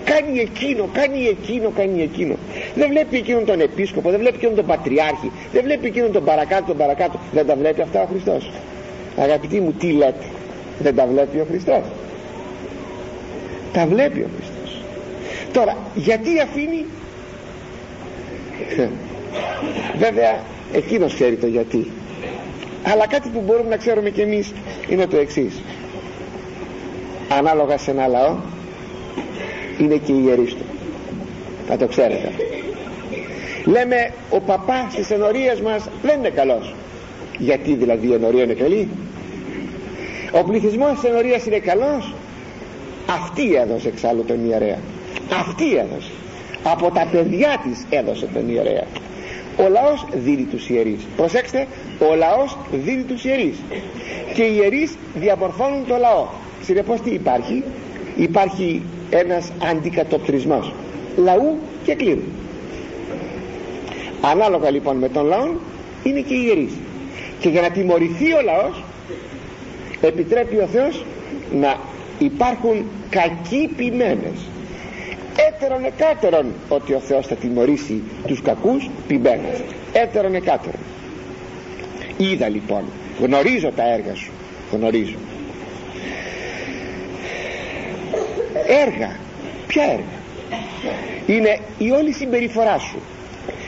Κάνει 0.05 0.39
εκείνο, 0.39 0.89
κάνει 0.93 1.26
εκείνο, 1.26 1.70
κάνει 1.76 2.03
εκείνο. 2.03 2.35
Δεν 2.74 2.89
βλέπει 2.89 3.16
εκείνον 3.16 3.45
τον 3.45 3.61
επίσκοπο 3.61 4.11
δεν 4.11 4.18
βλέπει 4.18 4.37
εκείνον 4.37 4.55
τον 4.55 4.66
πατριάρχη 4.66 5.30
δεν 5.53 5.62
βλέπει 5.62 5.87
εκείνον 5.87 6.12
τον 6.12 6.24
παρακάτω, 6.24 6.64
τον 6.66 6.76
παρακάτω. 6.76 7.18
Δεν 7.33 7.47
τα 7.47 7.55
βλέπει 7.57 7.80
αυτά 7.80 8.03
ο 8.03 8.07
Χριστός. 8.07 8.51
Αγαπητοί 9.16 9.61
μου 9.61 9.72
τι 9.72 9.93
λέτε. 9.93 10.24
Δεν 10.78 10.95
τα 10.95 11.07
βλέπει 11.07 11.39
ο 11.39 11.47
Χριστός. 11.49 11.83
Τα 13.72 13.87
βλέπει 13.87 14.20
ο 14.20 14.28
Χριστός. 14.37 14.83
Τώρα 15.53 15.76
γιατί 15.95 16.41
αφήνει; 16.41 16.85
Βέβαια 20.05 20.39
εκείνος 20.72 21.14
ξέρει 21.14 21.37
το 21.37 21.47
γιατί. 21.47 21.91
Αλλά 22.85 23.07
κάτι 23.07 23.28
που 23.28 23.43
μπορούμε 23.47 23.68
να 23.68 23.76
ξέρουμε 23.76 24.11
κι 24.11 24.20
εμείς 24.20 24.53
είναι 24.89 25.07
το 25.07 25.16
εξής 25.16 25.61
ανάλογα 27.39 27.78
σε 27.78 27.91
ένα 27.91 28.07
λαό 28.07 28.37
είναι 29.78 29.97
και 29.97 30.12
η 30.12 30.22
ιερής 30.26 30.55
του. 30.55 30.64
Θα 31.68 31.76
το 31.76 31.87
ξέρετε. 31.87 32.33
Λέμε 33.64 34.12
ο 34.30 34.41
παπάς 34.41 34.93
στις 34.93 35.11
ενορίες 35.11 35.61
μας 35.61 35.89
δεν 36.03 36.18
είναι 36.18 36.28
καλός. 36.28 36.74
Γιατί 37.39 37.74
δηλαδή 37.74 38.07
η 38.07 38.12
ενορία 38.12 38.43
είναι 38.43 38.53
καλή; 38.53 38.89
Ο 40.33 40.45
πληθυσμός 40.45 40.93
της 41.01 41.11
ενορίας 41.11 41.47
είναι 41.47 41.59
καλός; 41.59 42.14
Αυτή 43.07 43.55
έδωσε 43.55 43.89
εξάλλου 43.89 44.24
τον 44.24 44.49
ιερέα. 44.49 44.78
Αυτή 45.41 45.64
έδωσε. 45.64 46.11
Από 46.64 46.91
τα 46.91 47.09
παιδιά 47.12 47.61
της 47.64 47.87
έδωσε 47.99 48.28
τον 48.35 48.49
ιερέα. 48.49 48.85
Ο 49.57 49.68
λαός 49.68 50.07
δίνει 50.12 50.43
τους 50.43 50.68
ιερείς. 50.68 51.07
Προσέξτε 51.16 51.66
ο 52.11 52.14
λαός 52.14 52.57
δίνει 52.72 53.03
τους 53.03 53.24
ιερείς. 53.24 53.57
Και 54.35 54.43
οι 54.43 54.59
ιερείς 54.61 54.97
διαμορφώνουν 55.14 55.87
το 55.87 55.97
λαό 55.97 56.26
συνεπώς 56.62 57.00
τι 57.00 57.10
υπάρχει; 57.10 57.62
Υπάρχει 58.16 58.82
ένας 59.10 59.52
αντικατοπτρισμός 59.70 60.72
λαού 61.16 61.58
και 61.84 61.94
κλήρου 61.94 62.20
ανάλογα 64.20 64.70
λοιπόν 64.70 64.96
με 64.96 65.08
τον 65.08 65.26
λαό 65.26 65.48
είναι 66.04 66.20
και 66.20 66.34
οι 66.34 66.42
ιερείς. 66.46 66.72
Και 67.40 67.48
για 67.48 67.60
να 67.60 67.70
τιμωρηθεί 67.70 68.32
ο 68.32 68.40
λαός 68.44 68.82
επιτρέπει 70.00 70.56
ο 70.56 70.66
Θεός 70.66 71.04
να 71.60 71.76
υπάρχουν 72.18 72.84
κακοί 73.10 73.70
ποιμένες. 73.76 74.46
Έτερον 75.48 75.84
εκάτερον 75.84 76.46
ότι 76.68 76.94
ο 76.94 76.98
Θεός 76.98 77.26
θα 77.26 77.34
τιμωρήσει 77.34 78.02
τους 78.26 78.42
κακούς 78.42 78.90
ποιμένες. 79.06 79.62
Έτερον 79.92 80.34
εκάτερον. 80.34 80.80
Είδα 82.16 82.48
λοιπόν 82.48 82.82
γνωρίζω 83.20 83.70
τα 83.76 83.92
έργα 83.92 84.14
σου 84.14 84.30
γνωρίζω 84.72 85.14
έργα. 88.66 89.16
Ποια 89.66 89.82
έργα; 89.84 90.20
Είναι 91.26 91.58
η 91.78 91.90
όλη 91.90 92.12
συμπεριφορά 92.12 92.78
σου. 92.78 92.98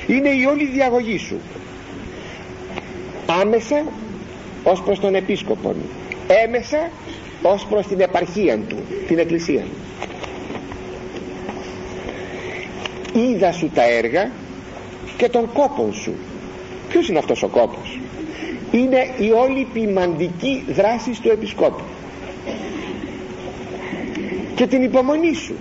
Είναι 0.06 0.28
η 0.28 0.44
όλη 0.44 0.66
διαγωγή 0.66 1.18
σου. 1.18 1.40
Άμεσα 3.40 3.84
ως 4.62 4.82
προς 4.82 5.00
τον 5.00 5.14
επίσκοπο 5.14 5.74
έμεσα 6.44 6.90
ως 7.42 7.66
προς 7.66 7.86
την 7.86 8.00
επαρχία 8.00 8.58
του 8.58 8.76
την 9.06 9.18
εκκλησία 9.18 9.64
είδα 13.14 13.52
σου 13.52 13.70
τα 13.74 13.82
έργα 13.90 14.30
και 15.16 15.28
τον 15.28 15.52
κόπο 15.52 15.92
σου. 15.92 16.14
Ποιος 16.88 17.08
είναι 17.08 17.18
αυτός 17.18 17.42
ο 17.42 17.48
κόπος; 17.48 17.98
Είναι 18.70 19.08
η 19.18 19.30
όλη 19.30 19.66
ποιμαντική 19.72 20.64
δράση 20.68 21.10
του 21.22 21.28
επισκόπου 21.30 21.82
και 24.54 24.66
την 24.66 24.82
υπομονή 24.82 25.34
σου. 25.34 25.54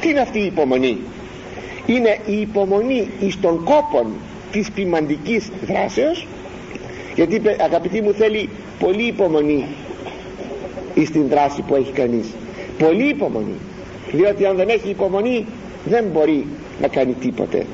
Τι 0.00 0.08
είναι 0.08 0.20
αυτή 0.20 0.38
η 0.38 0.44
υπομονή; 0.44 0.98
Είναι 1.86 2.18
η 2.26 2.40
υπομονή 2.40 3.08
εις 3.20 3.40
των 3.40 3.64
κόπων 3.64 4.12
της 4.52 4.70
ποιμαντικής 4.70 5.50
δράσεως. 5.66 6.26
Γιατί 7.14 7.42
αγαπητοί 7.60 8.00
μου 8.02 8.12
θέλει 8.12 8.48
πολύ 8.78 9.06
υπομονή 9.06 9.64
εις 10.94 11.10
την 11.10 11.28
δράση 11.28 11.62
που 11.62 11.74
έχει 11.74 11.92
κανείς. 11.92 12.26
Πολύ 12.78 13.08
υπομονή. 13.08 13.54
Διότι 14.12 14.44
αν 14.46 14.56
δεν 14.56 14.68
έχει 14.68 14.88
υπομονή 14.88 15.46
δεν 15.84 16.04
μπορεί 16.12 16.46
να 16.80 16.88
κάνει 16.88 17.12
τίποτε. 17.12 17.66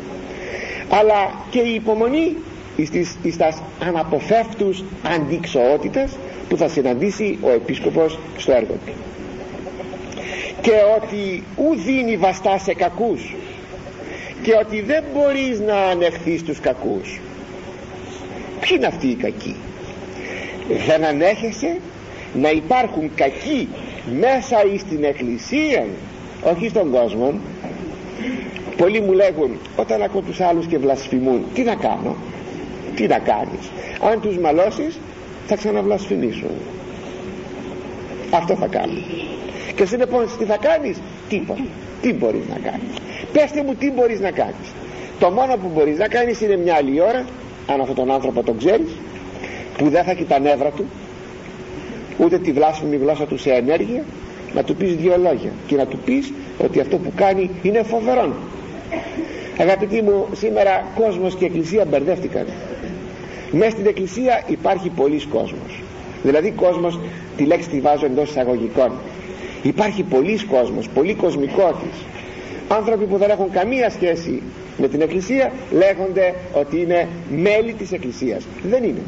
Αλλά 0.88 1.44
και 1.50 1.58
η 1.60 1.74
υπομονή 1.74 2.36
εις, 2.76 2.90
τις, 2.90 3.16
εις 3.22 3.36
τας 3.36 3.62
αναποφεύτους 3.88 4.84
αντικσοότητες 5.14 6.12
που 6.48 6.56
θα 6.56 6.68
συναντήσει 6.68 7.38
ο 7.42 7.50
επίσκοπος 7.50 8.18
στο 8.36 8.52
έργο 8.52 8.74
του 8.86 8.92
και 10.64 10.72
ότι 10.96 11.42
ου 11.56 11.76
δίνει 11.84 12.16
βαστά 12.16 12.58
σε 12.58 12.74
κακούς 12.74 13.34
και 14.42 14.52
ότι 14.60 14.80
δεν 14.80 15.04
μπορείς 15.12 15.60
να 15.60 15.76
ανεχθείς 15.76 16.42
τους 16.42 16.60
κακούς. 16.60 17.20
Ποιοι 18.60 18.70
είναι 18.76 18.86
αυτοί 18.86 19.06
οι 19.06 19.14
κακοί; 19.14 19.56
Δεν 20.86 21.04
ανέχεσαι 21.04 21.76
να 22.34 22.50
υπάρχουν 22.50 23.10
κακοί 23.14 23.68
μέσα 24.18 24.64
εις 24.72 24.84
την 24.84 25.04
εκκλησία 25.04 25.86
όχι 26.42 26.68
στον 26.68 26.90
κόσμο. 26.90 27.34
Πολλοί 28.76 29.00
μου 29.00 29.12
λέγουν 29.12 29.58
όταν 29.76 30.02
ακούω 30.02 30.20
τους 30.20 30.40
άλλους 30.40 30.66
και 30.66 30.78
βλασφημούν 30.78 31.44
τι 31.54 31.62
να 31.62 31.74
κάνω; 31.74 32.16
Τι 32.94 33.06
να 33.06 33.18
κάνεις; 33.18 33.70
Αν 34.10 34.20
τους 34.20 34.38
μαλώσεις 34.38 34.98
θα 35.46 35.56
ξαναβλασφημίσουν. 35.56 36.50
Αυτό 38.30 38.54
θα 38.54 38.66
κάνω 38.66 38.98
και 39.74 39.84
συνεπώς 39.84 40.36
τι 40.38 40.44
θα 40.44 40.56
κάνεις; 40.56 40.98
Τίποτα 41.28 41.60
τι 42.02 42.12
μπορείς 42.12 42.46
να 42.48 42.58
κάνεις; 42.58 42.94
Πέστε 43.32 43.62
μου 43.62 43.74
τι 43.74 43.90
μπορείς 43.90 44.20
να 44.20 44.30
κάνεις. 44.30 44.68
Το 45.18 45.30
μόνο 45.30 45.56
που 45.56 45.70
μπορείς 45.74 45.98
να 45.98 46.08
κάνεις 46.08 46.40
είναι 46.40 46.56
μια 46.56 46.74
άλλη 46.74 47.00
ώρα 47.00 47.24
αν 47.66 47.80
αυτόν 47.80 47.96
τον 47.96 48.10
άνθρωπο 48.10 48.42
τον 48.42 48.58
ξέρεις 48.58 48.88
που 49.78 49.88
δεν 49.88 50.04
θα 50.04 50.10
έχει 50.10 50.24
τα 50.24 50.38
νεύρα 50.38 50.70
του 50.70 50.84
ούτε 52.18 52.38
τη 52.38 52.52
βλάσιμη 52.52 52.96
γλώσσα 52.96 53.26
του 53.26 53.38
σε 53.38 53.50
ενέργεια 53.50 54.02
να 54.54 54.62
του 54.64 54.76
πεις 54.76 54.94
δύο 54.94 55.16
λόγια 55.18 55.50
και 55.66 55.76
να 55.76 55.86
του 55.86 55.98
πεις 56.04 56.32
ότι 56.58 56.80
αυτό 56.80 56.96
που 56.96 57.12
κάνει 57.16 57.50
είναι 57.62 57.82
φοβερό 57.82 58.32
αγαπητοί 59.58 60.02
μου 60.02 60.26
σήμερα 60.32 60.84
κόσμος 60.94 61.34
και 61.34 61.44
εκκλησία 61.44 61.84
μπερδεύτηκαν. 61.84 62.46
Μέσα 63.52 63.70
στην 63.70 63.86
εκκλησία 63.86 64.42
υπάρχει 64.46 64.88
πολλής 64.88 65.26
κόσμος. 65.26 65.82
Δηλαδή 66.22 66.50
κόσμος 66.50 66.98
τη 67.36 67.44
λέξη 67.44 67.68
τη 67.68 67.80
βάζω 67.80 68.06
εντός 68.06 68.30
εισαγωγικών 68.30 68.92
υπάρχει 69.64 70.02
πολλής 70.02 70.44
κόσμος 70.44 70.88
πολύ 70.88 71.14
κοσμικότης. 71.14 71.96
Άνθρωποι 72.68 73.04
που 73.04 73.16
δεν 73.16 73.30
έχουν 73.30 73.50
καμία 73.50 73.90
σχέση 73.90 74.42
με 74.78 74.88
την 74.88 75.00
εκκλησία 75.00 75.52
λέγονται 75.72 76.34
ότι 76.52 76.80
είναι 76.80 77.08
μέλη 77.30 77.72
της 77.72 77.92
εκκλησίας. 77.92 78.44
Δεν 78.70 78.84
είναι. 78.84 79.02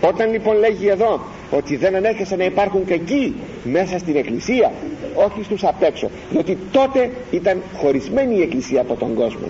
Όταν 0.00 0.30
λοιπόν 0.32 0.56
λέγει 0.56 0.86
εδώ 0.88 1.20
ότι 1.50 1.76
δεν 1.76 1.94
ανέχεσαι 1.94 2.36
να 2.36 2.44
υπάρχουν 2.44 2.84
κακοί 2.84 3.34
μέσα 3.64 3.98
στην 3.98 4.16
εκκλησία 4.16 4.72
όχι 5.14 5.42
στους 5.42 5.64
απ' 5.64 5.82
έξω 5.82 6.10
διότι 6.30 6.58
τότε 6.72 7.10
ήταν 7.30 7.62
χωρισμένη 7.76 8.36
η 8.36 8.42
εκκλησία 8.42 8.80
από 8.80 8.94
τον 8.94 9.14
κόσμο. 9.14 9.46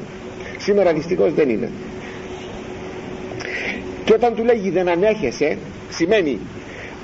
Σήμερα 0.59 0.93
δυστυχώς 0.93 1.35
δεν 1.35 1.49
είναι. 1.49 1.71
Και 4.05 4.13
όταν 4.13 4.35
του 4.35 4.45
λέγει 4.45 4.71
δεν 4.71 4.89
ανέχεσαι 4.89 5.59
σημαίνει 5.91 6.39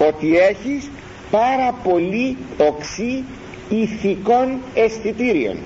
ότι 0.09 0.37
έχεις 0.39 0.91
πάρα 1.31 1.75
πολύ 1.83 2.37
οξύ 2.59 3.25
ηθικών 3.69 4.59
αισθητήριων. 4.75 5.57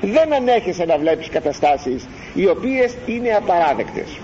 Δεν 0.00 0.34
ανέχεσαι 0.34 0.84
να 0.84 0.98
βλέπεις 0.98 1.28
καταστάσεις 1.28 2.08
οι 2.34 2.46
οποίες 2.48 2.94
είναι 3.06 3.30
απαράδεκτες. 3.30 4.18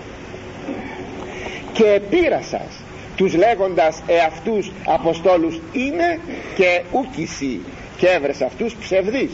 Και 1.73 1.85
επίρασας 1.85 2.83
τους 3.15 3.35
λέγοντας 3.35 4.01
εαυτούς 4.07 4.71
αποστόλους 4.85 5.59
είναι 5.71 6.19
και 6.55 6.81
ούκηση 6.91 7.59
και 7.97 8.07
έβρες 8.07 8.41
αυτούς 8.41 8.75
ψευδείς 8.75 9.31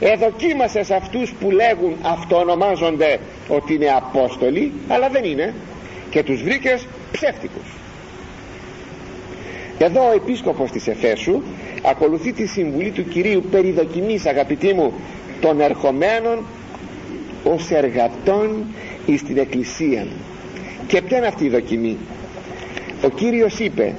εδοκίμασες 0.00 0.90
αυτούς 0.90 1.32
που 1.40 1.50
λέγουν 1.50 1.96
αυτονομάζονται 2.02 3.18
ότι 3.48 3.74
είναι 3.74 3.90
απόστολοι 3.96 4.72
αλλά 4.88 5.08
δεν 5.08 5.24
είναι 5.24 5.54
και 6.10 6.22
τους 6.22 6.42
βρήκες 6.42 6.86
ψεύτικους 7.12 7.75
εδώ 9.78 10.08
ο 10.08 10.12
επίσκοπος 10.14 10.70
της 10.70 10.86
Εφέσου 10.86 11.42
ακολουθεί 11.82 12.32
τη 12.32 12.46
συμβουλή 12.46 12.90
του 12.90 13.08
Κυρίου 13.08 13.42
περί 13.50 13.70
δοκιμής 13.70 14.26
αγαπητοί 14.26 14.74
μου 14.74 14.92
των 15.40 15.60
ερχομένων 15.60 16.44
ως 17.44 17.70
εργατών 17.70 18.64
εις 19.06 19.22
την 19.22 19.38
Εκκλησία 19.38 20.06
και 20.86 21.02
ποια 21.02 21.16
είναι 21.16 21.26
αυτή 21.26 21.44
η 21.44 21.48
δοκιμή; 21.48 21.96
Ο 23.04 23.08
Κύριος 23.08 23.58
είπε 23.58 23.94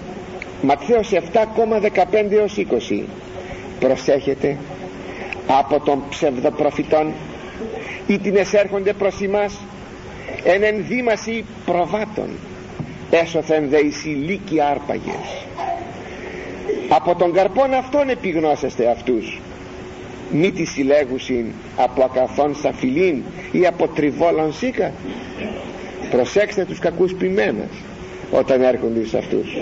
Ματθαίος 0.62 1.10
7,15 1.12 2.32
έως 2.32 2.56
20 2.92 3.04
προσέχετε 3.80 4.58
από 5.48 5.80
τον 5.80 6.04
ψευδοπροφητών 6.10 7.12
ή 8.08 8.18
την 8.20 8.36
εσέρχονται 8.36 8.94
προς 8.94 9.22
εμάς 9.22 9.60
εν 10.44 10.64
ενδύμαση 10.64 11.46
προβάτων. 11.66 12.30
Έσωθεν 13.12 13.70
δε 13.70 13.78
εις 13.80 14.06
ηλίκη 14.06 14.62
άρπαγες 14.62 15.37
από 16.90 17.16
τον 17.16 17.34
καρπόν 17.34 17.74
αυτόν 17.74 18.10
επιγνώσεστε 18.10 18.90
αυτούς. 18.90 19.40
Μη 20.32 20.52
τη 20.52 20.66
συλλέγουσιν 20.66 21.46
από 21.78 22.04
ακαθόν 22.04 22.56
σαφιλίν 22.56 23.24
ή 23.52 23.66
από 23.66 23.88
τριβόλαν 23.88 24.54
σίκα. 24.54 24.92
Προσέξτε 26.12 26.66
τους 26.66 26.80
κακούς 26.80 27.14
ποιμένες 27.14 27.70
όταν 28.32 28.62
έρχονται 28.62 29.06
σε 29.06 29.18
αυτούς. 29.18 29.58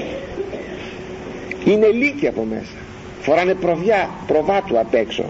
Είναι 1.65 1.88
λύκοι 1.88 2.28
από 2.28 2.43
μέσα. 2.43 2.76
Φοράνε 3.21 3.53
προβιά, 3.53 4.09
προβάτου 4.28 4.80
απ' 4.80 4.93
έξω. 4.93 5.23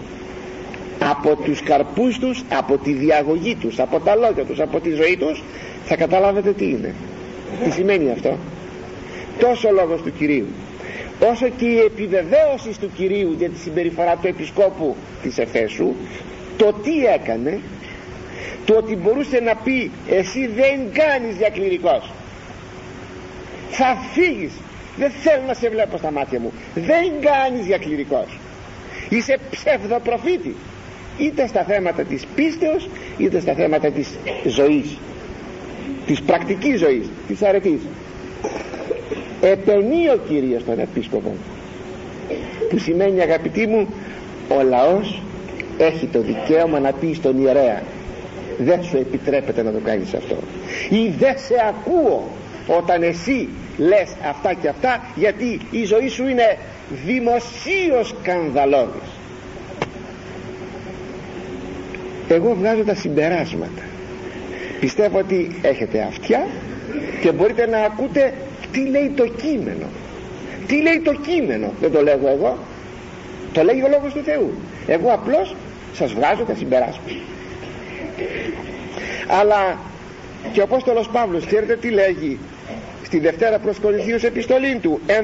Από 1.10 1.36
τους 1.36 1.62
καρπούς 1.62 2.18
τους 2.18 2.44
από 2.48 2.78
τη 2.78 2.92
διαγωγή 2.92 3.54
τους 3.54 3.78
από 3.78 4.00
τα 4.00 4.14
λόγια 4.14 4.44
τους, 4.44 4.60
από 4.60 4.80
τη 4.80 4.90
ζωή 4.90 5.16
τους 5.16 5.42
θα 5.84 5.96
καταλάβετε 5.96 6.52
τι 6.52 6.64
είναι. 6.64 6.94
Τι 7.64 7.70
σημαίνει 7.70 8.10
αυτό; 8.10 8.38
Τόσο 9.38 9.70
λόγος 9.70 10.02
του 10.02 10.12
Κυρίου 10.12 10.46
όσο 11.20 11.48
και 11.48 11.64
η 11.66 11.78
επιβεβαίωση 11.78 12.80
του 12.80 12.90
Κυρίου 12.96 13.34
για 13.38 13.48
τη 13.48 13.58
συμπεριφορά 13.58 14.16
του 14.16 14.26
Επισκόπου 14.26 14.96
της 15.22 15.38
Εφέσου 15.38 15.94
το 16.56 16.72
τι 16.82 17.06
έκανε 17.06 17.60
το 18.64 18.74
ότι 18.76 18.96
μπορούσε 18.96 19.40
να 19.40 19.54
πει 19.54 19.90
εσύ 20.10 20.46
δεν 20.46 20.78
κάνεις 20.92 21.36
για 21.36 21.48
κληρικός 21.50 22.10
θα 23.70 23.96
φύγεις. 24.12 24.52
Δεν 24.96 25.10
θέλω 25.10 25.42
να 25.46 25.54
σε 25.54 25.68
βλέπω 25.68 25.96
στα 25.96 26.10
μάτια 26.10 26.40
μου. 26.40 26.52
Δεν 26.74 27.10
κάνεις 27.20 27.66
για 27.66 27.78
κληρικός 27.78 28.38
είσαι 29.08 29.38
ψευδοπροφήτη 29.50 30.54
είτε 31.18 31.46
στα 31.46 31.64
θέματα 31.64 32.02
της 32.02 32.26
πίστεως 32.34 32.88
είτε 33.18 33.40
στα 33.40 33.54
θέματα 33.54 33.90
της 33.90 34.08
ζωής. 34.46 34.96
Της 36.06 36.22
πρακτικής 36.22 36.78
ζωής 36.78 37.06
της 37.28 37.42
αρετής 37.42 37.80
επενεί 39.50 40.08
ο 40.08 40.18
Κύριος 40.28 40.64
τον 40.64 40.78
επίσκοπο 40.78 41.34
που 42.68 42.78
σημαίνει 42.78 43.20
αγαπητοί 43.20 43.66
μου 43.66 43.88
ο 44.48 44.62
λαός 44.62 45.22
έχει 45.78 46.06
το 46.06 46.20
δικαίωμα 46.20 46.78
να 46.80 46.92
πει 46.92 47.14
στον 47.14 47.42
ιερέα 47.42 47.82
δεν 48.58 48.82
σου 48.84 48.96
επιτρέπεται 48.96 49.62
να 49.62 49.72
το 49.72 49.78
κάνεις 49.84 50.14
αυτό 50.14 50.36
ή 50.90 51.08
δεν 51.18 51.34
σε 51.38 51.54
ακούω 51.68 52.28
όταν 52.78 53.02
εσύ 53.02 53.48
λες 53.78 54.12
αυτά 54.28 54.52
και 54.54 54.68
αυτά 54.68 55.00
γιατί 55.14 55.60
η 55.70 55.84
ζωή 55.84 56.08
σου 56.08 56.26
είναι 56.28 56.58
δημοσίως 57.06 58.08
σκανδαλώδης 58.20 59.10
εγώ 62.28 62.54
βγάζω 62.58 62.82
τα 62.84 62.94
συμπεράσματα. 62.94 63.82
Πιστεύω 64.80 65.18
ότι 65.18 65.58
έχετε 65.62 66.00
αυτιά 66.08 66.46
και 67.20 67.32
μπορείτε 67.32 67.66
να 67.66 67.78
ακούτε 67.78 68.32
τι 68.76 68.86
λέει 68.90 69.12
το 69.16 69.26
κείμενο; 69.26 69.86
Τι 70.66 70.82
λέει 70.82 71.00
το 71.04 71.12
κείμενο; 71.12 71.72
Δεν 71.80 71.92
το 71.92 72.02
λέγω 72.02 72.28
εγώ 72.28 72.58
το 73.52 73.62
λέει 73.62 73.80
ο 73.80 73.88
Λόγος 73.88 74.12
του 74.12 74.22
Θεού. 74.24 74.52
Εγώ 74.86 75.12
απλώς 75.12 75.54
σας 75.92 76.12
βγάζω 76.12 76.42
τα 76.42 76.54
συμπεράσματα. 76.54 77.12
Αλλά 79.26 79.78
και 80.52 80.60
ο 80.60 80.62
Απόστολος 80.62 81.08
Παύλος 81.08 81.46
ξέρετε 81.46 81.76
τι 81.76 81.90
λέγει 81.90 82.38
στη 83.04 83.18
Δευτέρα 83.18 83.58
προς 83.58 83.78
Κορινθίους 83.78 84.22
επιστολή 84.22 84.78
του 84.82 85.00
11,12 85.06 85.16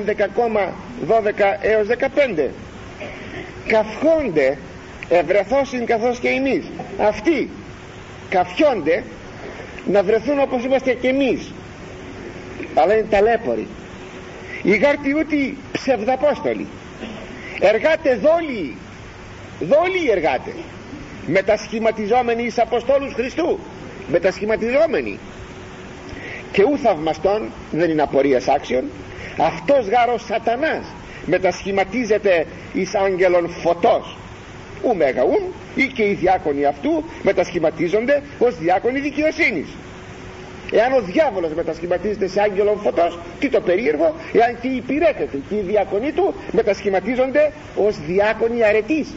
έως 1.61 1.87
15 1.87 2.49
καυχόνται 3.67 4.59
ευρεθώσιν 5.09 5.87
καθώς 5.87 6.19
και 6.19 6.29
εμείς 6.29 6.65
αυτοί 7.01 7.51
καφιόνται 8.29 9.03
να 9.87 10.03
βρεθούν 10.03 10.39
όπως 10.41 10.65
είμαστε 10.65 10.93
και 10.93 11.09
εμείς 11.09 11.51
αλλά 12.75 12.95
είναι 12.95 13.07
ταλέποροι. 13.11 13.67
Οι 14.63 14.77
γάρτιούτοι 14.77 15.57
ψευδαπόστολοι. 15.73 16.67
Εργάτες 17.61 18.19
δόλοι. 18.19 18.77
Δόλοι 19.61 20.11
εργάτες. 20.11 20.55
Μετασχηματιζόμενοι 21.27 22.43
εις 22.43 22.59
Αποστόλους 22.59 23.13
Χριστού. 23.15 23.59
Μετασχηματιζόμενοι. 24.09 25.19
Και 26.53 26.63
ου 26.63 26.79
θαυμαστών 26.79 27.51
δεν 27.71 27.91
είναι 27.91 28.03
απορίας 28.03 28.49
άξιων. 28.49 28.85
Αυτός 29.39 29.89
γάρος 29.89 30.25
σατανάς 30.25 30.85
μετασχηματίζεται 31.27 32.47
εις 32.73 32.95
άγγελον 32.95 33.49
φωτός. 33.49 34.17
Ου 34.83 34.97
μέγαουν 34.97 35.43
ή 35.75 35.87
και 35.87 36.03
οι 36.03 36.13
διάκονοι 36.13 36.65
αυτού 36.65 37.05
μετασχηματίζονται 37.23 38.23
ως 38.39 38.59
διάκονοι 38.59 39.01
δικαιοσύνης 39.01 39.67
εάν 40.73 40.93
ο 40.93 41.01
διάβολος 41.01 41.53
μετασχηματίζεται 41.53 42.27
σε 42.27 42.41
άγγελον 42.41 42.79
φωτός 42.79 43.19
τι 43.39 43.49
το 43.49 43.61
περίεργο 43.61 44.15
εάν 44.33 44.61
και 44.61 44.69
οι 44.69 44.77
υπηρέτες 44.77 45.29
και 45.49 45.55
οι 45.55 45.61
διάκονοι 45.61 46.13
του 46.13 46.35
μετασχηματίζονται 46.53 47.53
ως 47.77 47.97
διάκονοι 48.07 48.65
αρετής. 48.65 49.15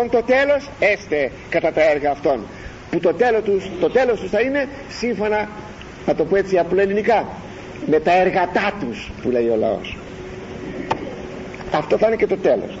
Όν 0.00 0.10
το 0.10 0.22
τέλος 0.22 0.68
έστε 0.78 1.30
κατά 1.48 1.72
τα 1.72 1.90
έργα 1.90 2.10
αυτών 2.10 2.40
που 2.90 2.98
το 3.00 3.14
τέλος 3.14 3.42
τους, 3.42 3.64
το 3.80 3.90
τέλος 3.90 4.20
τους 4.20 4.30
θα 4.30 4.40
είναι 4.40 4.68
σύμφωνα 4.88 5.48
να 6.06 6.14
το 6.14 6.24
πω 6.24 6.36
έτσι 6.36 6.58
απλό 6.58 6.80
ελληνικά 6.80 7.26
με 7.86 8.00
τα 8.00 8.12
εργατά 8.12 8.72
τους 8.80 9.10
που 9.22 9.30
λέει 9.30 9.48
ο 9.48 9.56
λαός. 9.56 9.96
Αυτό 11.72 11.98
θα 11.98 12.06
είναι 12.06 12.16
και 12.16 12.26
το 12.26 12.36
τέλος 12.36 12.78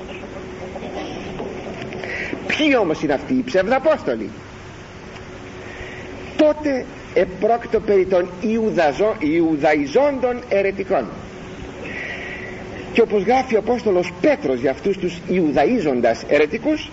ποιοι 2.46 2.76
όμως 2.80 3.02
είναι 3.02 3.12
αυτοί 3.12 3.34
οι 3.34 3.42
ψευδαπόστολοι; 3.42 4.30
Τότε 6.36 6.84
επρόκειτο 7.14 7.80
περί 7.80 8.06
των 8.06 8.30
Ιουδαζό, 8.40 9.16
Ιουδαϊζόντων 9.18 10.42
ερετικών 10.48 11.08
και 12.92 13.00
όπως 13.00 13.22
γράφει 13.22 13.54
ο 13.54 13.58
Απόστολος 13.58 14.12
Πέτρος 14.20 14.60
για 14.60 14.70
αυτούς 14.70 14.98
τους 14.98 15.18
Ιουδαίζοντας 15.28 16.22
ερετικούς 16.28 16.90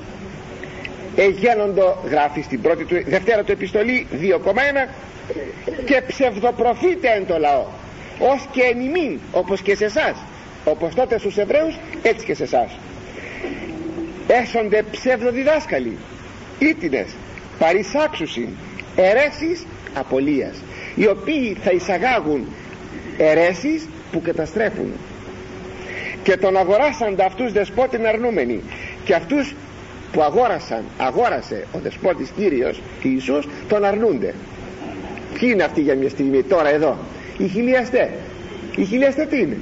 εγένοντο 1.16 1.98
γράφει 2.10 2.42
στην 2.42 2.62
πρώτη 2.62 2.86
του, 2.86 3.04
δευτέρα 3.08 3.44
του 3.44 3.52
επιστολή 3.52 4.08
2,1 4.22 4.90
και 5.86 6.02
ψευδοπροφήτε 6.08 7.08
εν 7.08 7.26
το 7.26 7.38
λαό 7.38 7.66
ως 8.20 8.48
και 8.52 8.62
εν 8.62 8.80
ημίν 8.80 9.20
όπως 9.32 9.62
και 9.62 9.76
σε 9.76 9.86
εσάς 9.86 10.16
όπως 10.66 10.96
τότε 10.96 11.20
στους 11.20 11.38
Εβραίους 11.38 11.78
έτσι 12.02 12.26
και 12.26 12.34
σε 12.36 12.44
εσάς. 12.44 12.72
Έσονται 14.28 14.84
ψευδοδιδάσκαλοι 14.92 15.98
ήτινες 16.60 17.08
παρισάξουσιν 17.60 18.48
αιρέσεις 18.96 19.66
απολίας 20.00 20.56
οι 20.96 21.08
οποίοι 21.08 21.58
θα 21.64 21.72
εισαγάγουν 21.72 22.48
αιρέσεις 23.18 23.88
που 24.12 24.22
καταστρέφουν. 24.22 24.92
Και 26.24 26.38
τον 26.38 26.58
αγοράσαντα 26.58 27.26
αυτούς 27.26 27.52
δεσπότην 27.52 28.06
αρνούμενοι. 28.06 28.62
Και 29.06 29.14
αυτούς 29.14 29.56
που 30.12 30.22
αγόρασαν 30.22 30.84
αγόρασε 30.98 31.66
ο 31.72 31.80
δεσπότης 31.84 32.30
Κύριος 32.38 32.82
Ιησούς 33.04 33.48
τον 33.68 33.86
αρνούνται. 33.86 34.34
Ποιοι 35.40 35.50
είναι 35.54 35.64
αυτοί 35.64 35.82
για 35.82 35.96
μια 35.96 36.10
στιγμή 36.10 36.44
τώρα 36.44 36.70
εδώ; 36.70 36.98
Οι 37.38 37.48
χιλιαστές. 37.48 38.10
Οι 38.76 38.84
χιλιαστές 38.84 39.28
τι 39.28 39.40
είναι; 39.40 39.58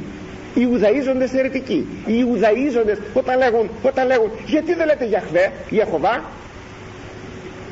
Οι 0.55 0.59
Ιουδαίζοντες 0.61 1.33
αιρετικοί. 1.33 1.87
Οι 2.05 2.13
Ιουδαίζοντες 2.19 2.97
όταν 3.13 3.37
λέγουν, 3.37 3.69
όταν 3.83 4.07
λέγουν 4.07 4.29
γιατί 4.45 4.73
δεν 4.73 4.85
λέτε 4.85 5.05
Γιαχβέ, 5.05 5.51
Ιεχωβά 5.69 6.23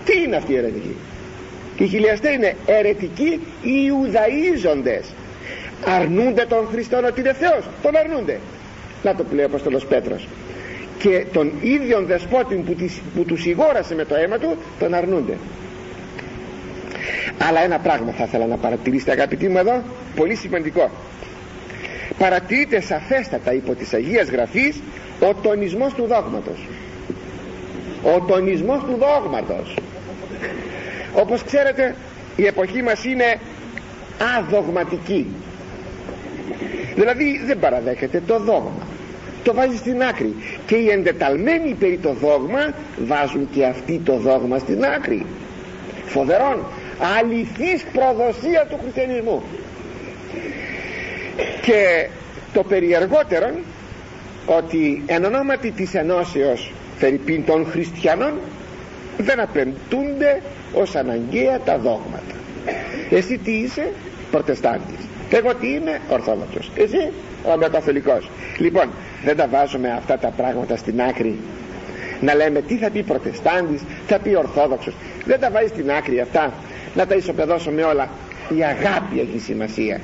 τι 0.06 0.22
είναι 0.22 0.36
αυτοί 0.36 0.54
οι 0.54 0.58
αιρετικοί 1.78 1.84
οι 1.84 1.88
χιλιαστέ 1.88 2.32
είναι 2.32 2.56
αιρετικοί 2.66 3.40
οι 3.62 3.86
Ιουδαίζοντες 3.86 5.14
αρνούνται 5.86 6.46
τον 6.46 6.68
Χριστό 6.72 6.98
ότι 6.98 7.20
είναι 7.20 7.34
Θεός. 7.34 7.64
Τον 7.82 7.98
αρνούνται. 7.98 8.40
Να 9.04 9.16
το 9.16 9.26
λέει 9.32 9.44
ο 9.44 9.48
Απόστολος 9.48 9.86
Πέτρος. 9.86 10.28
Και 11.00 11.26
τον 11.34 11.52
ίδιον 11.62 12.06
δεσπότη 12.06 12.56
που, 12.56 12.76
που 13.16 13.24
τους 13.24 13.42
σιγόρασε 13.42 13.96
με 13.96 14.06
το 14.06 14.16
αίμα 14.16 14.38
του 14.38 14.58
τον 14.80 14.94
αρνούνται. 14.94 15.38
Αλλά 17.48 17.64
ένα 17.64 17.80
πράγμα 17.80 18.12
θα 18.12 18.24
ήθελα 18.24 18.46
να 18.46 18.56
παρατηρήσετε 18.56 19.12
αγαπητοί 19.12 19.48
μου 19.48 19.58
εδώ. 19.58 19.82
Πολύ 20.16 20.36
σημαντικό. 20.36 20.90
Παρατηρείται 22.18 22.82
σαφέστατα 22.82 23.54
υπό 23.54 23.74
της 23.74 23.94
Αγίας 23.94 24.30
Γραφής 24.30 24.82
ο 25.20 25.34
τονισμός 25.34 25.94
του 25.94 26.06
δόγματος. 26.08 26.68
Ο 28.04 28.20
τονισμός 28.20 28.80
του 28.84 28.98
δόγματος 29.00 29.74
όπως 31.14 31.44
ξέρετε 31.44 31.96
η 32.36 32.46
εποχή 32.46 32.82
μας 32.82 33.06
είναι 33.06 33.40
αδογματική. 34.38 35.28
Δηλαδή 36.96 37.42
δεν 37.46 37.60
παραδέχεται 37.60 38.22
το 38.28 38.40
δόγμα. 38.40 38.88
Το 39.44 39.54
βάζει 39.54 39.78
στην 39.78 40.04
άκρη. 40.04 40.36
Και 40.66 40.76
οι 40.76 40.90
εντεταλμένοι 40.90 41.74
περί 41.80 41.98
το 41.98 42.14
δόγμα 42.14 42.74
βάζουν 43.06 43.50
και 43.52 43.66
αυτοί 43.66 44.02
το 44.06 44.18
δόγμα 44.18 44.58
στην 44.58 44.86
άκρη. 44.86 45.26
Φοβερόν. 46.06 46.66
Αληθής 47.18 47.86
προδοσία 47.94 48.66
του 48.70 48.78
χριστιανισμού. 48.82 49.44
Και 51.62 52.10
το 52.54 52.64
περιεργότερο 52.64 53.50
ότι 54.46 55.04
εν 55.06 55.26
ονόματι 55.26 55.72
της 55.72 55.94
ενώσεως 55.94 56.72
φερειπίν 56.98 57.46
των 57.46 57.66
χριστιανών 57.66 58.34
δεν 59.18 59.40
απεντούνται 59.40 60.42
ως 60.74 60.96
αναγκαία 60.96 61.60
τα 61.66 61.78
δόγματα. 61.78 62.36
Εσύ 63.10 63.38
τι 63.38 63.52
είσαι 63.52 63.92
προτεστάντης. 64.32 65.08
Εγώ 65.30 65.56
τι 65.56 65.68
είμαι 65.68 66.00
ορθόδοξος. 66.10 66.72
Εσύ 66.76 67.12
ο 67.44 67.70
καθολικός 67.72 68.30
λοιπόν 68.58 68.90
δεν 69.26 69.36
τα 69.38 69.48
βάζουμε 69.48 69.92
αυτά 69.98 70.18
τα 70.18 70.28
πράγματα 70.28 70.76
στην 70.76 71.02
άκρη. 71.02 71.38
Να 72.22 72.36
λέμε 72.36 72.62
τι 72.62 72.76
θα 72.78 72.90
πει 72.90 73.04
προτεστάντης 73.04 73.82
θα 74.08 74.20
πει 74.20 74.36
ορθόδοξος. 74.36 74.94
Δεν 75.26 75.40
τα 75.40 75.52
βάζει 75.52 75.68
στην 75.68 75.92
άκρη 75.92 76.20
αυτά. 76.20 76.54
Να 76.96 77.06
τα 77.08 77.16
ισοπεδώσουμε 77.16 77.84
όλα. 77.84 78.10
Η 78.58 78.64
αγάπη 78.64 79.20
έχει 79.20 79.40
σημασία. 79.40 80.02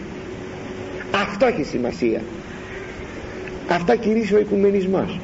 Αυτό 1.21 1.45
έχει 1.45 1.63
σημασία. 1.63 2.21
Αυτά 3.69 3.95
κηρύσσει 3.95 4.35
ο 4.35 4.39
οικουμενισμός. 4.39 5.19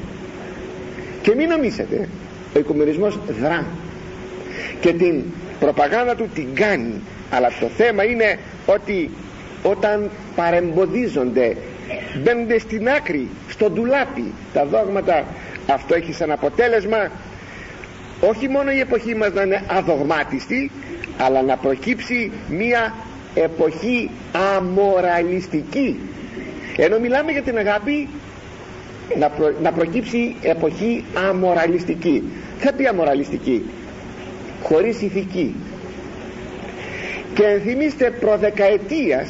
Και 1.21 1.35
μην 1.35 1.49
νομίσετε 1.49 2.09
ο 2.55 2.59
οικουμενισμός 2.59 3.19
δρά 3.41 3.65
και 4.79 4.93
την 4.93 5.23
προπαγάνδα 5.59 6.15
του 6.15 6.29
την 6.33 6.47
κάνει. 6.53 7.01
Αλλά 7.31 7.47
το 7.59 7.67
θέμα 7.67 8.03
είναι 8.03 8.39
ότι 8.65 9.09
όταν 9.63 10.09
παρεμποδίζονται 10.35 11.55
μπαίνονται 12.23 12.59
στην 12.59 12.89
άκρη 12.89 13.27
στο 13.49 13.69
ντουλάπι 13.69 14.33
τα 14.53 14.65
δόγματα. 14.65 15.23
Αυτό 15.67 15.95
έχει 15.95 16.13
σαν 16.13 16.31
αποτέλεσμα 16.31 17.11
όχι 18.21 18.47
μόνο 18.49 18.71
η 18.71 18.79
εποχή 18.79 19.15
μας 19.15 19.33
να 19.33 19.41
είναι 19.41 19.61
αδογμάτιστη 19.67 20.71
αλλά 21.17 21.41
να 21.41 21.57
προκύψει 21.57 22.31
μία 22.49 22.93
εποχή 23.35 24.09
αμοραλιστική. 24.55 25.99
Ενώ 26.77 26.99
μιλάμε 26.99 27.31
για 27.31 27.41
την 27.41 27.57
αγάπη 27.57 28.07
να, 29.19 29.31
να 29.61 29.71
προκύψει 29.71 30.35
εποχή 30.41 31.03
αμοραλιστική. 31.29 32.23
Θα 32.59 32.73
πει 32.73 32.87
αμοραλιστική 32.87 33.65
χωρίς 34.67 35.01
ηθική. 35.01 35.55
Και 37.33 37.43
ενθυμίστε 37.45 38.11
προδεκαετίας 38.19 39.29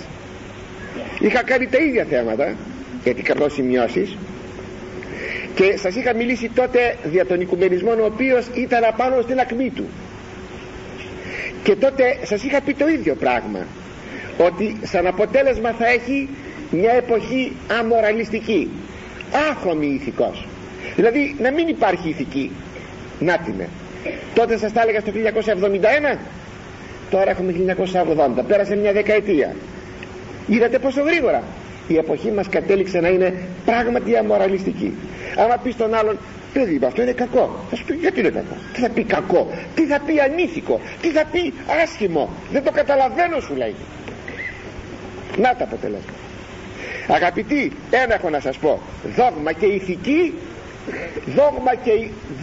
είχα 1.19 1.43
κάνει 1.43 1.67
τα 1.67 1.77
ίδια 1.77 2.05
θέματα 2.09 2.55
γιατί 3.03 3.21
κρατώ 3.21 3.49
σημειώσεις 3.49 4.17
και 5.55 5.77
σας 5.77 5.95
είχα 5.95 6.13
μιλήσει 6.15 6.49
τότε 6.55 6.95
για 7.11 7.25
τον 7.25 7.41
οικουμενισμό 7.41 7.91
ο 8.01 8.05
οποίος 8.05 8.45
ήταν 8.53 8.83
απάνω 8.83 9.21
στην 9.21 9.39
ακμή 9.39 9.69
του. 9.69 9.85
Και 11.63 11.75
τότε 11.75 12.17
σας 12.23 12.43
είχα 12.43 12.61
πει 12.61 12.73
το 12.73 12.87
ίδιο 12.87 13.15
πράγμα 13.15 13.59
ότι 14.37 14.75
σαν 14.83 15.07
αποτέλεσμα 15.07 15.71
θα 15.71 15.87
έχει 15.87 16.29
μια 16.71 16.91
εποχή 16.93 17.51
αμοραλιστική. 17.79 18.69
Άχρωμη 19.51 19.87
ηθικός. 19.87 20.45
Δηλαδή 20.95 21.35
να 21.39 21.51
μην 21.51 21.67
υπάρχει 21.67 22.09
ηθική. 22.09 22.51
Να 23.19 23.37
την 23.37 23.53
τότε 24.33 24.57
σας 24.57 24.71
τα 24.73 24.81
έλεγα 24.81 24.99
στο 24.99 25.11
1971 26.13 26.17
τώρα 27.09 27.29
έχουμε 27.29 27.75
1980 28.39 28.43
πέρασε 28.47 28.75
μια 28.75 28.91
δεκαετία. 28.93 29.55
Είδατε 30.47 30.79
πόσο 30.79 31.01
γρήγορα; 31.01 31.43
Η 31.87 31.97
εποχή 31.97 32.31
μας 32.31 32.49
κατέληξε 32.49 32.99
να 32.99 33.07
είναι 33.07 33.33
πράγματι 33.65 34.17
αμοραλιστική. 34.17 34.93
Άμα 35.37 35.57
πεις 35.63 35.73
στον 35.73 35.93
άλλον 35.93 36.17
παιδί 36.53 36.79
αυτό 36.85 37.01
είναι 37.01 37.11
κακό 37.11 37.65
θα 37.69 37.75
σου 37.75 37.85
πει 37.85 37.93
γιατί 37.93 38.19
είναι 38.19 38.29
κακό; 38.29 38.55
Τι 38.73 38.79
θα 38.81 38.89
πει 38.89 39.03
κακό; 39.03 39.47
Τι 39.75 39.85
θα 39.85 39.99
πει 40.05 40.19
ανήθικο; 40.19 40.79
Τι 41.01 41.09
θα 41.09 41.23
πει 41.31 41.53
άσχημο; 41.83 42.29
Δεν 42.51 42.63
το 42.63 42.71
καταλαβαίνω 42.71 43.39
σου 43.39 43.55
λέει. 43.55 43.75
Να 45.37 45.55
τα 45.55 45.63
αποτελέσματα. 45.63 46.13
Αγαπητοί 47.07 47.71
ένα 47.91 48.13
έχω 48.13 48.29
να 48.29 48.39
σας 48.39 48.57
πω. 48.57 48.79
Δόγμα 49.15 49.51
και 49.51 49.65
ηθική 49.65 50.33
δόγμα 51.25 51.75
και 51.83 51.91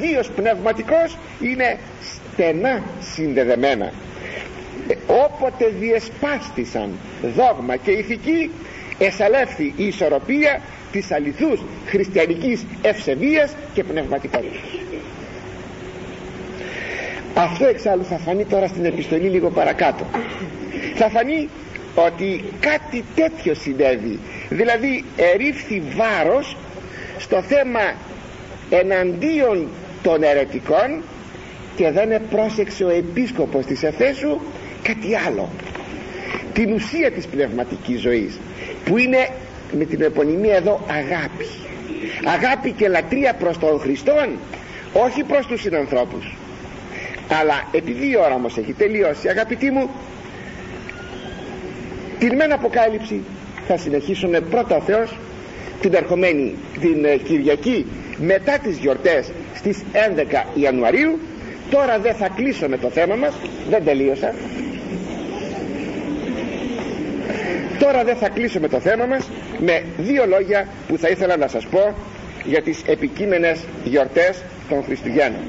δύο 0.00 0.22
πνευματικός 0.36 1.16
είναι 1.40 1.78
στενά 2.32 2.82
συνδεδεμένα. 3.14 3.92
Ε, 4.88 4.94
όποτε 5.06 5.72
διεσπάστησαν 5.80 6.90
δόγμα 7.36 7.76
και 7.76 7.90
ηθική 7.90 8.50
εσαλεύθη 8.98 9.72
η 9.76 9.86
ισορροπία 9.86 10.60
της 10.92 11.12
αληθούς 11.12 11.60
χριστιανικής 11.86 12.64
ευσεβίας 12.82 13.54
και 13.74 13.84
πνευματικότητας. 13.84 14.60
Αυτό 17.34 17.66
εξάλλου 17.66 18.04
θα 18.04 18.16
φανεί 18.16 18.44
τώρα 18.44 18.66
στην 18.66 18.84
επιστολή 18.84 19.28
λίγο 19.28 19.50
παρακάτω. 19.50 20.06
Θα 20.94 21.08
φανεί 21.08 21.48
ότι 21.94 22.44
κάτι 22.60 23.04
τέτοιο 23.14 23.54
συνέβη. 23.54 24.18
Δηλαδή 24.48 25.04
ερίφθη 25.16 25.82
βάρος 25.96 26.56
στο 27.18 27.42
θέμα 27.42 27.80
εναντίον 28.80 29.68
των 30.02 30.22
αιρετικών 30.22 31.02
και 31.76 31.90
δεν 31.90 32.20
πρόσεξε 32.30 32.84
ο 32.84 32.88
επίσκοπος 32.88 33.66
της 33.66 33.82
Εφέσου 33.82 34.40
κάτι 34.82 35.16
άλλο. 35.26 35.48
Την 36.52 36.72
ουσία 36.72 37.10
της 37.10 37.26
πνευματικής 37.26 38.00
ζωής 38.00 38.38
που 38.84 38.98
είναι 38.98 39.28
με 39.78 39.84
την 39.84 40.02
επωνυμία 40.02 40.56
εδώ 40.56 40.80
αγάπη. 40.88 41.46
Αγάπη 42.24 42.70
και 42.70 42.88
λατρεία 42.88 43.34
προς 43.34 43.58
τον 43.58 43.80
Χριστόν 43.80 44.28
όχι 44.92 45.22
προς 45.22 45.46
τους 45.46 45.60
συνανθρώπους. 45.60 46.36
Αλλά 47.40 47.68
επειδή 47.72 48.10
η 48.10 48.16
ώρα 48.16 48.38
μας 48.38 48.56
έχει 48.56 48.72
τελειώσει 48.72 49.28
αγαπητοί 49.28 49.70
μου 49.70 49.90
την 52.18 52.34
μεν 52.34 52.52
αποκάλυψη 52.52 53.20
θα 53.66 53.76
συνεχίσουμε 53.76 54.40
πρώτα 54.40 54.76
ο 54.76 54.80
Θεός 54.80 55.16
την 55.80 55.94
ερχομένη 55.94 56.54
την 56.80 57.04
ε, 57.04 57.16
Κυριακή 57.16 57.86
μετά 58.16 58.58
τις 58.58 58.76
γιορτές 58.76 59.30
στις 59.54 59.82
11 59.92 60.44
Ιανουαρίου 60.54 61.18
τώρα 61.70 61.98
δεν 61.98 62.14
θα 62.14 62.28
κλείσω 62.28 62.68
με 62.68 62.76
το 62.78 62.88
θέμα 62.88 63.14
μας. 63.14 63.34
Δεν 63.70 63.84
τελείωσα. 63.84 64.34
Τώρα 67.78 68.04
δεν 68.04 68.16
θα 68.16 68.28
κλείσω 68.28 68.60
με 68.60 68.68
το 68.68 68.80
θέμα 68.80 69.06
μας 69.06 69.28
με 69.58 69.82
δύο 69.98 70.26
λόγια 70.26 70.68
που 70.88 70.98
θα 70.98 71.08
ήθελα 71.08 71.36
να 71.36 71.48
σας 71.48 71.66
πω 71.66 71.94
για 72.44 72.62
τις 72.62 72.82
επικείμενες 72.86 73.60
γιορτές 73.84 74.42
των 74.68 74.82
Χριστουγέννων. 74.84 75.42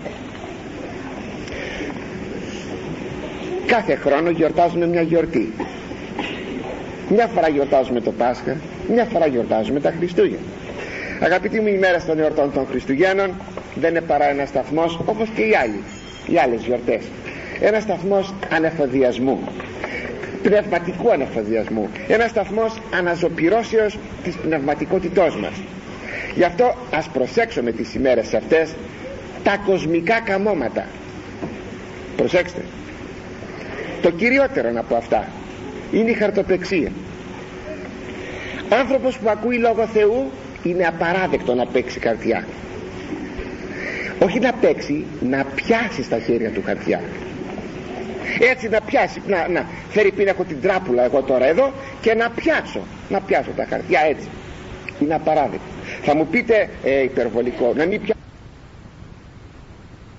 Κάθε 3.66 3.96
χρόνο 3.96 4.30
γιορτάζουμε 4.30 4.88
μια 4.88 5.02
γιορτή. 5.02 5.54
Μια 7.10 7.28
φορά 7.28 7.50
γιορτάζουμε 7.50 8.02
το 8.02 8.12
Πάσχα 8.12 8.56
μια 8.90 9.06
φορά 9.06 9.28
γιορτάζουμε 9.28 9.80
τα 9.80 9.94
Χριστούγεννα 9.98 10.46
αγαπητοί 11.24 11.60
μου 11.60 11.68
ημέρα 11.68 12.04
των 12.04 12.20
εορτών 12.20 12.54
των 12.54 12.66
Χριστουγέννων 12.66 13.32
δεν 13.76 13.90
είναι 13.90 14.02
παρά 14.02 14.30
ένας 14.30 14.50
σταθμός 14.50 15.00
όπως 15.06 15.30
και 15.36 15.42
οι 15.42 15.56
άλλοι 15.56 15.84
οι 16.28 16.38
άλλες 16.38 16.62
γιορτές. 16.64 17.04
Ένας 17.60 17.84
σταθμός 17.84 18.34
ανεφοδιασμού 18.50 19.40
πνευματικού 20.44 21.12
ανεφοδιασμού. 21.12 21.90
Ένας 22.08 22.30
σταθμός 22.30 22.82
αναζωπυρώσεως 22.94 23.98
της 24.24 24.36
πνευματικότητός 24.36 25.36
μας. 25.36 25.62
Γι' 26.36 26.44
αυτό 26.44 26.76
ας 26.92 27.08
προσέξουμε 27.08 27.72
τις 27.72 27.94
ημέρες 27.94 28.34
αυτές 28.34 28.74
τα 29.44 29.58
κοσμικά 29.66 30.20
καμώματα. 30.20 30.86
Προσέξτε. 32.18 32.62
Το 34.02 34.12
κυριότερο 34.12 34.70
από 34.76 34.96
αυτά 34.96 35.28
είναι 35.92 36.10
η 36.10 36.14
χαρτοπεξία. 36.14 36.92
Άνθρωπος 38.70 39.18
που 39.18 39.30
ακούει 39.30 39.58
λόγο 39.58 39.88
Θεού 39.88 40.32
είναι 40.64 40.86
απαράδεκτο 40.86 41.54
να 41.54 41.66
παίξει 41.66 42.00
καρδιά 42.00 42.44
όχι 44.24 44.40
να 44.40 44.54
παίξει 44.54 45.06
να 45.22 45.46
πιάσει 45.56 46.04
στα 46.04 46.20
χέρια 46.20 46.50
του 46.50 46.62
χαρτιά. 46.66 47.02
Έτσι 48.52 48.70
να 48.70 48.82
πιάσει 48.82 49.22
να, 49.28 49.48
να 49.48 49.66
φέρει 49.90 50.12
πίνα 50.12 50.30
έχω 50.30 50.44
την 50.44 50.62
τράπουλα 50.62 51.04
εγώ 51.04 51.22
τώρα 51.22 51.46
εδώ 51.46 51.74
και 52.02 52.14
να 52.14 52.30
πιάσω 52.30 52.80
να 53.10 53.22
πιάσω 53.22 53.50
τα 53.56 53.66
χαρτιά 53.70 54.02
έτσι. 54.10 54.28
Είναι 55.00 55.14
απαράδεκτο. 55.16 55.66
Θα 56.04 56.16
μου 56.16 56.28
πείτε 56.28 56.70
ε, 56.84 57.04
υπερβολικό 57.04 57.74
να 57.76 57.86
μην 57.86 58.02
πιάσω 58.02 58.13